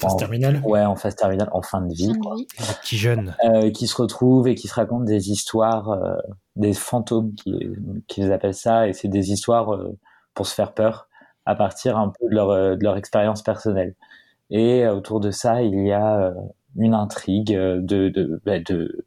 Phase 0.00 0.16
terminale. 0.16 0.60
ouais, 0.64 0.84
en 0.84 0.96
phase 0.96 1.14
terminale, 1.14 1.48
en 1.52 1.62
fin 1.62 1.80
de 1.80 1.94
vie, 1.94 2.08
de 2.08 2.18
quoi, 2.18 2.34
petits 2.82 2.96
jeunes. 2.98 3.36
euh, 3.44 3.70
qui 3.70 3.86
se 3.86 3.96
retrouvent 3.96 4.48
et 4.48 4.54
qui 4.56 4.66
se 4.66 4.74
racontent 4.74 5.04
des 5.04 5.30
histoires, 5.30 5.90
euh, 5.90 6.16
des 6.56 6.72
fantômes, 6.74 7.32
qui, 7.34 7.68
qu'ils 8.08 8.32
appellent 8.32 8.54
ça, 8.54 8.88
et 8.88 8.92
c'est 8.92 9.08
des 9.08 9.30
histoires 9.30 9.72
euh, 9.72 9.96
pour 10.34 10.46
se 10.46 10.54
faire 10.54 10.72
peur 10.72 11.08
à 11.46 11.54
partir 11.54 11.96
un 11.96 12.08
peu 12.08 12.28
de 12.28 12.34
leur, 12.34 12.50
euh, 12.50 12.74
de 12.76 12.82
leur 12.82 12.96
expérience 12.96 13.42
personnelle. 13.42 13.94
Et 14.50 14.84
euh, 14.84 14.94
autour 14.94 15.20
de 15.20 15.30
ça, 15.30 15.62
il 15.62 15.86
y 15.86 15.92
a 15.92 16.26
euh, 16.26 16.34
une 16.76 16.94
intrigue 16.94 17.54
euh, 17.54 17.80
de, 17.80 18.08
de, 18.08 18.40
bah, 18.44 18.58
de, 18.58 19.06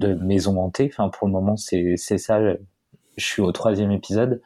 de 0.00 0.14
maison 0.14 0.58
hantée. 0.58 0.90
Enfin, 0.92 1.08
pour 1.08 1.26
le 1.26 1.32
moment, 1.32 1.56
c'est 1.56 1.94
c'est 1.96 2.18
ça. 2.18 2.40
Je, 2.42 2.56
suis 3.16 3.42
au 3.42 3.52
troisième 3.52 3.92
épisode 3.92 4.40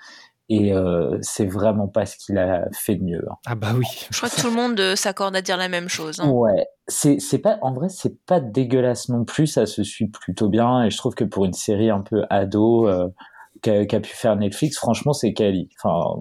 et 0.49 0.73
euh, 0.73 1.17
c'est 1.23 1.47
vraiment 1.47 1.87
pas 1.87 2.07
ce 2.07 2.17
qu'il 2.17 2.39
a 2.39 2.65
fait 2.73 2.97
de 2.97 3.05
mieux. 3.05 3.25
hein. 3.31 3.37
Ah 3.47 3.55
bah 3.55 3.73
oui. 3.77 3.87
Je 4.11 4.17
crois 4.17 4.29
que 4.29 4.41
tout 4.41 4.49
le 4.49 4.57
monde 4.57 4.79
euh, 4.81 4.97
s'accorde 4.97 5.37
à 5.37 5.43
dire 5.43 5.57
la 5.57 5.69
même 5.69 5.89
chose. 5.89 6.21
hein. 6.21 6.29
Ouais, 6.29 6.67
c'est 6.89 7.21
c'est 7.21 7.39
pas 7.39 7.59
en 7.63 7.73
vrai 7.73 7.89
c'est 7.89 8.19
pas 8.27 8.41
dégueulasse 8.41 9.09
non 9.09 9.25
plus, 9.25 9.47
ça 9.47 9.65
se 9.67 9.83
suit 9.85 10.09
plutôt 10.09 10.49
bien 10.49 10.83
et 10.85 10.91
je 10.91 10.97
trouve 10.99 11.15
que 11.15 11.25
pour 11.25 11.45
une 11.45 11.53
série 11.53 11.89
un 11.89 12.01
peu 12.03 12.25
ado 12.31 12.89
euh, 12.89 13.09
qu'a 13.63 13.87
qu'a 13.87 14.01
pu 14.01 14.11
faire 14.11 14.37
Netflix, 14.37 14.77
franchement 14.77 15.13
c'est 15.13 15.33
quali. 15.33 15.69
Enfin, 15.83 16.21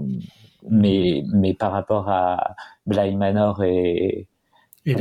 mais 0.69 1.24
mais 1.34 1.54
par 1.54 1.72
rapport 1.72 2.08
à 2.08 2.56
Blind 2.86 3.17
Manor 3.17 3.63
et 3.63 4.28
Et. 4.86 4.96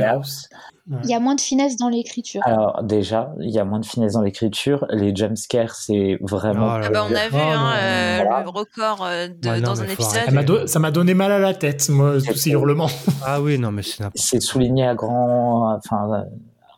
Il 1.03 1.09
y 1.09 1.13
a 1.13 1.19
moins 1.19 1.35
de 1.35 1.41
finesse 1.41 1.77
dans 1.77 1.87
l'écriture. 1.89 2.41
alors 2.45 2.83
déjà 2.83 3.33
il 3.39 3.49
y 3.51 3.59
a 3.59 3.63
moins 3.63 3.79
de 3.79 3.85
finesse 3.85 4.13
dans 4.13 4.21
l'écriture, 4.21 4.85
les 4.89 5.15
jumpscares 5.15 5.75
c'est 5.75 6.17
vraiment 6.21 6.73
Oh 6.75 6.77
là 6.79 6.85
Ah 6.87 6.89
bah, 6.89 7.05
on 7.09 7.15
a 7.15 7.29
vu 7.29 7.35
Oh, 7.35 7.37
hein, 7.37 7.73
euh, 7.77 8.19
Voilà. 8.21 8.43
le 8.43 8.49
record 8.49 9.05
euh, 9.05 9.27
de- 9.29 9.47
Ouais, 9.49 9.59
non, 9.61 9.67
dans 9.73 9.81
un 9.81 9.85
épisode. 9.87 10.45
do- 10.45 10.67
ça 10.67 10.79
m'a 10.79 10.91
donné 10.91 11.13
mal 11.13 11.31
à 11.31 11.39
la 11.39 11.53
tête, 11.53 11.87
moi, 11.89 12.15
tous 12.25 12.35
ces 12.35 12.51
hurlements. 12.51 12.89
Ah 13.25 13.41
oui, 13.41 13.57
non, 13.57 13.71
mais 13.71 13.81
c'est 13.83 14.01
n'importe 14.01 14.17
c'est 14.17 14.41
souligné 14.41 14.85
à 14.85 14.93
grand 14.95 15.73
enfin 15.77 16.09
euh, 16.13 16.23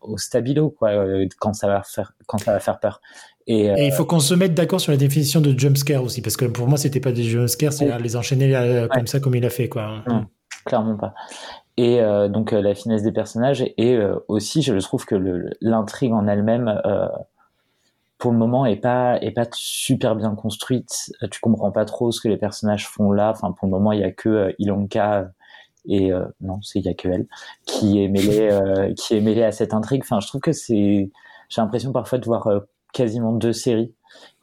au 0.03 0.17
stabilo 0.19 0.69
quoi 0.69 0.91
quand 1.39 1.53
ça 1.53 1.67
va 1.67 1.81
faire 1.81 2.13
quand 2.27 2.37
ça 2.37 2.53
va 2.53 2.59
faire 2.59 2.79
peur. 2.79 3.01
Et, 3.47 3.69
euh, 3.71 3.75
Et 3.77 3.85
il 3.87 3.91
faut 3.91 4.05
qu'on 4.05 4.19
se 4.19 4.33
mette 4.35 4.53
d'accord 4.53 4.81
sur 4.81 4.91
la 4.91 4.97
définition 4.97 5.39
de 5.41 5.57
jumpscare 5.57 6.03
aussi, 6.03 6.21
parce 6.23 6.35
que 6.37 6.45
pour 6.45 6.67
moi, 6.67 6.77
c'était 6.79 6.99
pas 6.99 7.11
des 7.11 7.23
jumpscares, 7.23 7.73
c'est 7.73 7.85
Oui. 7.85 7.91
à 7.91 7.99
les 7.99 8.15
enchaîner 8.15 8.51
comme 8.91 9.05
ça, 9.07 9.19
comme 9.19 9.35
il 9.35 9.45
a 9.45 9.51
fait, 9.51 9.69
quoi. 9.69 9.99
Mm. 10.07 10.25
clairement 10.65 10.97
pas. 10.97 11.13
Et 11.77 11.99
euh, 11.99 12.29
donc 12.29 12.53
euh, 12.53 12.61
la 12.61 12.73
finesse 12.73 13.03
des 13.03 13.11
personnages 13.11 13.61
et 13.61 13.95
euh, 13.95 14.15
aussi 14.29 14.61
je 14.61 14.73
trouve 14.77 15.05
que 15.05 15.15
l'intrigue 15.59 16.13
en 16.13 16.25
elle-même 16.25 16.81
euh, 16.85 17.07
pour 18.17 18.31
le 18.31 18.37
moment 18.37 18.65
est 18.65 18.77
pas 18.77 19.19
est 19.21 19.31
pas 19.31 19.45
super 19.51 20.15
bien 20.15 20.35
construite. 20.35 21.11
Euh, 21.21 21.27
Tu 21.29 21.41
comprends 21.41 21.71
pas 21.71 21.83
trop 21.83 22.11
ce 22.13 22.21
que 22.21 22.29
les 22.29 22.37
personnages 22.37 22.87
font 22.87 23.11
là. 23.11 23.31
Enfin 23.31 23.51
pour 23.51 23.67
le 23.67 23.71
moment 23.71 23.91
il 23.91 23.99
y 23.99 24.03
a 24.05 24.11
que 24.11 24.29
euh, 24.29 24.51
Ilonka 24.57 25.31
et 25.87 26.11
non 26.41 26.61
c'est 26.63 26.79
il 26.79 26.85
y 26.85 26.89
a 26.89 26.95
que 26.95 27.07
elle 27.09 27.27
qui 27.65 28.01
est 28.01 28.07
mêlée 28.07 28.49
qui 28.97 29.15
est 29.15 29.21
mêlée 29.21 29.43
à 29.43 29.51
cette 29.51 29.73
intrigue. 29.73 30.01
Enfin 30.03 30.19
je 30.19 30.27
trouve 30.27 30.41
que 30.41 30.53
c'est 30.53 31.11
j'ai 31.49 31.61
l'impression 31.61 31.91
parfois 31.91 32.17
de 32.17 32.25
voir 32.25 32.49
quasiment 32.91 33.33
deux 33.33 33.53
séries 33.53 33.93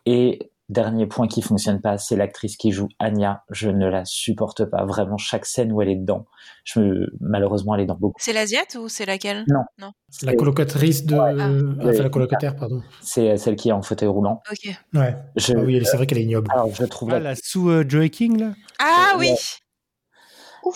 et 0.06 0.51
Dernier 0.72 1.06
point 1.06 1.28
qui 1.28 1.42
fonctionne 1.42 1.80
pas, 1.82 1.98
c'est 1.98 2.16
l'actrice 2.16 2.56
qui 2.56 2.72
joue 2.72 2.88
Anya. 2.98 3.42
Je 3.50 3.68
ne 3.68 3.86
la 3.88 4.04
supporte 4.06 4.64
pas. 4.64 4.84
Vraiment, 4.86 5.18
chaque 5.18 5.44
scène 5.44 5.70
où 5.70 5.82
elle 5.82 5.90
est 5.90 5.96
dedans, 5.96 6.24
je 6.64 6.80
me... 6.80 7.06
malheureusement, 7.20 7.74
elle 7.74 7.82
est 7.82 7.86
dans 7.86 7.96
beaucoup. 7.96 8.20
C'est 8.22 8.32
l'Asiate 8.32 8.76
ou 8.80 8.88
c'est 8.88 9.04
laquelle? 9.04 9.44
La 9.48 9.90
C'est- 10.08 10.34
colocatrice 10.34 11.04
de. 11.04 11.14
Ah. 11.16 11.32
Enfin, 11.34 11.86
Ouais. 11.86 11.98
la 11.98 12.08
colocataire, 12.08 12.56
pardon. 12.56 12.80
C'est 13.02 13.36
celle 13.36 13.56
qui 13.56 13.68
est 13.68 13.72
en 13.72 13.82
fauteuil 13.82 14.08
roulant. 14.08 14.40
Ok. 14.50 14.74
Ouais. 14.94 15.14
Je... 15.36 15.52
Ah 15.54 15.60
oui, 15.60 15.84
c'est 15.84 15.96
vrai 15.98 16.06
qu'elle 16.06 16.18
est 16.18 16.24
ignoble. 16.24 16.48
Alors, 16.52 16.74
je 16.74 16.84
trouve 16.84 17.10
Ah, 17.10 17.18
la- 17.20 17.30
la 17.30 17.34
sous 17.36 17.68
euh, 17.68 17.84
Joey 17.86 18.08
King, 18.08 18.38
là? 18.40 18.52
Ah 18.78 19.16
oui 19.18 19.34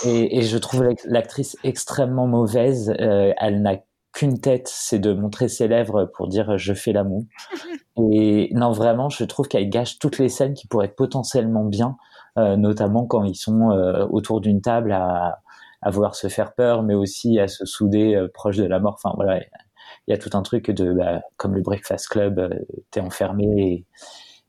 et, 0.04 0.38
et 0.38 0.42
je 0.42 0.58
trouve 0.58 0.82
l'ac- 0.82 1.04
l'actrice 1.04 1.56
extrêmement 1.62 2.26
mauvaise. 2.26 2.92
Euh, 3.00 3.32
elle 3.38 3.62
n'a 3.62 3.76
qu'une 4.16 4.40
tête, 4.40 4.66
c'est 4.66 4.98
de 4.98 5.12
montrer 5.12 5.46
ses 5.46 5.68
lèvres 5.68 6.06
pour 6.06 6.26
dire 6.26 6.56
je 6.56 6.72
fais 6.72 6.92
l'amour. 6.92 7.24
Et 8.12 8.48
non, 8.54 8.72
vraiment, 8.72 9.10
je 9.10 9.24
trouve 9.24 9.46
qu'elle 9.46 9.68
gâche 9.68 9.98
toutes 9.98 10.18
les 10.18 10.30
scènes 10.30 10.54
qui 10.54 10.66
pourraient 10.66 10.86
être 10.86 10.96
potentiellement 10.96 11.64
bien, 11.64 11.98
euh, 12.38 12.56
notamment 12.56 13.04
quand 13.04 13.24
ils 13.24 13.34
sont 13.36 13.70
euh, 13.70 14.06
autour 14.08 14.40
d'une 14.40 14.62
table 14.62 14.92
à, 14.92 15.40
à 15.82 15.90
vouloir 15.90 16.14
se 16.14 16.28
faire 16.28 16.54
peur, 16.54 16.82
mais 16.82 16.94
aussi 16.94 17.38
à 17.38 17.46
se 17.46 17.66
souder 17.66 18.14
euh, 18.14 18.28
proche 18.32 18.56
de 18.56 18.64
la 18.64 18.80
mort. 18.80 18.94
Enfin 18.94 19.12
voilà, 19.16 19.38
il 19.38 20.10
y 20.10 20.14
a 20.14 20.18
tout 20.18 20.30
un 20.32 20.42
truc 20.42 20.70
de 20.70 20.94
bah, 20.94 21.20
comme 21.36 21.54
le 21.54 21.60
Breakfast 21.60 22.08
Club, 22.08 22.54
t'es 22.90 23.00
enfermé 23.00 23.84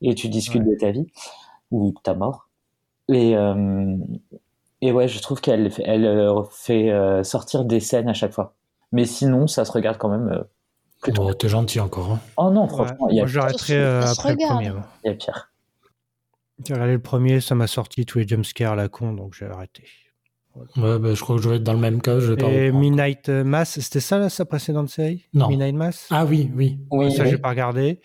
et, 0.02 0.10
et 0.12 0.16
tu 0.16 0.30
discutes 0.30 0.64
de 0.64 0.76
ta 0.80 0.92
vie 0.92 1.08
ou 1.72 1.92
de 1.92 2.00
ta 2.04 2.16
mort. 2.16 2.48
Et 3.10 3.36
et 4.82 4.92
ouais, 4.92 5.08
je 5.08 5.20
trouve 5.22 5.42
qu'elle 5.42 5.72
elle 5.84 6.44
fait 6.52 7.24
sortir 7.24 7.66
des 7.66 7.80
scènes 7.80 8.10
à 8.10 8.14
chaque 8.14 8.34
fois. 8.34 8.54
Mais 8.92 9.06
sinon, 9.06 9.48
ça 9.48 9.66
se 9.66 9.72
regarde 9.72 9.98
quand 9.98 10.10
même 10.10 10.30
euh, 10.30 10.44
plutôt. 11.02 11.24
Oh, 11.30 11.34
t'es 11.34 11.50
gentil 11.50 11.80
encore. 11.80 12.12
hein. 12.14 12.20
Oh 12.38 12.50
non, 12.50 12.68
franchement, 12.68 13.06
Ouais, 13.06 13.14
il 13.14 13.16
y, 13.18 13.20
a- 13.20 13.24
Moi, 13.24 13.28
j'arrêterai 13.28 13.78
euh, 13.78 14.06
après 14.08 14.32
le 14.32 14.38
premier. 14.38 14.72
il 15.04 15.08
y 15.08 15.10
a 15.12 15.14
pire. 15.16 15.52
J'ai 16.66 16.74
regardé 16.74 16.94
le 16.94 17.00
premier, 17.02 17.40
ça 17.40 17.54
m'a 17.54 17.68
sorti 17.68 18.06
tous 18.06 18.18
les 18.20 18.28
jumpscares 18.28 18.74
à 18.74 18.76
la 18.76 18.88
con, 18.90 19.14
donc 19.14 19.36
j'ai 19.36 19.46
arrêté. 19.46 19.84
Ouais, 20.76 20.98
bah, 20.98 21.14
je 21.14 21.22
crois 21.22 21.36
que 21.36 21.42
je 21.44 21.50
vais 21.50 21.58
être 21.58 21.64
dans 21.64 21.74
le 21.74 21.80
même 21.80 22.02
cas. 22.02 22.20
Je 22.20 22.32
vais 22.34 22.38
pas 22.42 22.48
Et. 22.48 22.72
Midnight 22.72 23.30
Mass, 23.30 23.80
c'était 23.80 24.00
ça 24.00 24.18
là, 24.18 24.30
sa 24.30 24.44
précédente 24.46 24.90
série? 24.90 25.26
Non. 25.34 25.50
Midnight 25.50 25.76
Mass? 25.76 26.08
Ah 26.10 26.26
oui, 26.26 26.50
oui. 26.56 26.80
Oui, 26.90 27.12
Ça, 27.16 27.24
oui. 27.24 27.30
j'ai 27.30 27.38
pas 27.38 27.50
regardé. 27.50 28.02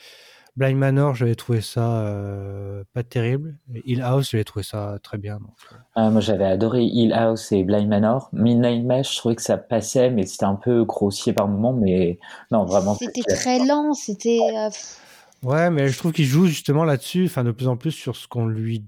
Blind 0.56 0.76
Manor, 0.78 1.14
j'avais 1.14 1.34
trouvé 1.34 1.62
ça 1.62 2.02
euh, 2.02 2.84
pas 2.92 3.02
terrible. 3.02 3.56
Hill 3.86 4.02
House, 4.02 4.30
j'avais 4.30 4.44
trouvé 4.44 4.62
ça 4.62 4.98
très 5.02 5.16
bien. 5.16 5.36
donc, 5.38 5.54
euh. 5.72 5.76
Ah, 5.94 6.10
moi, 6.10 6.20
j'avais 6.20 6.44
adoré 6.44 6.82
Hill 6.84 7.12
House 7.14 7.52
et 7.52 7.64
Blind 7.64 7.88
Manor. 7.88 8.28
Midnight 8.32 8.84
Mass, 8.84 9.10
je 9.12 9.16
trouvais 9.16 9.34
que 9.34 9.42
ça 9.42 9.56
passait, 9.56 10.10
mais 10.10 10.26
c'était 10.26 10.44
un 10.44 10.56
peu 10.56 10.84
grossier 10.84 11.32
par 11.32 11.48
moments. 11.48 11.72
Mais 11.72 12.18
non, 12.50 12.64
vraiment. 12.64 12.94
C'était 12.94 13.22
très 13.22 13.58
lent, 13.64 13.94
c'était. 13.94 14.40
euh, 14.56 14.68
Ouais, 15.42 15.70
mais 15.70 15.88
je 15.88 15.98
trouve 15.98 16.12
qu'il 16.12 16.24
joue 16.26 16.46
justement 16.46 16.84
là-dessus, 16.84 17.24
enfin 17.26 17.42
de 17.42 17.50
plus 17.50 17.66
en 17.66 17.76
plus 17.76 17.90
sur 17.90 18.14
ce 18.14 18.28
qu'on 18.28 18.46
lui 18.46 18.84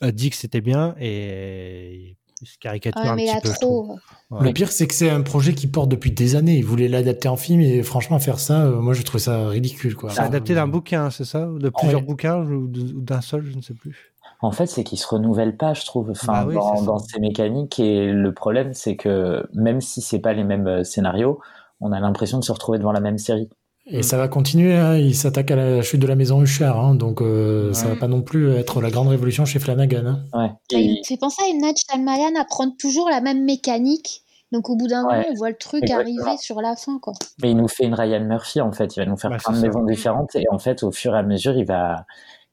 a 0.00 0.12
dit 0.12 0.30
que 0.30 0.36
c'était 0.36 0.62
bien 0.62 0.94
et 0.98 2.16
il 2.44 2.46
se 2.46 2.58
caricature 2.58 3.00
ouais, 3.02 3.08
un 3.08 3.14
mais 3.16 3.24
il 3.24 3.26
petit 3.28 3.36
a 3.36 3.40
peu. 3.40 3.48
je 3.48 3.54
trouve. 3.60 3.86
trop. 3.86 3.98
Ouais. 4.30 4.46
Le 4.48 4.52
pire, 4.52 4.70
c'est 4.70 4.86
que 4.86 4.94
c'est 4.94 5.10
un 5.10 5.22
projet 5.22 5.54
qui 5.54 5.66
porte 5.66 5.88
depuis 5.88 6.12
des 6.12 6.36
années. 6.36 6.56
Il 6.56 6.64
voulait 6.64 6.88
l'adapter 6.88 7.28
en 7.28 7.36
film 7.36 7.60
et 7.60 7.82
franchement, 7.82 8.18
faire 8.18 8.38
ça, 8.38 8.64
euh, 8.66 8.80
moi, 8.80 8.94
je 8.94 9.02
trouve 9.02 9.20
ça 9.20 9.48
ridicule. 9.48 9.94
quoi. 9.96 10.10
C'est 10.10 10.20
adapté 10.20 10.54
d'un 10.54 10.68
bouquin, 10.68 11.10
c'est 11.10 11.24
ça? 11.24 11.48
Ou 11.48 11.58
De 11.58 11.68
plusieurs 11.70 12.02
bouquins 12.02 12.40
ou 12.44 12.66
d'un 12.68 13.20
seul, 13.20 13.44
je 13.44 13.56
ne 13.56 13.62
sais 13.62 13.74
plus. 13.74 14.12
En 14.40 14.50
fait, 14.52 14.66
c'est 14.66 14.84
qu'il 14.84 14.98
se 14.98 15.06
renouvelle 15.06 15.56
pas, 15.56 15.72
je 15.74 15.84
trouve, 15.86 16.10
enfin, 16.10 16.32
Bah 16.32 16.44
oui, 16.46 16.54
dans, 16.54 16.82
dans 16.82 16.98
ses 16.98 17.18
mécaniques. 17.18 17.78
Et 17.80 18.06
le 18.12 18.34
problème, 18.34 18.74
c'est 18.74 18.96
que 18.96 19.46
même 19.54 19.80
si 19.80 20.02
c'est 20.02 20.18
pas 20.18 20.34
les 20.34 20.44
mêmes 20.44 20.66
euh, 20.66 20.84
scénarios, 20.84 21.40
on 21.80 21.92
a 21.92 22.00
l'impression 22.00 22.38
de 22.38 22.44
se 22.44 22.52
retrouver 22.52 22.78
devant 22.78 22.92
la 22.92 23.00
même 23.00 23.18
série. 23.18 23.48
Et 23.86 24.02
ça 24.02 24.16
va 24.16 24.28
continuer. 24.28 24.74
hein. 24.76 24.96
Il 24.96 25.14
s'attaque 25.14 25.50
à 25.50 25.56
la 25.56 25.82
chute 25.82 26.00
de 26.00 26.06
la 26.06 26.16
maison 26.16 26.40
Usher, 26.42 26.64
hein, 26.74 26.94
donc 26.94 27.20
euh, 27.20 27.72
ça 27.74 27.86
va 27.86 27.92
Ouais. 27.92 27.98
pas 27.98 28.08
non 28.08 28.22
plus 28.22 28.50
être 28.52 28.80
la 28.80 28.90
grande 28.90 29.08
révolution 29.08 29.44
chez 29.44 29.58
Flanagan. 29.58 30.06
hein. 30.06 30.24
Ouais. 30.32 30.50
Ça 30.70 30.78
Et- 30.80 30.88
me 30.88 31.04
fait 31.06 31.18
penser 31.18 31.42
à 31.42 31.48
une 31.48 31.60
Shyamalan 31.76 32.38
à 32.40 32.44
prendre 32.44 32.72
toujours 32.78 33.10
la 33.10 33.20
même 33.20 33.44
mécanique. 33.44 34.22
Donc 34.52 34.70
au 34.70 34.76
bout 34.76 34.86
d'un 34.86 35.04
Ouais, 35.04 35.16
moment, 35.16 35.26
on 35.30 35.34
voit 35.34 35.50
le 35.50 35.56
truc 35.56 35.82
exactement. 35.82 36.22
arriver 36.24 36.38
sur 36.40 36.60
la 36.60 36.76
fin, 36.76 36.98
quoi. 37.00 37.12
Mais 37.42 37.50
il 37.50 37.56
nous 37.56 37.66
fait 37.68 37.84
une 37.84 37.94
Ryan 37.94 38.24
Murphy, 38.24 38.60
en 38.60 38.70
fait. 38.72 38.96
Il 38.96 39.00
va 39.00 39.06
nous 39.06 39.16
faire 39.16 39.30
Bah, 39.30 39.38
plein 39.44 39.52
de 39.52 39.60
maisons 39.66 39.84
différentes. 39.84 40.34
Et 40.36 40.44
en 40.50 40.58
fait, 40.58 40.82
au 40.82 40.92
fur 40.92 41.14
et 41.14 41.18
à 41.18 41.22
mesure, 41.24 41.56
il 41.56 41.64
va, 41.66 42.06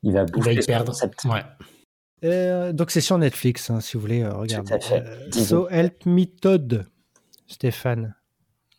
il 0.04 0.12
va 0.12 0.22
Il 0.22 0.26
va 0.26 0.32
bouffer 0.32 0.54
y 0.56 0.62
son 0.64 0.66
perdre. 0.68 0.92
concept. 0.92 1.24
Ouais. 1.26 1.44
Euh, 2.24 2.72
donc 2.74 2.92
c'est 2.92 3.02
sur 3.02 3.18
Netflix, 3.18 3.70
hein, 3.70 3.80
si 3.82 3.98
vous 3.98 4.02
voulez 4.02 4.24
euh, 4.24 4.34
regarder. 4.34 4.74
à 4.74 4.80
fait. 4.80 5.04
Euh, 5.06 5.32
so 5.32 5.68
Help 5.70 6.06
Me 6.06 6.26
Todd, 6.26 6.86
Stéphane. 7.48 8.16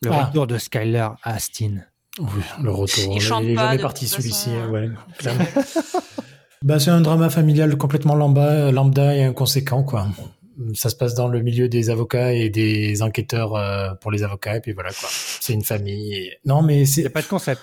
Le 0.01 0.11
Ah. 0.11 0.25
retour 0.25 0.45
de 0.47 0.57
Skyler 0.57 1.07
Astin. 1.23 1.77
Oui, 2.19 2.27
le 2.61 2.71
retour. 2.71 3.03
Il 3.05 3.11
il 3.13 3.51
est 3.51 3.55
pas, 3.55 3.63
jamais 3.63 3.77
de 3.77 3.81
parti 3.81 4.07
celui-ci. 4.07 4.49
façon. 4.49 4.61
hein, 4.61 4.69
Ouais, 4.69 4.89
clairement. 5.17 5.45
bah, 6.61 6.79
c'est 6.79 6.91
un 6.91 7.01
drama 7.01 7.29
familial 7.29 7.75
complètement 7.77 8.15
lambda, 8.15 8.71
lambda 8.71 9.15
et 9.15 9.23
inconséquent, 9.23 9.83
quoi. 9.83 10.07
Ça 10.75 10.89
se 10.89 10.95
passe 10.95 11.15
dans 11.15 11.27
le 11.27 11.41
milieu 11.41 11.67
des 11.67 11.89
avocats 11.89 12.31
et 12.33 12.49
des 12.51 13.01
enquêteurs 13.01 13.55
euh, 13.55 13.95
pour 13.95 14.11
les 14.11 14.21
avocats, 14.23 14.57
et 14.57 14.61
puis 14.61 14.73
voilà, 14.73 14.91
quoi. 14.91 15.09
C'est 15.11 15.53
une 15.53 15.63
famille. 15.63 16.13
et- 16.13 16.37
Non, 16.45 16.61
mais 16.61 16.75
Il 16.75 16.79
n'y 16.81 16.87
c'est. 16.87 17.05
a 17.07 17.09
pas 17.09 17.23
de 17.23 17.27
concept. 17.27 17.61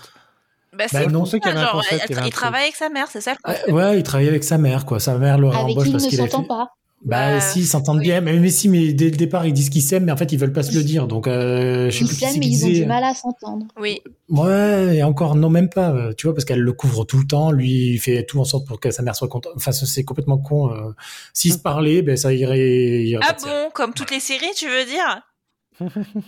Bah, 0.73 0.79
Bah, 0.93 0.99
c'est 1.01 1.07
non, 1.07 1.25
ceux 1.25 1.39
qui 1.39 1.49
avaient 1.49 1.59
un 1.59 1.63
genre, 1.63 1.73
concept, 1.75 1.93
elle- 1.93 2.11
il 2.11 2.11
y 2.11 2.13
avait 2.15 2.23
un 2.23 2.27
il 2.27 2.31
truc. 2.31 2.41
travaille 2.43 2.63
avec 2.63 2.77
sa 2.77 2.89
mère, 2.89 3.07
c'est 3.11 3.21
ça 3.21 3.33
le 3.33 3.39
concept? 3.43 3.69
Ouais, 3.73 3.99
il 3.99 4.03
travaille 4.03 4.29
avec 4.29 4.43
sa 4.45 4.59
mère, 4.59 4.85
quoi. 4.85 4.99
Sa 5.01 5.17
mère 5.19 5.39
le 5.39 5.47
Avec 5.49 5.59
rembauche 5.61 5.85
qui 5.85 5.89
ils 5.91 5.93
parce 5.93 6.05
ne 6.05 6.09
qu'il 6.09 6.19
s'entendent 6.19 6.43
fait- 6.43 6.49
pas. 6.49 6.69
Bah, 7.03 7.35
Bah, 7.37 7.41
si, 7.41 7.61
ils 7.61 7.67
s'entendent 7.67 7.99
oui. 7.99 8.05
bien, 8.05 8.21
mais, 8.21 8.39
mais 8.39 8.51
si, 8.51 8.69
mais 8.69 8.93
dès 8.93 9.07
le 9.07 9.17
départ, 9.17 9.47
ils 9.47 9.53
disent 9.55 9.71
qu'ils 9.71 9.81
s'aiment, 9.83 10.05
mais 10.05 10.13
en 10.13 10.17
fait, 10.19 10.33
ils 10.33 10.39
veulent 10.39 10.53
pas 10.53 10.63
se 10.63 10.75
le 10.75 10.83
dire. 10.85 11.07
Donc, 11.07 11.27
euh, 11.27 11.89
je 11.91 11.99
sais 11.99 12.05
Ils 12.05 12.09
s'aiment, 12.09 12.39
mais 12.41 12.47
ils 12.47 12.65
ont 12.67 12.69
du 12.69 12.85
mal 12.85 13.03
à 13.05 13.15
s'entendre. 13.15 13.67
Oui. 13.81 14.01
Ouais, 14.29 14.97
et 14.97 15.03
encore, 15.03 15.35
non, 15.35 15.49
même 15.49 15.71
pas, 15.71 15.91
euh, 15.93 16.13
tu 16.15 16.27
vois, 16.27 16.35
parce 16.35 16.45
qu'elle 16.45 16.61
le 16.61 16.73
couvre 16.75 17.05
tout 17.05 17.19
le 17.19 17.27
temps, 17.27 17.53
lui, 17.53 17.95
il 17.95 17.99
fait 17.99 18.25
tout 18.27 18.39
en 18.39 18.45
sorte 18.45 18.67
pour 18.67 18.81
que 18.81 18.91
sa 18.91 19.03
mère 19.03 19.17
soit 19.17 19.29
contente. 19.29 19.53
Enfin, 19.57 19.73
c'est 19.73 20.05
complètement 20.05 20.37
con. 20.39 20.71
euh. 20.71 20.91
S'ils 21.33 21.55
se 21.55 21.59
parlaient, 21.59 22.03
ben, 22.03 22.17
ça 22.19 22.35
irait. 22.35 23.13
Ah 23.23 23.35
bon, 23.43 23.71
comme 23.73 23.95
toutes 23.95 24.11
les 24.11 24.21
séries, 24.21 24.53
tu 24.55 24.67
veux 24.67 24.85
dire? 24.85 25.23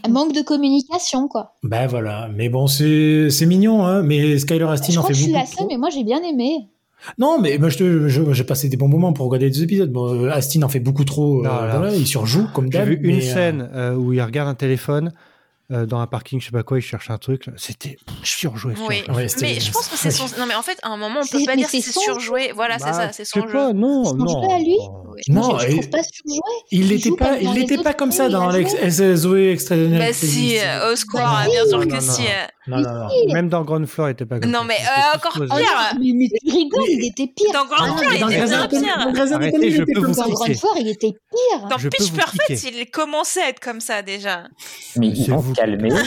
Un 0.04 0.08
manque 0.08 0.32
de 0.32 0.40
communication, 0.40 1.28
quoi. 1.28 1.56
Ben 1.62 1.86
voilà, 1.86 2.30
mais 2.34 2.48
bon, 2.48 2.66
c'est 2.66 3.28
mignon, 3.46 3.84
hein, 3.84 4.02
mais 4.02 4.38
Skyler 4.38 4.64
Astin 4.64 4.94
je 4.94 4.98
en 4.98 5.02
crois 5.02 5.08
fait 5.08 5.12
que 5.12 5.18
je 5.18 5.22
suis 5.24 5.32
beaucoup. 5.32 5.44
la 5.44 5.46
seule, 5.54 5.66
mais 5.68 5.76
moi 5.76 5.90
j'ai 5.90 6.04
bien 6.04 6.22
aimé. 6.22 6.70
Non, 7.18 7.40
mais 7.40 7.58
moi, 7.58 7.68
je 7.68 8.08
je- 8.08 8.32
j'ai 8.32 8.44
passé 8.44 8.68
des 8.68 8.76
bons 8.76 8.88
moments 8.88 9.12
pour 9.12 9.26
regarder 9.26 9.50
des 9.50 9.62
épisodes. 9.62 9.90
Bon, 9.90 10.24
euh, 10.24 10.30
Astin 10.30 10.62
en 10.62 10.68
fait 10.68 10.80
beaucoup 10.80 11.04
trop. 11.04 11.40
euh, 11.40 11.42
Non, 11.48 11.60
là, 11.62 11.78
voilà, 11.78 11.94
il 11.94 12.06
surjoue 12.06 12.46
comme 12.54 12.66
J'ai 12.66 12.78
d'hab. 12.78 12.88
vu 12.88 13.00
une 13.02 13.16
mais, 13.16 13.28
euh, 13.28 13.32
scène 13.34 13.70
euh, 13.74 13.94
où 13.94 14.12
il 14.12 14.20
regarde 14.22 14.48
un 14.48 14.54
téléphone 14.54 15.12
euh, 15.70 15.86
dans 15.86 16.00
un 16.00 16.06
parking, 16.06 16.38
je 16.38 16.46
sais 16.46 16.50
pas 16.52 16.62
quoi, 16.64 16.78
il 16.78 16.82
cherche 16.82 17.08
un 17.10 17.16
truc. 17.16 17.46
C'était 17.56 17.96
surjoué. 18.22 18.74
Oui. 18.88 18.96
surjoué. 19.04 19.14
Ouais, 19.16 19.28
c'était- 19.28 19.46
Mais 19.54 19.60
je 19.60 19.72
pense 19.72 19.88
que 19.88 19.96
c'est 19.96 20.10
son. 20.10 20.24
Non, 20.38 20.44
mais 20.46 20.54
en 20.54 20.60
fait, 20.62 20.76
à 20.82 20.90
un 20.90 20.96
moment, 20.98 21.20
on 21.22 21.26
peut 21.26 21.42
pas 21.46 21.56
dire 21.56 21.66
c'est 21.70 21.78
si 21.78 21.82
c'est 21.82 21.92
son 21.92 22.00
surjoué. 22.00 22.52
Voilà, 22.54 22.78
c'est 22.78 22.84
Bah, 22.86 22.92
ça, 22.92 23.12
c'est 23.12 23.24
son 23.24 23.46
jeu. 23.46 23.52
pas, 23.52 23.72
non, 23.72 24.04
Son 24.04 24.16
non. 24.16 24.42
jeu 24.42 24.54
à 24.54 24.58
lui. 24.58 24.76
Non, 25.28 25.58
je, 25.58 25.66
je 25.68 25.72
trouve 25.72 25.88
pas 25.90 26.02
surjoué. 26.02 26.40
Il 26.72 26.88
n'était 26.88 27.10
pas, 27.12 27.36
comme 27.36 27.42
il 27.42 27.50
n'était 27.54 27.78
pas 27.78 27.94
comme 27.94 28.12
ça 28.12 28.28
dans 28.28 28.50
Zoé 29.16 29.52
Extraordinaire. 29.52 30.00
Bah 30.00 30.12
si, 30.12 30.56
euh, 30.58 30.92
au 30.92 30.96
square, 30.96 31.44
Bah 31.44 31.50
bien 31.50 31.62
oui. 31.64 31.68
sûr 31.70 31.88
que 31.88 32.00
si. 32.02 32.22
Non. 32.66 32.76
Non, 32.78 32.82
non, 32.82 33.08
non. 33.08 33.32
Même 33.32 33.48
dans 33.48 33.62
Ground 33.64 33.86
Floor, 33.86 34.08
il 34.08 34.12
était 34.12 34.26
pas 34.26 34.38
comme 34.40 34.50
Non, 34.50 34.60
ça. 34.60 34.64
mais, 34.66 34.76
C'était 34.76 34.88
euh, 34.90 35.16
encore. 35.16 35.32
Oh 35.36 35.38
pire. 35.40 35.48
non, 35.50 36.00
mais, 36.00 36.12
mais 36.14 36.28
tu 36.28 36.50
rigoles, 36.52 36.84
il 36.88 37.06
était 37.08 37.32
pire. 37.34 37.52
Dans 37.52 37.66
Grand 37.66 37.76
Ah 37.80 37.88
non, 37.88 37.96
Tour, 37.96 38.04
mais 38.08 38.16
il 38.16 38.22
était 38.34 38.46
bien 38.46 38.68
pire. 38.68 38.80
dans 39.12 39.20
Arrêtez, 39.20 39.34
Anatomy, 39.34 39.66
il 39.66 39.72
je 39.72 39.82
était 39.82 39.92
peux 39.92 40.00
vous. 40.00 40.14
Dans 40.14 40.26
il 40.76 40.96
pire. 40.96 41.68
Dans 41.68 41.76
Pitch 41.76 42.12
Perfect, 42.12 42.62
il 42.64 42.90
commençait 42.90 43.42
à 43.42 43.48
être 43.48 43.60
comme 43.60 43.80
ça 43.80 44.02
déjà. 44.02 44.44
Mais 44.96 45.08
ils 45.08 45.30
vont 45.30 45.42
se 45.42 45.52
calmer. 45.52 45.90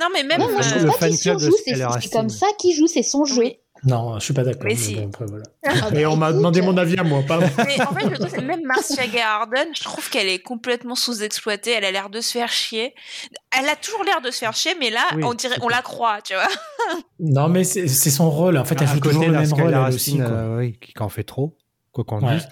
Non, 0.00 0.06
mais 0.14 0.22
même. 0.22 0.40
Non, 0.40 0.50
moi 0.50 0.62
je 0.62 0.76
le 0.76 0.86
trouve 0.86 0.98
pas 0.98 1.10
de 1.10 1.14
surjoue, 1.14 1.52
c'est 1.66 2.10
comme 2.10 2.30
ça 2.30 2.46
qu'il 2.58 2.74
joue, 2.74 2.86
c'est 2.86 3.02
son 3.02 3.24
jeu. 3.24 3.52
Non, 3.84 4.18
je 4.18 4.24
suis 4.24 4.34
pas 4.34 4.44
d'accord. 4.44 4.64
Mais 4.64 4.76
si. 4.76 4.94
bon, 4.96 5.08
après, 5.08 5.24
voilà. 5.26 5.44
Ah 5.64 5.88
Et 5.94 6.02
bah, 6.02 6.10
on 6.10 6.16
m'a 6.16 6.32
demandé 6.32 6.60
mon 6.60 6.76
avis 6.76 6.98
à 6.98 7.02
moi, 7.02 7.22
pas 7.26 7.38
Mais 7.66 7.80
en 7.80 7.94
fait, 7.94 8.08
le 8.08 8.18
truc, 8.18 8.30
c'est 8.30 8.42
même 8.42 8.62
Marcia 8.64 9.06
Gay 9.06 9.20
Harden, 9.22 9.68
je 9.74 9.82
trouve 9.82 10.08
qu'elle 10.10 10.28
est 10.28 10.40
complètement 10.40 10.94
sous-exploitée. 10.94 11.70
Elle 11.72 11.84
a 11.86 11.90
l'air 11.90 12.10
de 12.10 12.20
se 12.20 12.32
faire 12.32 12.50
chier. 12.50 12.94
Elle 13.58 13.68
a 13.68 13.76
toujours 13.76 14.04
l'air 14.04 14.20
de 14.20 14.30
se 14.30 14.38
faire 14.38 14.54
chier, 14.54 14.74
mais 14.78 14.90
là, 14.90 15.02
Oui, 15.16 15.22
on 15.24 15.32
dirait, 15.34 15.56
on 15.62 15.68
la 15.68 15.82
croit, 15.82 16.20
tu 16.22 16.34
vois. 16.34 16.48
Non, 17.20 17.48
mais 17.48 17.64
c'est 17.64 17.86
son 17.88 18.30
rôle. 18.30 18.56
En 18.58 18.64
fait, 18.64 18.80
elle 18.80 18.88
joue 18.88 19.00
toujours 19.00 19.24
le 19.24 19.32
même 19.32 19.52
rôle, 19.52 19.72
elle 19.74 19.94
aussi. 19.94 20.16
quoi. 20.16 20.26
euh, 20.26 20.58
oui, 20.58 20.78
qui 20.80 20.92
qui 20.92 21.02
en 21.02 21.08
fait 21.08 21.22
trop, 21.24 21.56
quoi 21.92 22.04
qu'on 22.04 22.20
Ouais. 22.26 22.34
dise. 22.36 22.48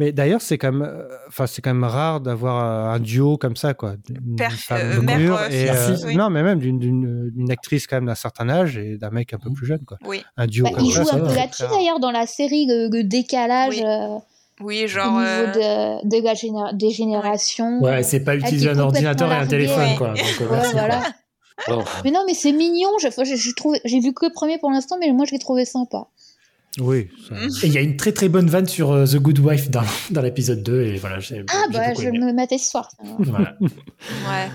Mais 0.00 0.10
d'ailleurs, 0.12 0.40
c'est 0.40 0.58
quand 0.58 0.72
même, 0.72 0.82
euh, 0.90 1.06
enfin, 1.28 1.46
c'est 1.46 1.62
quand 1.62 1.72
même 1.72 1.84
rare 1.84 2.20
d'avoir 2.20 2.64
euh, 2.90 2.94
un 2.96 2.98
duo 2.98 3.36
comme 3.36 3.54
ça, 3.54 3.74
quoi. 3.74 3.92
Femme 4.56 4.80
euh, 4.80 5.00
mère, 5.02 5.34
euh, 5.34 5.48
et 5.48 5.66
fille, 5.66 6.04
euh, 6.04 6.06
oui. 6.06 6.16
non, 6.16 6.28
mais 6.30 6.42
même 6.42 6.58
d'une- 6.58 6.78
d'une 6.80 7.30
d'une 7.30 7.50
actrice 7.52 7.86
quand 7.86 7.96
même 7.96 8.06
d'un 8.06 8.14
certain 8.16 8.48
âge 8.48 8.76
et 8.78 8.96
d'un 8.96 9.10
mec 9.10 9.32
un 9.34 9.38
peu 9.38 9.50
plus 9.52 9.66
jeune, 9.66 9.84
quoi. 9.84 9.98
Oui. 10.06 10.24
Un 10.36 10.46
duo 10.48 10.64
bah, 10.64 10.70
comme 10.74 10.84
il 10.84 10.92
ça, 10.92 11.02
joue 11.02 11.08
ça 11.08 11.16
un 11.16 11.20
peu 11.20 11.34
là-dessus 11.34 11.64
d'ailleurs 11.70 12.00
dans 12.00 12.10
la 12.10 12.26
série 12.26 12.66
de, 12.66 12.88
de 12.88 13.02
décalage 13.02 13.76
Oui. 13.76 13.84
euh, 13.86 14.18
Oui, 14.62 14.84
au 14.84 14.88
genre. 14.88 15.06
niveau 15.12 15.22
euh, 15.22 16.00
de, 16.02 16.08
de 16.18 16.24
la 16.24 16.34
géné- 16.34 16.76
des 16.76 16.90
générations. 16.90 17.80
Ouais, 17.82 18.02
c'est 18.02 18.20
pas 18.24 18.34
utiliser 18.36 18.70
un 18.70 18.78
ordinateur 18.78 19.30
et 19.30 19.36
un 19.36 19.46
téléphone, 19.46 19.96
quoi. 19.98 20.08
Donc, 20.14 20.16
Ouais, 20.50 20.70
voilà. 20.72 21.02
Oh. 21.68 21.82
Mais 22.04 22.10
non, 22.10 22.22
mais 22.26 22.32
c'est 22.32 22.52
mignon. 22.52 22.88
Je, 23.02 23.08
je, 23.22 23.36
je 23.36 23.54
trouve, 23.54 23.76
j'ai 23.84 24.00
vu 24.00 24.14
que 24.14 24.24
le 24.24 24.32
premier 24.32 24.56
pour 24.58 24.70
l'instant, 24.70 24.96
mais 24.98 25.12
moi 25.12 25.26
je 25.26 25.32
l'ai 25.32 25.38
trouvé 25.38 25.66
sympa. 25.66 26.06
Oui. 26.78 27.08
ça- 27.28 27.34
Et 27.64 27.66
il 27.68 27.72
y 27.72 27.78
a 27.78 27.80
une 27.80 27.96
très 27.96 28.12
très 28.12 28.28
bonne 28.28 28.48
vanne 28.48 28.66
sur 28.66 28.92
euh, 28.92 29.04
The 29.04 29.16
Good 29.16 29.38
Wife 29.40 29.70
dans, 29.70 29.82
dans 30.10 30.22
l'épisode 30.22 30.62
2 30.62 30.82
et 30.82 30.96
voilà, 30.98 31.18
Ah 31.52 31.64
bah, 31.72 31.94
je 31.94 32.02
vais 32.02 32.12
me 32.12 32.32
mater 32.32 32.58
ce 32.58 32.70
soir. 32.70 32.88
Voilà, 33.18 33.56
Ouais. 33.60 34.48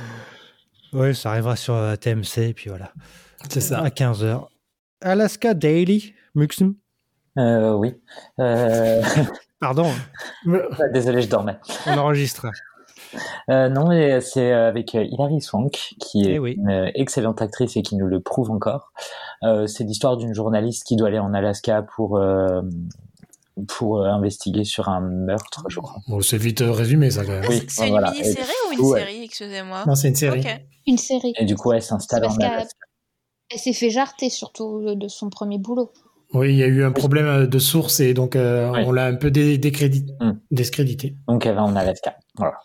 Oui, 0.93 1.13
ça 1.13 1.31
arrivera 1.31 1.55
sur 1.57 1.73
euh, 1.73 1.95
TMC, 1.97 2.37
et 2.49 2.53
puis 2.53 2.69
voilà. 2.69 2.93
c'est 3.49 3.59
ça. 3.59 3.79
À 3.79 3.89
15h. 3.89 4.45
Alaska 5.01 5.53
Daily, 5.53 6.13
Muxum? 6.35 6.75
Euh, 7.37 7.73
oui. 7.73 7.93
Euh... 8.39 9.01
Pardon, 9.59 9.91
Désolé, 10.93 11.21
je 11.21 11.27
dormais. 11.27 11.57
on 11.85 11.97
enregistre. 11.97 12.47
Euh, 13.49 13.69
non, 13.69 13.87
mais 13.87 14.21
c'est 14.21 14.51
euh, 14.51 14.67
avec 14.67 14.95
euh, 14.95 15.03
Hilary 15.03 15.41
Swank, 15.41 15.93
qui 15.99 16.21
est 16.27 16.33
Eh 16.35 16.39
oui. 16.39 16.53
une 16.57 16.91
excellente 16.95 17.41
actrice 17.41 17.75
et 17.77 17.81
qui 17.81 17.95
nous 17.95 18.07
le 18.07 18.19
prouve 18.19 18.51
encore. 18.51 18.91
Euh, 19.43 19.67
c'est 19.67 19.83
l'histoire 19.83 20.17
d'une 20.17 20.33
journaliste 20.33 20.83
qui 20.85 20.95
doit 20.95 21.07
aller 21.09 21.19
en 21.19 21.33
Alaska 21.33 21.83
pour 21.95 22.17
euh, 22.17 22.61
pour 23.69 23.99
euh, 24.01 24.07
investiguer 24.07 24.65
sur 24.65 24.89
un 24.89 24.99
meurtre, 24.99 25.63
je 25.69 25.79
crois. 25.79 26.01
Bon, 26.09 26.19
c'est 26.21 26.37
vite 26.37 26.59
résumé 26.61 27.09
ça 27.11 27.23
quand 27.23 27.31
même. 27.31 27.43
Ah, 27.45 27.49
Oui, 27.49 27.63
c'est- 27.69 27.85
une 27.85 27.91
voilà. 27.91 28.11
mini-série 28.11 28.47
ou 28.69 28.73
une 28.73 28.81
Ouais. 28.81 28.99
série 28.99 29.23
Excusez-moi. 29.23 29.83
Non, 29.87 29.95
c'est 29.95 30.09
une 30.09 30.15
série. 30.15 30.43
Une 30.87 30.97
série. 30.97 31.33
Et 31.37 31.45
du 31.45 31.55
coup, 31.55 31.71
elle 31.71 31.81
s'installe 31.81 32.25
en 32.25 32.35
Alaska. 32.35 32.75
Elle 33.51 33.59
s'est 33.59 33.73
fait 33.73 33.89
jarter 33.91 34.29
surtout 34.29 34.95
de 34.95 35.07
son 35.07 35.29
premier 35.29 35.57
boulot. 35.59 35.91
Oui, 36.33 36.49
il 36.49 36.57
y 36.57 36.63
a 36.63 36.67
eu 36.67 36.83
un 36.83 36.91
problème 36.91 37.25
euh, 37.27 37.47
de 37.47 37.59
source 37.59 37.99
et 37.99 38.13
donc 38.13 38.35
euh, 38.35 38.71
Oui. 38.71 38.83
on 38.85 38.91
l'a 38.91 39.05
un 39.05 39.15
peu 39.15 39.31
dé- 39.31 39.57
décrédit- 39.57 40.11
Hmm. 40.19 40.33
discrédité. 40.51 41.15
Donc 41.27 41.45
elle 41.45 41.55
va 41.55 41.63
en 41.63 41.75
Alaska. 41.75 42.15
Voilà. 42.37 42.57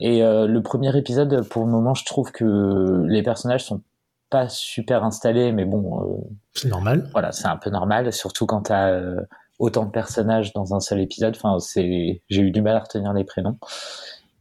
Et 0.00 0.22
euh, 0.22 0.46
le 0.46 0.62
premier 0.62 0.96
épisode, 0.96 1.46
pour 1.48 1.64
le 1.64 1.70
moment, 1.70 1.94
je 1.94 2.04
trouve 2.04 2.30
que 2.32 3.04
les 3.06 3.22
personnages 3.22 3.64
sont 3.64 3.82
pas 4.30 4.48
super 4.48 5.04
installés, 5.04 5.52
mais 5.52 5.64
bon, 5.64 6.02
euh, 6.02 6.16
C'est 6.54 6.68
normal. 6.68 7.08
voilà, 7.12 7.32
c'est 7.32 7.48
un 7.48 7.56
peu 7.56 7.70
normal, 7.70 8.12
surtout 8.12 8.46
quand 8.46 8.62
t'as 8.62 8.90
euh, 8.90 9.20
autant 9.58 9.84
de 9.86 9.90
personnages 9.90 10.52
dans 10.52 10.74
un 10.74 10.80
seul 10.80 11.00
épisode. 11.00 11.34
Enfin, 11.36 11.58
c'est, 11.58 12.22
j'ai 12.28 12.42
eu 12.42 12.50
du 12.50 12.62
mal 12.62 12.76
à 12.76 12.80
retenir 12.80 13.12
les 13.12 13.24
prénoms. 13.24 13.58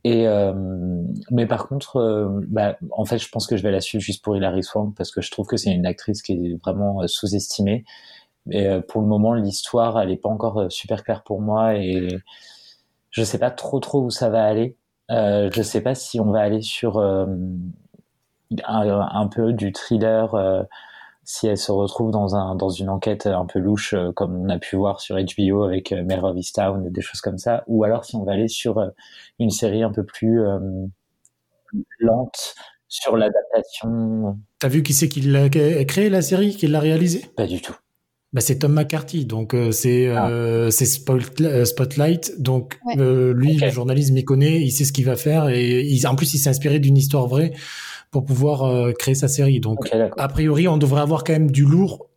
Et 0.04 0.28
euh, 0.28 0.54
mais 1.32 1.48
par 1.48 1.68
contre, 1.68 1.98
euh, 1.98 2.30
bah, 2.48 2.78
en 2.92 3.04
fait, 3.06 3.18
je 3.18 3.28
pense 3.30 3.48
que 3.48 3.58
je 3.58 3.64
vais 3.64 3.72
la 3.72 3.82
suivre 3.82 4.02
juste 4.04 4.24
pour 4.24 4.38
Hilary 4.38 4.64
Swank 4.64 4.96
parce 4.96 5.12
que 5.12 5.22
je 5.22 5.32
trouve 5.32 5.48
que 5.48 5.58
c'est 5.58 5.72
une 5.72 5.86
actrice 5.86 6.22
qui 6.22 6.34
est 6.34 6.62
vraiment 6.64 7.06
sous-estimée. 7.08 7.84
Et 8.52 8.68
euh, 8.68 8.82
pour 8.82 9.02
le 9.02 9.08
moment, 9.08 9.34
l'histoire, 9.34 10.00
elle 10.00 10.12
est 10.12 10.18
pas 10.18 10.30
encore 10.30 10.60
euh, 10.62 10.70
super 10.70 11.04
claire 11.04 11.24
pour 11.24 11.42
moi 11.42 11.76
et 11.76 12.08
je 13.12 13.24
sais 13.24 13.40
pas 13.40 13.52
trop 13.52 13.80
trop 13.80 14.04
où 14.04 14.10
ça 14.10 14.30
va 14.30 14.46
aller. 14.46 14.78
Euh, 15.10 15.50
je 15.54 15.62
sais 15.62 15.82
pas 15.82 15.96
si 15.96 16.20
on 16.20 16.32
va 16.32 16.42
aller 16.42 16.62
sur 16.62 16.98
euh, 16.98 17.26
un, 18.66 19.08
un, 19.12 19.28
peu 19.28 19.54
du 19.54 19.72
thriller, 19.72 20.36
euh, 20.36 20.64
si 21.24 21.48
elle 21.48 21.58
se 21.58 21.72
retrouve 21.72 22.12
dans 22.12 22.36
un 22.36 22.56
dans 22.56 22.70
une 22.70 22.90
enquête 22.90 23.26
un 23.26 23.46
peu 23.46 23.60
louche 23.60 23.96
comme 24.16 24.36
on 24.36 24.50
a 24.50 24.60
pu 24.60 24.76
voir 24.76 25.02
sur 25.02 25.18
HBO 25.18 25.64
avec 25.64 25.92
Mare 25.92 26.26
of 26.26 26.38
Easttown, 26.38 26.90
des 26.90 27.02
choses 27.02 27.22
comme 27.22 27.38
ça, 27.38 27.64
ou 27.68 27.84
alors 27.84 28.06
si 28.06 28.16
on 28.16 28.24
va 28.24 28.34
aller 28.34 28.48
sur 28.48 28.92
une 29.40 29.50
série 29.50 29.84
un 29.84 29.92
peu 29.92 30.06
plus 30.06 30.42
lente 32.00 32.56
sur 32.88 33.18
l'adaptation. 33.18 34.38
T'as 34.60 34.70
vu 34.70 34.84
qui 34.84 34.94
c'est 34.94 35.10
qui 35.10 35.22
l'a 35.22 35.50
créé 35.50 36.10
la 36.10 36.22
série, 36.22 36.56
qui 36.56 36.68
l'a 36.68 36.80
réalisée? 36.80 37.26
Pas 37.36 37.48
du 37.48 37.62
tout. 37.62 37.76
Bah, 38.38 38.42
c'est 38.42 38.60
Tom 38.60 38.74
McCarthy, 38.74 39.26
donc 39.26 39.56
euh, 39.56 39.72
c'est 39.72 40.10
ah. 40.10 40.30
euh, 40.30 40.70
c'est 40.70 40.86
Spotlight. 40.86 42.40
Donc 42.40 42.78
ouais. 42.86 42.94
euh, 43.00 43.34
lui, 43.34 43.56
okay. 43.56 43.66
le 43.66 43.72
journalisme, 43.72 44.16
il 44.16 44.26
connaît, 44.26 44.62
il 44.62 44.70
sait 44.70 44.86
ce 44.86 44.94
qu'il 44.94 45.06
va 45.06 45.16
faire 45.16 45.50
et 45.50 45.82
il, 45.82 46.06
en 46.06 46.14
plus, 46.14 46.36
il 46.36 46.38
s'est 46.38 46.52
inspiré 46.52 46.78
d'une 46.78 46.98
histoire 46.98 47.26
vraie 47.26 47.54
pour 48.12 48.26
pouvoir 48.26 48.62
euh, 48.62 48.92
créer 48.92 49.16
sa 49.16 49.28
série. 49.28 49.60
Donc 49.60 49.80
okay, 49.80 50.10
a 50.16 50.28
priori, 50.28 50.68
on 50.68 50.78
devrait 50.78 51.02
avoir 51.02 51.24
quand 51.24 51.34
même 51.34 51.50
du 51.50 51.66
lourd 51.66 52.10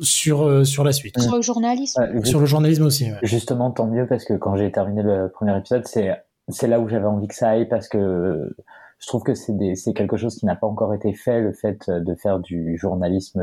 sur 0.00 0.42
euh, 0.42 0.62
sur 0.62 0.84
la 0.84 0.92
suite. 0.92 1.20
Sur 1.20 1.34
le 1.34 1.42
journalisme. 1.42 2.00
Ouais, 2.00 2.24
sur 2.24 2.38
le 2.38 2.46
journalisme 2.46 2.84
aussi. 2.84 3.06
Ouais. 3.06 3.18
Justement, 3.24 3.72
tant 3.72 3.88
mieux 3.88 4.06
parce 4.06 4.24
que 4.24 4.34
quand 4.34 4.54
j'ai 4.54 4.70
terminé 4.70 5.02
le 5.02 5.28
premier 5.28 5.58
épisode, 5.58 5.88
c'est 5.88 6.12
c'est 6.50 6.68
là 6.68 6.78
où 6.78 6.88
j'avais 6.88 7.06
envie 7.06 7.26
que 7.26 7.34
ça 7.34 7.48
aille 7.48 7.66
parce 7.68 7.88
que 7.88 8.54
je 9.00 9.06
trouve 9.08 9.24
que 9.24 9.34
c'est 9.34 9.74
c'est 9.74 9.92
quelque 9.92 10.16
chose 10.16 10.36
qui 10.36 10.46
n'a 10.46 10.54
pas 10.54 10.68
encore 10.68 10.94
été 10.94 11.14
fait, 11.14 11.40
le 11.40 11.52
fait 11.52 11.90
de 11.90 12.14
faire 12.14 12.38
du 12.38 12.78
journalisme 12.78 13.42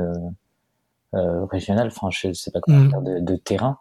euh, 1.14 1.45
régional, 1.45 1.88
enfin 1.88 2.09
je 2.12 2.34
sais 2.34 2.51
pas 2.51 2.59
comment 2.62 2.80
Mm. 2.80 2.88
dire, 2.89 3.01
de, 3.01 3.20
de 3.20 3.36
terrain 3.36 3.78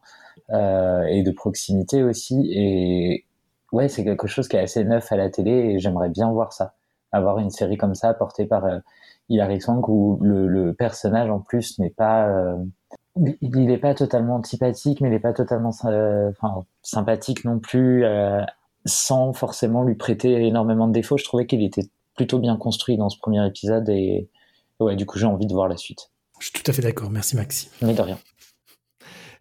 euh, 0.50 1.02
et 1.04 1.22
de 1.22 1.30
proximité 1.30 2.02
aussi. 2.02 2.50
Et 2.52 3.24
ouais, 3.72 3.88
c'est 3.88 4.04
quelque 4.04 4.26
chose 4.26 4.48
qui 4.48 4.56
est 4.56 4.60
assez 4.60 4.84
neuf 4.84 5.12
à 5.12 5.16
la 5.16 5.30
télé 5.30 5.50
et 5.52 5.78
j'aimerais 5.78 6.08
bien 6.08 6.30
voir 6.32 6.52
ça, 6.52 6.74
avoir 7.12 7.38
une 7.38 7.50
série 7.50 7.76
comme 7.76 7.94
ça 7.94 8.14
portée 8.14 8.46
par 8.46 8.64
euh, 8.64 8.78
Hilary 9.28 9.60
Swank 9.60 9.88
où 9.88 10.18
le, 10.22 10.48
le 10.48 10.74
personnage 10.74 11.30
en 11.30 11.38
plus 11.40 11.78
n'est 11.78 11.90
pas 11.90 12.28
euh, 12.28 12.56
il 13.42 13.66
n'est 13.66 13.78
pas 13.78 13.94
totalement 13.94 14.36
antipathique, 14.36 15.00
mais 15.00 15.08
il 15.08 15.12
n'est 15.12 15.18
pas 15.20 15.32
totalement 15.32 15.70
euh, 15.84 16.30
enfin, 16.30 16.64
sympathique 16.82 17.44
non 17.44 17.58
plus, 17.58 18.04
euh, 18.04 18.40
sans 18.86 19.32
forcément 19.32 19.82
lui 19.82 19.94
prêter 19.96 20.46
énormément 20.46 20.86
de 20.86 20.92
défauts. 20.92 21.16
Je 21.18 21.24
trouvais 21.24 21.46
qu'il 21.46 21.62
était 21.62 21.82
plutôt 22.16 22.38
bien 22.38 22.56
construit 22.56 22.96
dans 22.96 23.08
ce 23.08 23.18
premier 23.18 23.44
épisode 23.46 23.88
et 23.88 24.28
ouais, 24.78 24.96
du 24.96 25.06
coup 25.06 25.18
j'ai 25.18 25.26
envie 25.26 25.46
de 25.46 25.52
voir 25.52 25.68
la 25.68 25.76
suite. 25.76 26.10
Je 26.40 26.46
suis 26.46 26.52
tout 26.52 26.68
à 26.70 26.72
fait 26.74 26.82
d'accord. 26.82 27.10
Merci 27.10 27.36
Maxime. 27.36 27.70
Mais 27.82 27.94
de 27.94 28.00
rien. 28.02 28.18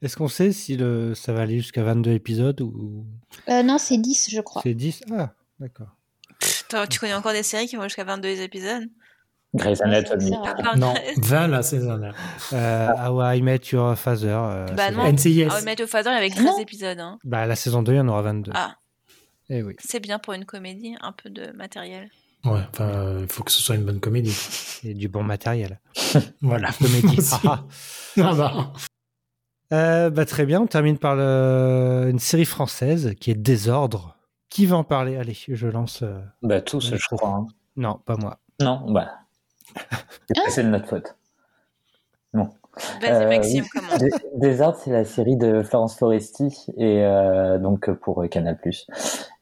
Est-ce 0.02 0.16
qu'on 0.16 0.28
sait 0.28 0.52
si 0.54 0.78
le, 0.78 1.14
ça 1.16 1.34
va 1.34 1.42
aller 1.42 1.58
jusqu'à 1.60 1.84
22 1.84 2.12
épisodes 2.12 2.62
ou? 2.62 3.06
Euh, 3.50 3.64
Non, 3.64 3.78
c'est 3.78 3.98
10, 3.98 4.30
je 4.32 4.40
crois. 4.42 4.62
C'est 4.64 4.74
10 4.74 5.02
Ah, 5.12 5.34
d'accord. 5.60 5.96
Toi, 6.70 6.88
tu 6.88 7.00
connais 7.00 7.14
encore 7.16 7.34
des 7.34 7.44
séries 7.44 7.68
qui 7.68 7.76
vont 7.76 7.84
jusqu'à 7.84 8.04
22 8.06 8.28
épisodes? 8.42 8.84
Grey's 9.56 9.82
Anatomy. 9.82 10.32
Non, 10.78 10.94
20 11.18 11.48
la 11.48 11.64
saison 11.64 11.98
là. 11.98 12.12
Euh, 12.54 12.88
How 13.10 13.34
I 13.34 13.42
Met 13.42 13.62
Your 13.72 13.98
Father. 13.98 14.28
Euh, 14.30 14.66
bah 14.68 14.92
non, 14.92 15.12
NCIS. 15.12 15.48
How 15.50 15.60
I 15.62 15.66
Met 15.66 15.76
Your 15.80 15.90
Father, 15.90 16.12
il 16.12 16.14
y 16.14 16.18
avait 16.18 16.30
13 16.30 16.46
non. 16.46 16.60
épisodes. 16.60 17.00
Hein. 17.00 17.18
Bah 17.24 17.46
la 17.48 17.56
saison 17.56 17.82
2, 17.82 17.94
il 17.94 17.96
y 17.96 18.00
en 18.00 18.08
aura 18.08 18.22
22. 18.22 18.52
Ah. 18.54 18.76
Eh 19.50 19.64
oui. 19.64 19.74
C'est 19.80 20.00
bien 20.00 20.20
pour 20.20 20.34
une 20.34 20.46
comédie, 20.46 20.96
un 21.02 21.12
peu 21.12 21.32
de 21.32 21.52
matériel. 21.54 22.10
Ouais, 22.46 22.62
enfin, 22.72 23.18
il 23.20 23.28
faut 23.28 23.44
que 23.44 23.52
ce 23.52 23.62
soit 23.62 23.76
une 23.76 23.84
bonne 23.84 24.00
comédie. 24.00 24.36
Et 24.84 24.94
du 24.94 25.08
bon 25.08 25.24
matériel. 25.24 25.80
voilà. 26.42 26.72
Comédie. 26.72 27.18
ah, 27.46 27.64
bah. 28.16 28.74
Euh, 29.72 30.10
bah, 30.10 30.26
très 30.26 30.46
bien, 30.46 30.62
on 30.62 30.68
termine 30.68 30.98
par 30.98 31.16
le... 31.16 32.08
une 32.10 32.20
série 32.20 32.46
française 32.46 33.14
qui 33.20 33.32
est 33.32 33.36
Désordre. 33.36 34.16
Qui 34.50 34.66
va 34.66 34.78
en 34.78 34.84
parler? 34.84 35.16
Allez, 35.16 35.38
je 35.48 35.68
lance. 35.68 36.02
Euh... 36.02 36.20
Bah, 36.42 36.62
tous, 36.62 36.96
je 36.96 37.16
crois. 37.16 37.30
Hein. 37.30 37.48
Non, 37.76 38.02
pas 38.04 38.16
moi. 38.16 38.40
Non, 38.60 38.92
bah. 38.92 39.10
c'est 40.48 40.64
de 40.64 40.70
notre 40.70 40.88
faute. 40.88 41.16
Non. 42.34 42.50
Vas-y, 43.02 43.26
Maxime, 43.26 43.66
comment 43.72 43.98
Désordre, 44.36 44.78
c'est 44.78 44.92
la 44.92 45.06
série 45.06 45.36
de 45.36 45.64
Florence 45.64 45.98
Foresti, 45.98 46.68
et 46.78 47.04
euh, 47.04 47.58
donc 47.58 47.92
pour 47.92 48.28
Canal. 48.30 48.58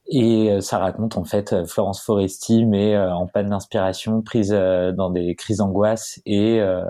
Et 0.09 0.57
ça 0.61 0.77
raconte 0.77 1.17
en 1.17 1.25
fait 1.25 1.65
Florence 1.65 2.01
Foresti, 2.01 2.65
mais 2.65 2.95
euh, 2.95 3.13
en 3.13 3.27
panne 3.27 3.49
d'inspiration, 3.49 4.21
prise 4.21 4.53
euh, 4.53 4.91
dans 4.91 5.09
des 5.09 5.35
crises 5.35 5.57
d'angoisse 5.57 6.21
et 6.25 6.61
euh, 6.61 6.85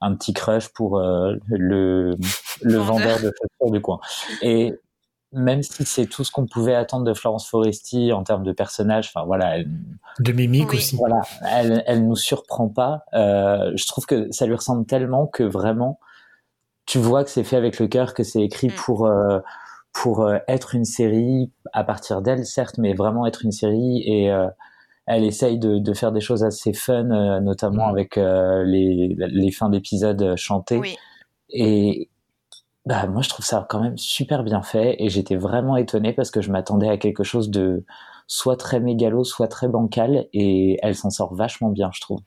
un 0.00 0.14
petit 0.14 0.32
crush 0.32 0.68
pour 0.68 0.98
le, 1.00 2.16
le 2.62 2.76
vendeur 2.78 3.18
de 3.18 3.32
chaussures 3.32 3.72
du 3.72 3.80
coin. 3.80 4.00
Et 4.42 4.74
même 5.32 5.62
si 5.62 5.84
c'est 5.84 6.06
tout 6.06 6.24
ce 6.24 6.30
qu'on 6.30 6.46
pouvait 6.46 6.74
attendre 6.74 7.04
de 7.04 7.12
Florence 7.12 7.48
Foresti 7.48 8.12
en 8.12 8.22
termes 8.22 8.44
de 8.44 8.52
personnage, 8.52 9.10
enfin 9.12 9.26
voilà, 9.26 9.58
elle, 9.58 9.68
de 10.20 10.32
mimique 10.32 10.70
oui. 10.70 10.78
aussi. 10.78 10.96
Voilà, 10.96 11.20
elle, 11.50 11.82
elle 11.86 12.06
nous 12.06 12.16
surprend 12.16 12.68
pas. 12.68 13.04
Euh, 13.12 13.72
je 13.74 13.86
trouve 13.86 14.06
que 14.06 14.30
ça 14.32 14.46
lui 14.46 14.54
ressemble 14.54 14.86
tellement 14.86 15.26
que 15.26 15.42
vraiment, 15.42 15.98
tu 16.86 16.98
vois 16.98 17.24
que 17.24 17.30
c'est 17.30 17.44
fait 17.44 17.56
avec 17.56 17.78
le 17.78 17.88
cœur, 17.88 18.14
que 18.14 18.22
c'est 18.22 18.42
écrit 18.42 18.68
mm. 18.68 18.74
pour 18.76 19.06
euh, 19.06 19.40
pour 20.02 20.22
euh, 20.22 20.38
être 20.46 20.76
une 20.76 20.84
série 20.84 21.50
à 21.72 21.82
partir 21.82 22.22
d'elle, 22.22 22.46
certes, 22.46 22.78
mais 22.78 22.94
vraiment 22.94 23.26
être 23.26 23.44
une 23.44 23.50
série 23.50 24.02
et 24.06 24.30
euh, 24.30 24.46
elle 25.06 25.24
essaye 25.24 25.58
de, 25.58 25.78
de, 25.78 25.94
faire 25.94 26.12
des 26.12 26.20
choses 26.20 26.44
assez 26.44 26.72
fun, 26.72 27.10
euh, 27.10 27.40
notamment 27.40 27.88
mmh. 27.88 27.90
avec 27.90 28.16
les, 28.16 29.16
les 29.16 29.50
fins 29.50 29.70
d'épisodes 29.70 30.36
chantées. 30.36 30.76
Oui. 30.76 30.96
Et 31.50 32.10
bah, 32.86 33.06
moi, 33.06 33.22
je 33.22 33.28
trouve 33.28 33.44
ça 33.44 33.66
quand 33.68 33.80
même 33.80 33.98
super 33.98 34.44
bien 34.44 34.62
fait 34.62 34.96
et 35.02 35.08
j'étais 35.08 35.36
vraiment 35.36 35.76
étonné 35.76 36.12
parce 36.12 36.30
que 36.30 36.42
je 36.42 36.52
m'attendais 36.52 36.88
à 36.88 36.96
quelque 36.96 37.24
chose 37.24 37.50
de 37.50 37.84
soit 38.28 38.56
très 38.56 38.78
mégalo, 38.78 39.24
soit 39.24 39.48
très 39.48 39.66
bancal 39.66 40.26
et 40.32 40.78
elle 40.82 40.94
s'en 40.94 41.10
sort 41.10 41.34
vachement 41.34 41.70
bien, 41.70 41.90
je 41.92 42.00
trouve. 42.00 42.20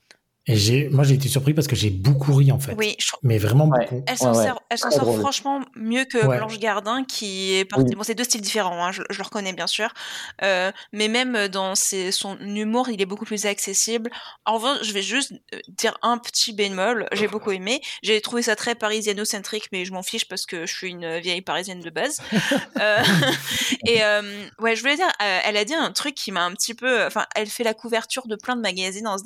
Et 0.46 0.56
j'ai, 0.56 0.88
moi, 0.88 1.04
j'ai 1.04 1.14
été 1.14 1.28
surpris 1.28 1.54
parce 1.54 1.68
que 1.68 1.76
j'ai 1.76 1.90
beaucoup 1.90 2.34
ri 2.34 2.50
en 2.50 2.58
fait. 2.58 2.74
Oui, 2.76 2.96
je... 2.98 3.12
mais 3.22 3.38
vraiment 3.38 3.68
ouais. 3.68 3.84
beaucoup. 3.84 4.02
Elle 4.08 4.18
s'en 4.18 4.34
ouais, 4.34 4.48
sort, 4.48 4.60
elle 4.70 4.78
s'en 4.78 4.90
sort 4.90 5.14
franchement 5.20 5.60
mieux 5.76 6.04
que 6.04 6.18
ouais. 6.18 6.36
Blanche 6.36 6.58
Gardin, 6.58 7.04
qui 7.04 7.54
est 7.54 7.64
partie. 7.64 7.90
Oui. 7.90 7.94
Bon, 7.94 8.02
c'est 8.02 8.16
deux 8.16 8.24
styles 8.24 8.40
différents, 8.40 8.84
hein, 8.84 8.90
je, 8.90 9.02
je, 9.08 9.18
le 9.18 9.22
reconnais 9.22 9.52
bien 9.52 9.68
sûr, 9.68 9.94
euh, 10.42 10.72
mais 10.92 11.06
même 11.06 11.46
dans 11.46 11.76
ses, 11.76 12.10
son 12.10 12.36
humour, 12.40 12.88
il 12.88 13.00
est 13.00 13.06
beaucoup 13.06 13.24
plus 13.24 13.46
accessible. 13.46 14.10
En 14.44 14.54
revanche, 14.54 14.78
je 14.82 14.92
vais 14.92 15.02
juste 15.02 15.32
dire 15.68 15.96
un 16.02 16.18
petit 16.18 16.52
bémol. 16.52 17.06
J'ai 17.12 17.28
beaucoup 17.28 17.52
aimé. 17.52 17.80
J'ai 18.02 18.20
trouvé 18.20 18.42
ça 18.42 18.56
très 18.56 18.74
parisiano-centrique, 18.74 19.68
mais 19.70 19.84
je 19.84 19.92
m'en 19.92 20.02
fiche 20.02 20.26
parce 20.26 20.44
que 20.44 20.66
je 20.66 20.74
suis 20.74 20.90
une 20.90 21.20
vieille 21.20 21.42
parisienne 21.42 21.80
de 21.80 21.90
base. 21.90 22.20
euh, 22.80 22.98
et 23.86 24.02
euh, 24.02 24.22
ouais, 24.58 24.74
je 24.74 24.80
voulais 24.80 24.96
dire, 24.96 25.06
euh, 25.22 25.38
elle 25.44 25.56
a 25.56 25.64
dit 25.64 25.74
un 25.74 25.92
truc 25.92 26.16
qui 26.16 26.32
m'a 26.32 26.42
un 26.42 26.52
petit 26.52 26.74
peu. 26.74 27.06
Enfin, 27.06 27.26
elle 27.36 27.46
fait 27.46 27.64
la 27.64 27.74
couverture 27.74 28.26
de 28.26 28.34
plein 28.34 28.56
de 28.56 28.60
magazines 28.60 29.06
en, 29.06 29.16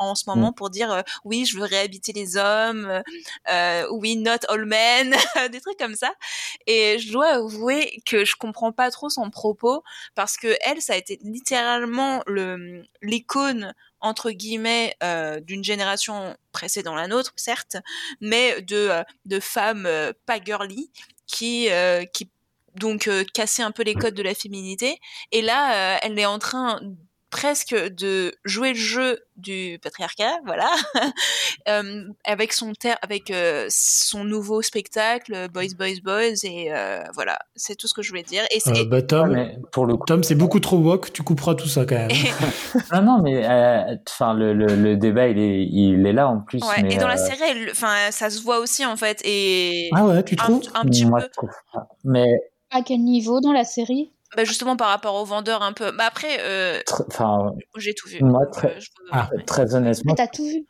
en 0.00 0.14
ce 0.16 0.24
moment. 0.26 0.50
Mm 0.50 0.63
pour 0.63 0.63
dire 0.70 0.90
euh, 0.92 1.02
oui 1.24 1.44
je 1.46 1.58
veux 1.58 1.64
réhabiter 1.64 2.12
les 2.12 2.36
hommes 2.36 3.02
euh, 3.50 3.86
oui 3.92 4.16
not 4.16 4.38
all 4.48 4.64
men 4.64 5.14
des 5.50 5.60
trucs 5.60 5.78
comme 5.78 5.94
ça. 5.94 6.14
Et 6.66 6.98
je 6.98 7.12
dois 7.12 7.34
avouer 7.34 8.02
que 8.06 8.24
je 8.24 8.36
comprends 8.36 8.72
pas 8.72 8.90
trop 8.90 9.08
son 9.08 9.30
propos 9.30 9.82
parce 10.14 10.36
que 10.36 10.56
elle 10.62 10.80
ça 10.80 10.94
a 10.94 10.96
été 10.96 11.18
littéralement 11.22 12.22
le 12.26 12.82
l'icône 13.02 13.74
entre 14.04 14.30
guillemets 14.30 14.94
euh, 15.02 15.40
d'une 15.40 15.64
génération 15.64 16.36
précédant 16.52 16.94
la 16.94 17.08
nôtre 17.08 17.32
certes 17.36 17.76
mais 18.20 18.60
de 18.62 18.90
de 19.24 19.40
femmes 19.40 19.86
euh, 19.86 20.12
pas 20.26 20.38
girly 20.40 20.90
qui 21.26 21.70
euh, 21.70 22.04
qui 22.04 22.30
donc 22.76 23.08
casser 23.32 23.62
un 23.62 23.70
peu 23.70 23.84
les 23.84 23.94
codes 23.94 24.14
de 24.14 24.22
la 24.22 24.34
féminité. 24.34 24.98
Et 25.30 25.42
là 25.42 25.98
elle 26.02 26.18
est 26.18 26.26
en 26.26 26.40
train 26.40 26.80
presque 27.34 27.74
de 27.74 28.32
jouer 28.44 28.68
le 28.68 28.78
jeu 28.78 29.18
du 29.36 29.80
patriarcat, 29.82 30.38
voilà, 30.46 30.70
euh, 31.68 32.04
avec 32.24 32.52
son 32.52 32.72
ter 32.74 32.96
avec 33.02 33.32
euh, 33.32 33.66
son 33.70 34.22
nouveau 34.22 34.62
spectacle 34.62 35.48
Boys 35.52 35.74
Boys 35.76 36.00
Boys 36.04 36.44
et 36.44 36.72
euh, 36.72 37.02
voilà, 37.12 37.40
c'est 37.56 37.74
tout 37.74 37.88
ce 37.88 37.94
que 37.94 38.02
je 38.02 38.10
voulais 38.10 38.22
dire. 38.22 38.44
Et 38.54 38.60
c'est 38.60 38.84
bah, 38.84 39.02
Tom, 39.02 39.36
pour 39.72 39.84
le 39.84 39.96
Tom, 40.06 40.22
c'est 40.22 40.36
beaucoup 40.36 40.60
trop 40.60 40.76
woke, 40.76 41.12
tu 41.12 41.24
couperas 41.24 41.56
tout 41.56 41.66
ça 41.66 41.84
quand 41.84 41.96
même. 41.96 42.10
non 42.92 43.02
non, 43.02 43.18
mais 43.20 43.44
enfin 44.08 44.32
le, 44.34 44.54
le, 44.54 44.66
le, 44.76 44.96
débat 44.96 45.26
il 45.26 45.38
est 45.40 45.64
il 45.64 46.06
est 46.06 46.12
là 46.12 46.28
en 46.28 46.38
plus. 46.38 46.62
Ouais, 46.62 46.84
mais 46.84 46.94
et 46.94 46.98
dans 46.98 47.08
la 47.08 47.16
série, 47.16 47.68
enfin 47.68 48.12
ça 48.12 48.30
se 48.30 48.40
voit 48.42 48.60
aussi 48.60 48.86
en 48.86 48.96
fait 48.96 49.20
et 49.24 49.90
ah 49.92 50.06
ouais, 50.06 50.22
tu 50.22 50.36
trouves 50.36 50.62
un, 50.72 50.82
un 50.82 50.84
petit 50.84 51.04
Moi, 51.04 51.18
peu. 51.18 51.26
Je 51.26 51.32
trouve 51.32 51.50
pas. 51.72 51.88
Mais 52.04 52.28
à 52.70 52.82
quel 52.82 53.00
niveau 53.00 53.40
dans 53.40 53.52
la 53.52 53.64
série? 53.64 54.12
Bah 54.36 54.44
justement 54.44 54.76
par 54.76 54.88
rapport 54.88 55.14
aux 55.14 55.24
vendeurs 55.24 55.62
un 55.62 55.72
peu. 55.72 55.90
Bah 55.92 56.04
après, 56.06 56.38
euh, 56.40 56.80
j'ai 57.76 57.94
tout 57.94 58.08
vu. 58.08 58.22
Moi, 58.22 58.46
très, 58.46 58.76
euh, 58.76 58.80
ah, 59.12 59.28
très 59.46 59.74
honnêtement. 59.74 60.14
T'as 60.14 60.28
tout 60.28 60.44
vu. 60.44 60.66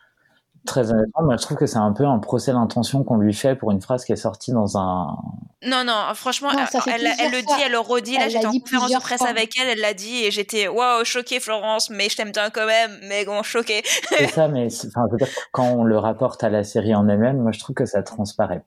Très 0.67 0.91
honnêtement, 0.91 1.25
moi 1.25 1.37
je 1.37 1.43
trouve 1.43 1.59
que 1.59 1.67
c'est 1.67 1.79
un 1.79 1.93
peu 1.93 2.07
un 2.07 2.19
procès 2.19 2.53
d'intention 2.53 3.05
qu'on 3.05 3.19
lui 3.19 3.35
fait 3.35 3.55
pour 3.55 3.71
une 3.71 3.83
phrase 3.83 4.07
qui 4.07 4.13
est 4.13 4.17
sortie 4.17 4.51
dans 4.51 4.79
un. 4.79 5.15
Non, 5.63 5.85
non, 5.85 6.15
franchement, 6.15 6.53
non, 6.53 6.61
elle, 6.87 6.93
elle, 7.07 7.13
elle, 7.19 7.33
le 7.33 7.41
dit, 7.43 7.63
elle 7.65 7.73
le 7.73 7.79
redit. 7.79 8.17
Là, 8.17 8.29
j'étais 8.29 8.47
en 8.47 8.53
conférence 8.53 8.91
de 8.91 8.99
presse 8.99 9.19
fois. 9.19 9.29
avec 9.29 9.59
elle, 9.61 9.69
elle 9.69 9.81
l'a 9.81 9.93
dit 9.93 10.25
et 10.25 10.31
j'étais 10.31 10.67
waouh, 10.67 11.05
choquée, 11.05 11.39
Florence, 11.39 11.91
mais 11.91 12.09
je 12.09 12.17
t'aime 12.17 12.33
bien 12.33 12.49
quand 12.49 12.67
même, 12.67 12.99
mais 13.09 13.27
bon, 13.27 13.43
choquée. 13.43 13.83
c'est 14.09 14.29
ça, 14.29 14.49
mais 14.49 14.67
enfin, 14.67 15.03
je 15.09 15.13
veux 15.13 15.19
dire, 15.19 15.29
quand 15.53 15.67
on 15.67 15.85
le 15.85 15.99
rapporte 15.99 16.43
à 16.43 16.49
la 16.49 16.65
série 16.65 16.95
en 16.95 17.09
elle-même, 17.09 17.43
moi 17.43 17.53
je 17.53 17.59
trouve 17.59 17.75
que 17.75 17.85
ça 17.85 18.03
transparaît 18.03 18.65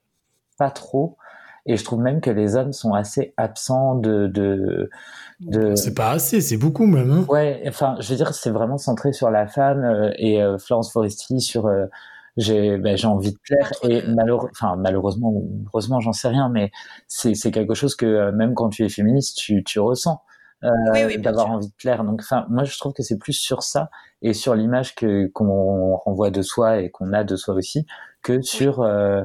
pas 0.57 0.71
trop. 0.71 1.17
Et 1.67 1.75
je 1.75 1.83
trouve 1.83 1.99
même 1.99 2.21
que 2.21 2.29
les 2.29 2.55
hommes 2.55 2.71
sont 2.71 2.93
assez 2.93 3.33
absents 3.37 3.95
de. 3.95 4.27
de, 4.27 4.89
de... 5.41 5.75
C'est 5.75 5.93
pas 5.93 6.11
assez, 6.11 6.41
c'est 6.41 6.57
beaucoup 6.57 6.87
même. 6.87 7.11
Hein. 7.11 7.25
Ouais, 7.27 7.61
enfin, 7.67 7.97
je 7.99 8.09
veux 8.09 8.15
dire, 8.15 8.33
c'est 8.33 8.49
vraiment 8.49 8.77
centré 8.77 9.11
sur 9.11 9.29
la 9.29 9.47
femme 9.47 9.83
euh, 9.83 10.11
et 10.17 10.41
euh, 10.41 10.57
Florence 10.57 10.91
Foresti 10.91 11.41
sur. 11.41 11.67
Euh, 11.67 11.85
j'ai 12.37 12.77
ben, 12.77 12.95
j'ai 12.95 13.07
envie 13.07 13.33
de 13.33 13.37
plaire 13.39 13.71
et 13.83 14.03
malheureux, 14.03 14.49
enfin 14.51 14.75
malheureusement 14.77 15.29
ou 15.29 15.65
heureusement 15.67 15.99
j'en 15.99 16.13
sais 16.13 16.27
rien 16.27 16.49
mais 16.49 16.71
c'est 17.07 17.33
c'est 17.33 17.49
quelque 17.49 17.73
chose 17.73 17.95
que 17.95 18.29
même 18.29 18.53
quand 18.53 18.69
tu 18.69 18.85
es 18.85 18.89
féministe 18.89 19.37
tu 19.37 19.63
tu 19.63 19.79
ressens 19.79 20.21
euh, 20.63 20.69
Oui, 20.93 21.03
oui, 21.05 21.17
bien 21.17 21.31
d'avoir 21.31 21.49
envie 21.49 21.67
de 21.67 21.73
plaire 21.73 22.03
donc 22.03 22.21
enfin 22.21 22.45
moi 22.49 22.63
je 22.63 22.77
trouve 22.77 22.93
que 22.93 23.01
c'est 23.01 23.17
plus 23.17 23.33
sur 23.33 23.63
ça 23.63 23.89
et 24.21 24.33
sur 24.33 24.53
l'image 24.53 24.93
que 24.93 25.27
qu'on 25.33 25.95
renvoie 25.97 26.29
de 26.29 26.43
soi 26.43 26.79
et 26.79 26.91
qu'on 26.91 27.11
a 27.11 27.23
de 27.23 27.35
soi 27.35 27.55
aussi 27.55 27.87
que 28.21 28.41
sur 28.41 28.81
euh, 28.81 29.23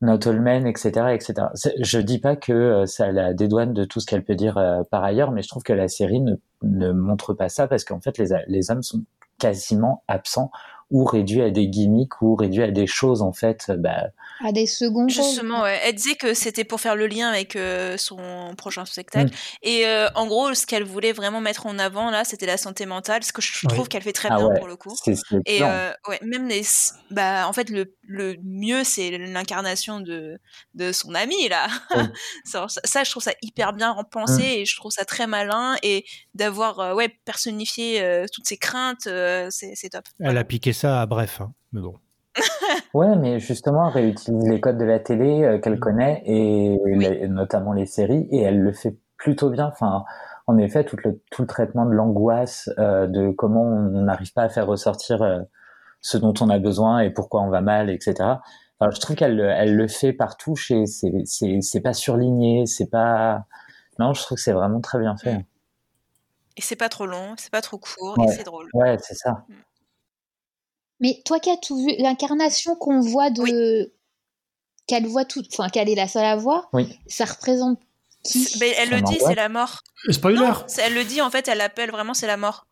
Not 0.00 0.26
All 0.28 0.40
Men, 0.40 0.66
etc., 0.66 1.12
etc. 1.14 1.48
Je 1.80 1.98
dis 1.98 2.18
pas 2.18 2.36
que 2.36 2.52
euh, 2.52 2.86
ça 2.86 3.10
la 3.12 3.34
dédouane 3.34 3.72
de 3.74 3.84
tout 3.84 4.00
ce 4.00 4.06
qu'elle 4.06 4.24
peut 4.24 4.36
dire 4.36 4.56
euh, 4.58 4.82
par 4.90 5.02
ailleurs, 5.04 5.30
mais 5.32 5.42
je 5.42 5.48
trouve 5.48 5.62
que 5.62 5.72
la 5.72 5.88
série 5.88 6.20
ne, 6.20 6.34
ne 6.62 6.92
montre 6.92 7.34
pas 7.34 7.48
ça 7.48 7.66
parce 7.66 7.84
qu'en 7.84 8.00
fait 8.00 8.16
les, 8.18 8.28
les 8.46 8.70
hommes 8.70 8.82
sont 8.82 9.02
quasiment 9.38 10.02
absents 10.08 10.50
ou 10.90 11.04
réduits 11.04 11.42
à 11.42 11.50
des 11.50 11.68
gimmicks 11.68 12.22
ou 12.22 12.34
réduits 12.34 12.62
à 12.62 12.70
des 12.70 12.86
choses 12.86 13.20
en 13.22 13.32
fait. 13.32 13.66
euh, 13.68 13.76
Bah, 13.76 14.06
À 14.44 14.52
des 14.52 14.66
seconds 14.66 15.00
rôles. 15.02 15.10
Justement, 15.10 15.62
ouais. 15.62 15.78
elle 15.84 15.94
disait 15.94 16.14
que 16.14 16.32
c'était 16.32 16.64
pour 16.64 16.80
faire 16.80 16.96
le 16.96 17.06
lien 17.06 17.28
avec 17.28 17.56
euh, 17.56 17.96
son 17.98 18.16
prochain 18.56 18.84
spectacle. 18.86 19.32
Et 19.62 19.86
euh, 19.86 20.08
en 20.14 20.26
gros, 20.26 20.54
ce 20.54 20.64
qu'elle 20.64 20.84
voulait 20.84 21.12
vraiment 21.12 21.40
mettre 21.42 21.66
en 21.66 21.78
avant, 21.78 22.10
là, 22.10 22.24
c'était 22.24 22.46
la 22.46 22.56
santé 22.56 22.86
mentale, 22.86 23.22
ce 23.22 23.32
que 23.34 23.42
je 23.42 23.66
Oui. 23.66 23.74
trouve 23.74 23.88
qu'elle 23.88 24.02
fait 24.02 24.12
très 24.14 24.28
ah 24.32 24.36
bien 24.36 24.46
ouais, 24.46 24.58
pour 24.58 24.66
le 24.66 24.76
coup. 24.76 24.94
Et 25.44 25.62
euh, 25.62 25.90
ouais, 26.08 26.18
même 26.22 26.48
les, 26.48 26.62
bah, 27.10 27.46
en 27.46 27.52
fait, 27.52 27.68
le, 27.68 27.94
le 28.10 28.36
mieux, 28.42 28.82
c'est 28.84 29.16
l'incarnation 29.18 30.00
de, 30.00 30.38
de 30.74 30.92
son 30.92 31.14
ami, 31.14 31.48
là. 31.48 31.66
Ça, 32.44 32.66
ça, 32.68 33.04
je 33.04 33.10
trouve 33.10 33.22
ça 33.22 33.32
hyper 33.42 33.72
bien 33.74 33.92
repensé 33.92 34.40
Mm. 34.42 34.58
et 34.60 34.64
je 34.64 34.76
trouve 34.76 34.90
ça 34.90 35.04
très 35.04 35.26
malin. 35.26 35.76
Et 35.82 36.04
d'avoir, 36.34 36.80
euh, 36.80 36.94
ouais, 36.94 37.10
personnifié 37.26 38.02
euh, 38.02 38.24
toutes 38.32 38.46
ses 38.46 38.56
craintes, 38.56 39.06
euh, 39.06 39.48
c'est 39.50 39.90
top. 39.90 40.04
Elle 40.20 40.38
a 40.38 40.44
piqué 40.44 40.72
ça 40.72 41.00
à 41.02 41.06
bref. 41.06 41.40
hein. 41.42 41.52
Mais 41.72 41.80
bon. 41.82 41.94
Ouais, 42.94 43.14
mais 43.16 43.38
justement, 43.40 43.88
elle 43.88 43.92
réutilise 44.04 44.48
les 44.48 44.60
codes 44.60 44.78
de 44.78 44.84
la 44.84 44.98
télé 44.98 45.42
euh, 45.44 45.58
qu'elle 45.58 45.78
connaît 45.78 46.22
et 46.24 46.76
les- 46.86 47.28
notamment 47.28 47.72
les 47.74 47.84
séries 47.86 48.26
et 48.30 48.40
elle 48.40 48.58
le 48.60 48.72
fait 48.72 48.96
plutôt 49.18 49.50
bien. 49.50 49.66
Enfin, 49.66 50.04
en 50.46 50.56
effet, 50.56 50.84
tout 50.84 50.96
le, 51.04 51.20
tout 51.30 51.42
le 51.42 51.48
traitement 51.48 51.84
de 51.84 51.92
l'angoisse, 51.92 52.70
euh, 52.78 53.06
de 53.06 53.30
comment 53.30 53.62
on 53.64 54.02
n'arrive 54.02 54.32
pas 54.32 54.42
à 54.44 54.48
faire 54.48 54.66
ressortir 54.66 55.20
euh, 55.22 55.40
ce 56.00 56.16
dont 56.18 56.34
on 56.40 56.48
a 56.50 56.58
besoin 56.58 57.00
et 57.00 57.10
pourquoi 57.10 57.42
on 57.42 57.50
va 57.50 57.60
mal, 57.60 57.90
etc. 57.90 58.14
Enfin, 58.80 58.90
je 58.92 59.00
trouve 59.00 59.16
qu'elle 59.16 59.36
le- 59.36 59.48
elle 59.50 59.74
le 59.74 59.88
fait 59.88 60.12
par 60.12 60.36
touche 60.36 60.70
et 60.70 60.86
c'est 60.86 61.12
c'est 61.24 61.60
c'est 61.60 61.80
pas 61.80 61.92
surligné, 61.92 62.66
c'est 62.66 62.86
pas 62.90 63.44
non, 63.98 64.14
je 64.14 64.22
trouve 64.22 64.36
que 64.36 64.42
c'est 64.42 64.52
vraiment 64.52 64.80
très 64.80 64.98
bien 65.00 65.16
fait. 65.16 65.44
Et 66.56 66.60
c'est 66.62 66.76
pas 66.76 66.88
trop 66.88 67.06
long, 67.06 67.34
c'est 67.36 67.50
pas 67.50 67.62
trop 67.62 67.78
court 67.78 68.16
Ouais. 68.18 68.26
et 68.26 68.36
c'est 68.36 68.44
drôle. 68.44 68.68
Ouais, 68.74 68.96
c'est 69.00 69.14
ça. 69.14 69.44
Mais 71.00 71.20
toi 71.24 71.38
qui 71.40 71.50
as 71.50 71.56
tout 71.56 71.76
vu, 71.84 71.92
l'incarnation 71.98 72.74
qu'on 72.76 73.00
voit 73.00 73.30
de. 73.30 73.92
Qu'elle 74.86 75.06
voit 75.06 75.24
tout. 75.24 75.42
Enfin, 75.52 75.68
qu'elle 75.68 75.88
est 75.88 75.94
la 75.94 76.08
seule 76.08 76.24
à 76.24 76.36
voir, 76.36 76.68
Oui. 76.72 76.98
ça 77.08 77.24
représente 77.24 77.78
qui? 78.24 78.48
Ben, 78.58 78.72
elle 78.78 78.90
le 78.90 79.00
dit, 79.02 79.18
c'est 79.20 79.34
la 79.34 79.48
mort. 79.48 79.82
Spoiler 80.10 80.38
Non, 80.38 80.54
c'est- 80.66 80.82
elle 80.82 80.94
le 80.94 81.04
dit 81.04 81.20
en 81.20 81.30
fait, 81.30 81.46
elle 81.48 81.58
l'appelle 81.58 81.90
vraiment, 81.90 82.14
c'est 82.14 82.26
la 82.26 82.36
mort. 82.36 82.66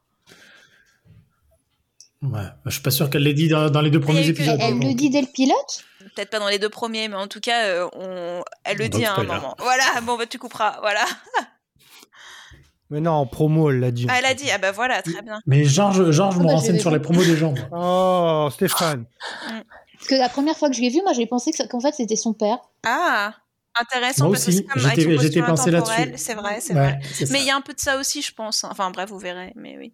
Ouais, 2.32 2.40
je 2.66 2.70
suis 2.70 2.82
pas 2.82 2.90
sûr 2.90 3.08
qu'elle 3.10 3.22
l'ait 3.22 3.34
dit 3.34 3.48
dans, 3.48 3.70
dans 3.70 3.80
les 3.80 3.90
deux 3.90 4.00
premiers 4.00 4.26
épisodes. 4.26 4.58
Elle 4.60 4.78
le 4.78 4.94
dit 4.94 5.10
dès 5.10 5.20
le 5.20 5.26
pilote 5.26 5.84
Peut-être 6.14 6.30
pas 6.30 6.38
dans 6.38 6.48
les 6.48 6.58
deux 6.58 6.68
premiers, 6.68 7.08
mais 7.08 7.16
en 7.16 7.26
tout 7.28 7.40
cas, 7.40 7.64
euh, 7.66 7.88
on... 7.94 8.42
elle 8.64 8.78
le 8.78 8.88
dit 8.88 9.04
à 9.04 9.10
un 9.10 9.14
spoiler. 9.14 9.34
moment. 9.34 9.54
Voilà, 9.58 9.84
bon, 10.02 10.16
bah 10.16 10.26
tu 10.26 10.38
couperas. 10.38 10.78
Voilà. 10.80 11.04
Mais 12.90 13.00
non, 13.00 13.10
en 13.12 13.26
promo, 13.26 13.70
elle 13.70 13.80
l'a 13.80 13.90
dit. 13.90 14.06
Ah, 14.08 14.14
elle 14.20 14.26
a 14.26 14.34
dit, 14.34 14.48
ah 14.52 14.58
bah 14.58 14.70
voilà, 14.70 15.02
très 15.02 15.20
bien. 15.20 15.40
Mais 15.46 15.64
Georges, 15.64 16.10
Georges 16.12 16.38
me 16.38 16.44
bah, 16.44 16.52
renseigne 16.52 16.78
sur 16.78 16.92
les 16.92 17.00
promos 17.00 17.24
des 17.24 17.36
gens. 17.36 17.52
Oh, 17.72 18.48
Stéphane. 18.52 19.06
Parce 19.94 20.08
que 20.08 20.14
la 20.14 20.28
première 20.28 20.56
fois 20.56 20.68
que 20.70 20.76
je 20.76 20.80
l'ai 20.82 20.90
vu, 20.90 21.00
moi 21.02 21.12
j'ai 21.12 21.26
pensé 21.26 21.50
qu'en 21.68 21.80
fait 21.80 21.92
c'était 21.96 22.14
son 22.14 22.32
père. 22.32 22.58
Ah, 22.86 23.34
intéressant 23.74 24.26
Moi 24.26 24.34
parce 24.34 24.44
que 24.44 24.50
aussi, 24.50 24.66
c'est 24.72 25.18
j'étais- 25.20 25.42
pensé 25.42 25.70
là-dessus. 25.72 26.12
C'est 26.16 26.34
vrai, 26.34 26.58
c'est 26.60 26.74
Ouais, 26.74 26.92
vrai. 26.92 27.00
Mais 27.30 27.40
il 27.40 27.46
y 27.46 27.50
a 27.50 27.56
un 27.56 27.60
peu 27.60 27.74
de 27.74 27.80
ça 27.80 27.98
aussi, 27.98 28.22
je 28.22 28.32
pense. 28.32 28.62
Enfin 28.62 28.90
bref, 28.92 29.10
vous 29.10 29.18
verrez, 29.18 29.52
mais 29.56 29.76
oui. 29.78 29.92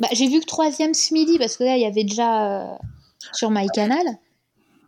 Bah, 0.00 0.08
j'ai 0.12 0.26
vu 0.28 0.40
que 0.40 0.46
troisième 0.46 0.94
ce 0.94 1.14
midi 1.14 1.38
parce 1.38 1.56
que 1.56 1.64
là 1.64 1.76
il 1.76 1.82
y 1.82 1.86
avait 1.86 2.04
déjà 2.04 2.62
euh, 2.62 2.74
sur 3.32 3.50
MyCanal. 3.50 4.04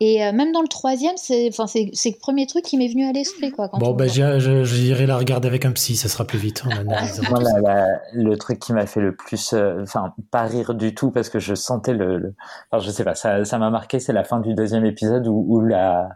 Et 0.00 0.24
euh, 0.24 0.32
même 0.32 0.50
dans 0.50 0.62
le 0.62 0.68
troisième, 0.68 1.16
c'est 1.16 1.46
enfin 1.48 1.68
c'est 1.68 1.90
c'est 1.92 2.10
le 2.10 2.16
premier 2.18 2.46
truc 2.48 2.64
qui 2.64 2.76
m'est 2.76 2.88
venu 2.88 3.04
à 3.06 3.12
l'esprit 3.12 3.52
quoi. 3.52 3.68
Quand 3.68 3.78
Bon, 3.78 3.90
on 3.90 3.94
bah, 3.94 4.08
j'irai 4.08 5.06
la 5.06 5.16
regarder 5.16 5.46
avec 5.46 5.64
un 5.64 5.70
psy, 5.70 5.94
ça 5.94 6.08
sera 6.08 6.24
plus 6.24 6.38
vite. 6.40 6.64
On 6.66 6.70
analysera 6.70 7.30
Moi, 7.30 7.40
la- 7.40 7.60
la- 7.60 8.00
le 8.12 8.36
truc 8.36 8.58
qui 8.58 8.72
m'a 8.72 8.86
fait 8.86 9.00
le 9.00 9.14
plus, 9.14 9.52
euh, 9.52 9.82
enfin, 9.82 10.12
pas 10.32 10.42
rire 10.42 10.74
du 10.74 10.92
tout 10.92 11.12
parce 11.12 11.28
que 11.28 11.38
je 11.38 11.54
sentais 11.54 11.92
le, 11.94 12.18
le- 12.18 12.34
enfin, 12.72 12.84
je 12.84 12.90
sais 12.90 13.04
pas, 13.04 13.14
ça, 13.14 13.44
ça 13.44 13.58
m'a 13.58 13.70
marqué. 13.70 14.00
C'est 14.00 14.12
la 14.12 14.24
fin 14.24 14.40
du 14.40 14.54
deuxième 14.54 14.84
épisode 14.86 15.28
où, 15.28 15.44
où 15.46 15.60
la, 15.60 16.08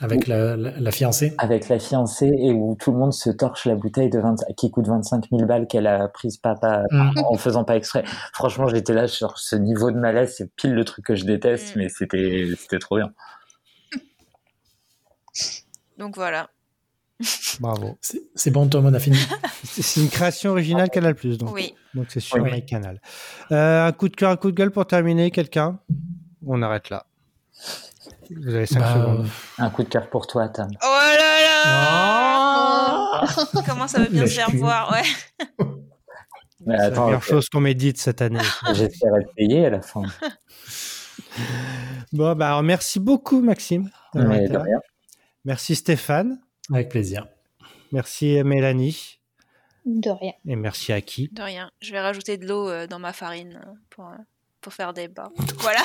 Avec 0.00 0.28
la, 0.28 0.56
la, 0.56 0.78
la 0.78 0.90
fiancée. 0.92 1.34
avec 1.38 1.68
la 1.68 1.78
fiancée 1.80 2.30
et 2.38 2.52
où 2.52 2.76
tout 2.80 2.92
le 2.92 2.98
monde 2.98 3.12
se 3.12 3.30
torche 3.30 3.66
la 3.66 3.74
bouteille 3.74 4.10
de 4.10 4.20
20, 4.20 4.36
qui 4.56 4.70
coûte 4.70 4.86
25 4.86 5.24
000 5.30 5.44
balles 5.46 5.66
qu'elle 5.66 5.88
a 5.88 6.06
prise 6.08 6.36
pas, 6.36 6.54
pas, 6.54 6.84
Mm. 6.92 7.10
en 7.24 7.36
faisant 7.36 7.64
pas 7.64 7.76
exprès. 7.76 8.04
Franchement, 8.32 8.68
j'étais 8.68 8.94
là 8.94 9.08
sur 9.08 9.38
ce 9.38 9.56
niveau 9.56 9.90
de 9.90 9.96
malaise, 9.98 10.34
c'est 10.36 10.54
pile 10.54 10.74
le 10.74 10.84
truc 10.84 11.04
que 11.06 11.16
je 11.16 11.24
déteste, 11.24 11.74
Mm. 11.74 11.78
mais 11.80 11.88
c'était, 11.88 12.46
c'était 12.56 12.78
trop 12.78 12.96
bien. 12.98 13.12
Donc 15.98 16.14
voilà. 16.16 16.48
Bravo. 17.58 17.98
C'est 18.36 18.50
bon, 18.52 18.68
Tom, 18.68 18.86
on 18.86 18.94
a 18.94 19.00
fini. 19.00 19.18
C'est 19.64 20.00
une 20.00 20.08
création 20.08 20.52
originale 20.52 20.88
Canal+. 20.90 21.14
Donc, 21.36 21.52
Oui. 21.52 21.74
donc 21.94 22.06
c'est 22.10 22.20
sur 22.20 22.36
Oui. 22.40 22.52
MyCanal. 22.52 23.00
Euh, 23.50 23.88
un 23.88 23.92
coup 23.92 24.08
de 24.08 24.14
cœur, 24.14 24.30
un 24.30 24.36
coup 24.36 24.52
de 24.52 24.56
gueule 24.56 24.70
pour 24.70 24.86
terminer, 24.86 25.32
quelqu'un? 25.32 25.80
On 26.46 26.62
arrête 26.62 26.90
là. 26.90 27.06
Vous 28.30 28.54
avez 28.54 28.66
5 28.66 28.80
Bah, 28.80 28.94
secondes. 28.94 29.28
Un 29.58 29.70
coup 29.70 29.82
de 29.82 29.88
cœur 29.88 30.08
pour 30.10 30.26
toi, 30.26 30.48
Tam. 30.48 30.68
Oh 30.82 30.86
là 30.86 31.40
là 31.42 33.22
Oh. 33.22 33.60
Comment 33.66 33.88
ça 33.88 34.00
va 34.00 34.06
bien 34.08 34.26
se 34.26 34.34
faire 34.34 34.50
voir, 34.50 34.92
ouais. 34.92 35.02
Mais 36.66 36.76
C'est 36.78 36.90
la 36.90 37.04
meilleure 37.04 37.22
chose 37.22 37.48
qu'on 37.48 37.60
m'ait 37.60 37.74
dite 37.74 37.98
cette 37.98 38.20
année. 38.22 38.40
j'espère 38.74 39.16
être 39.16 39.32
payé 39.34 39.66
à 39.66 39.70
la 39.70 39.80
fin. 39.80 40.02
bon, 42.12 42.34
bah, 42.34 42.48
alors, 42.48 42.62
merci 42.62 43.00
beaucoup, 43.00 43.40
Maxime. 43.40 43.90
Mais 44.14 44.48
de 44.48 44.58
rien. 44.58 44.80
Merci 45.44 45.76
Stéphane. 45.76 46.38
Avec 46.72 46.88
plaisir. 46.90 47.26
Merci 47.92 48.42
Mélanie. 48.44 49.18
De 49.86 50.10
rien. 50.10 50.32
Et 50.46 50.56
merci 50.56 50.92
à 50.92 51.00
qui? 51.00 51.28
De 51.32 51.42
rien. 51.42 51.70
Je 51.80 51.92
vais 51.92 52.00
rajouter 52.00 52.36
de 52.36 52.46
l'eau 52.46 52.68
euh, 52.68 52.86
dans 52.86 52.98
ma 52.98 53.14
farine 53.14 53.58
euh, 53.66 53.70
pour, 53.88 54.04
euh, 54.06 54.16
pour 54.68 54.74
faire 54.74 54.92
des 54.92 55.08
bas. 55.08 55.30
Voilà. 55.60 55.80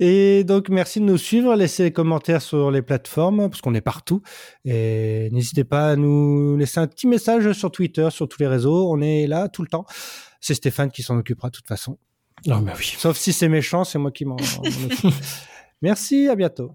Et 0.00 0.42
donc, 0.42 0.68
merci 0.70 0.98
de 0.98 1.04
nous 1.04 1.18
suivre. 1.18 1.54
Laissez 1.54 1.84
des 1.84 1.92
commentaires 1.92 2.42
sur 2.42 2.72
les 2.72 2.82
plateformes, 2.82 3.48
parce 3.48 3.60
qu'on 3.60 3.74
est 3.74 3.80
partout. 3.80 4.22
Et 4.64 5.28
n'hésitez 5.30 5.62
pas 5.62 5.90
à 5.90 5.96
nous 5.96 6.56
laisser 6.56 6.80
un 6.80 6.88
petit 6.88 7.06
message 7.06 7.52
sur 7.52 7.70
Twitter, 7.70 8.08
sur 8.10 8.28
tous 8.28 8.40
les 8.40 8.48
réseaux. 8.48 8.90
On 8.92 9.00
est 9.00 9.28
là 9.28 9.48
tout 9.48 9.62
le 9.62 9.68
temps. 9.68 9.86
C'est 10.40 10.54
Stéphane 10.54 10.90
qui 10.90 11.02
s'en 11.02 11.16
occupera 11.16 11.48
de 11.48 11.54
toute 11.54 11.68
façon. 11.68 11.96
Non, 12.46 12.60
mais 12.60 12.72
oui. 12.76 12.94
Sauf 12.98 13.16
si 13.16 13.32
c'est 13.32 13.48
méchant, 13.48 13.84
c'est 13.84 13.98
moi 13.98 14.10
qui 14.10 14.24
m'en 14.24 14.36
m'en 14.56 14.64
occupe. 14.64 15.14
Merci, 15.80 16.28
à 16.28 16.34
bientôt. 16.34 16.72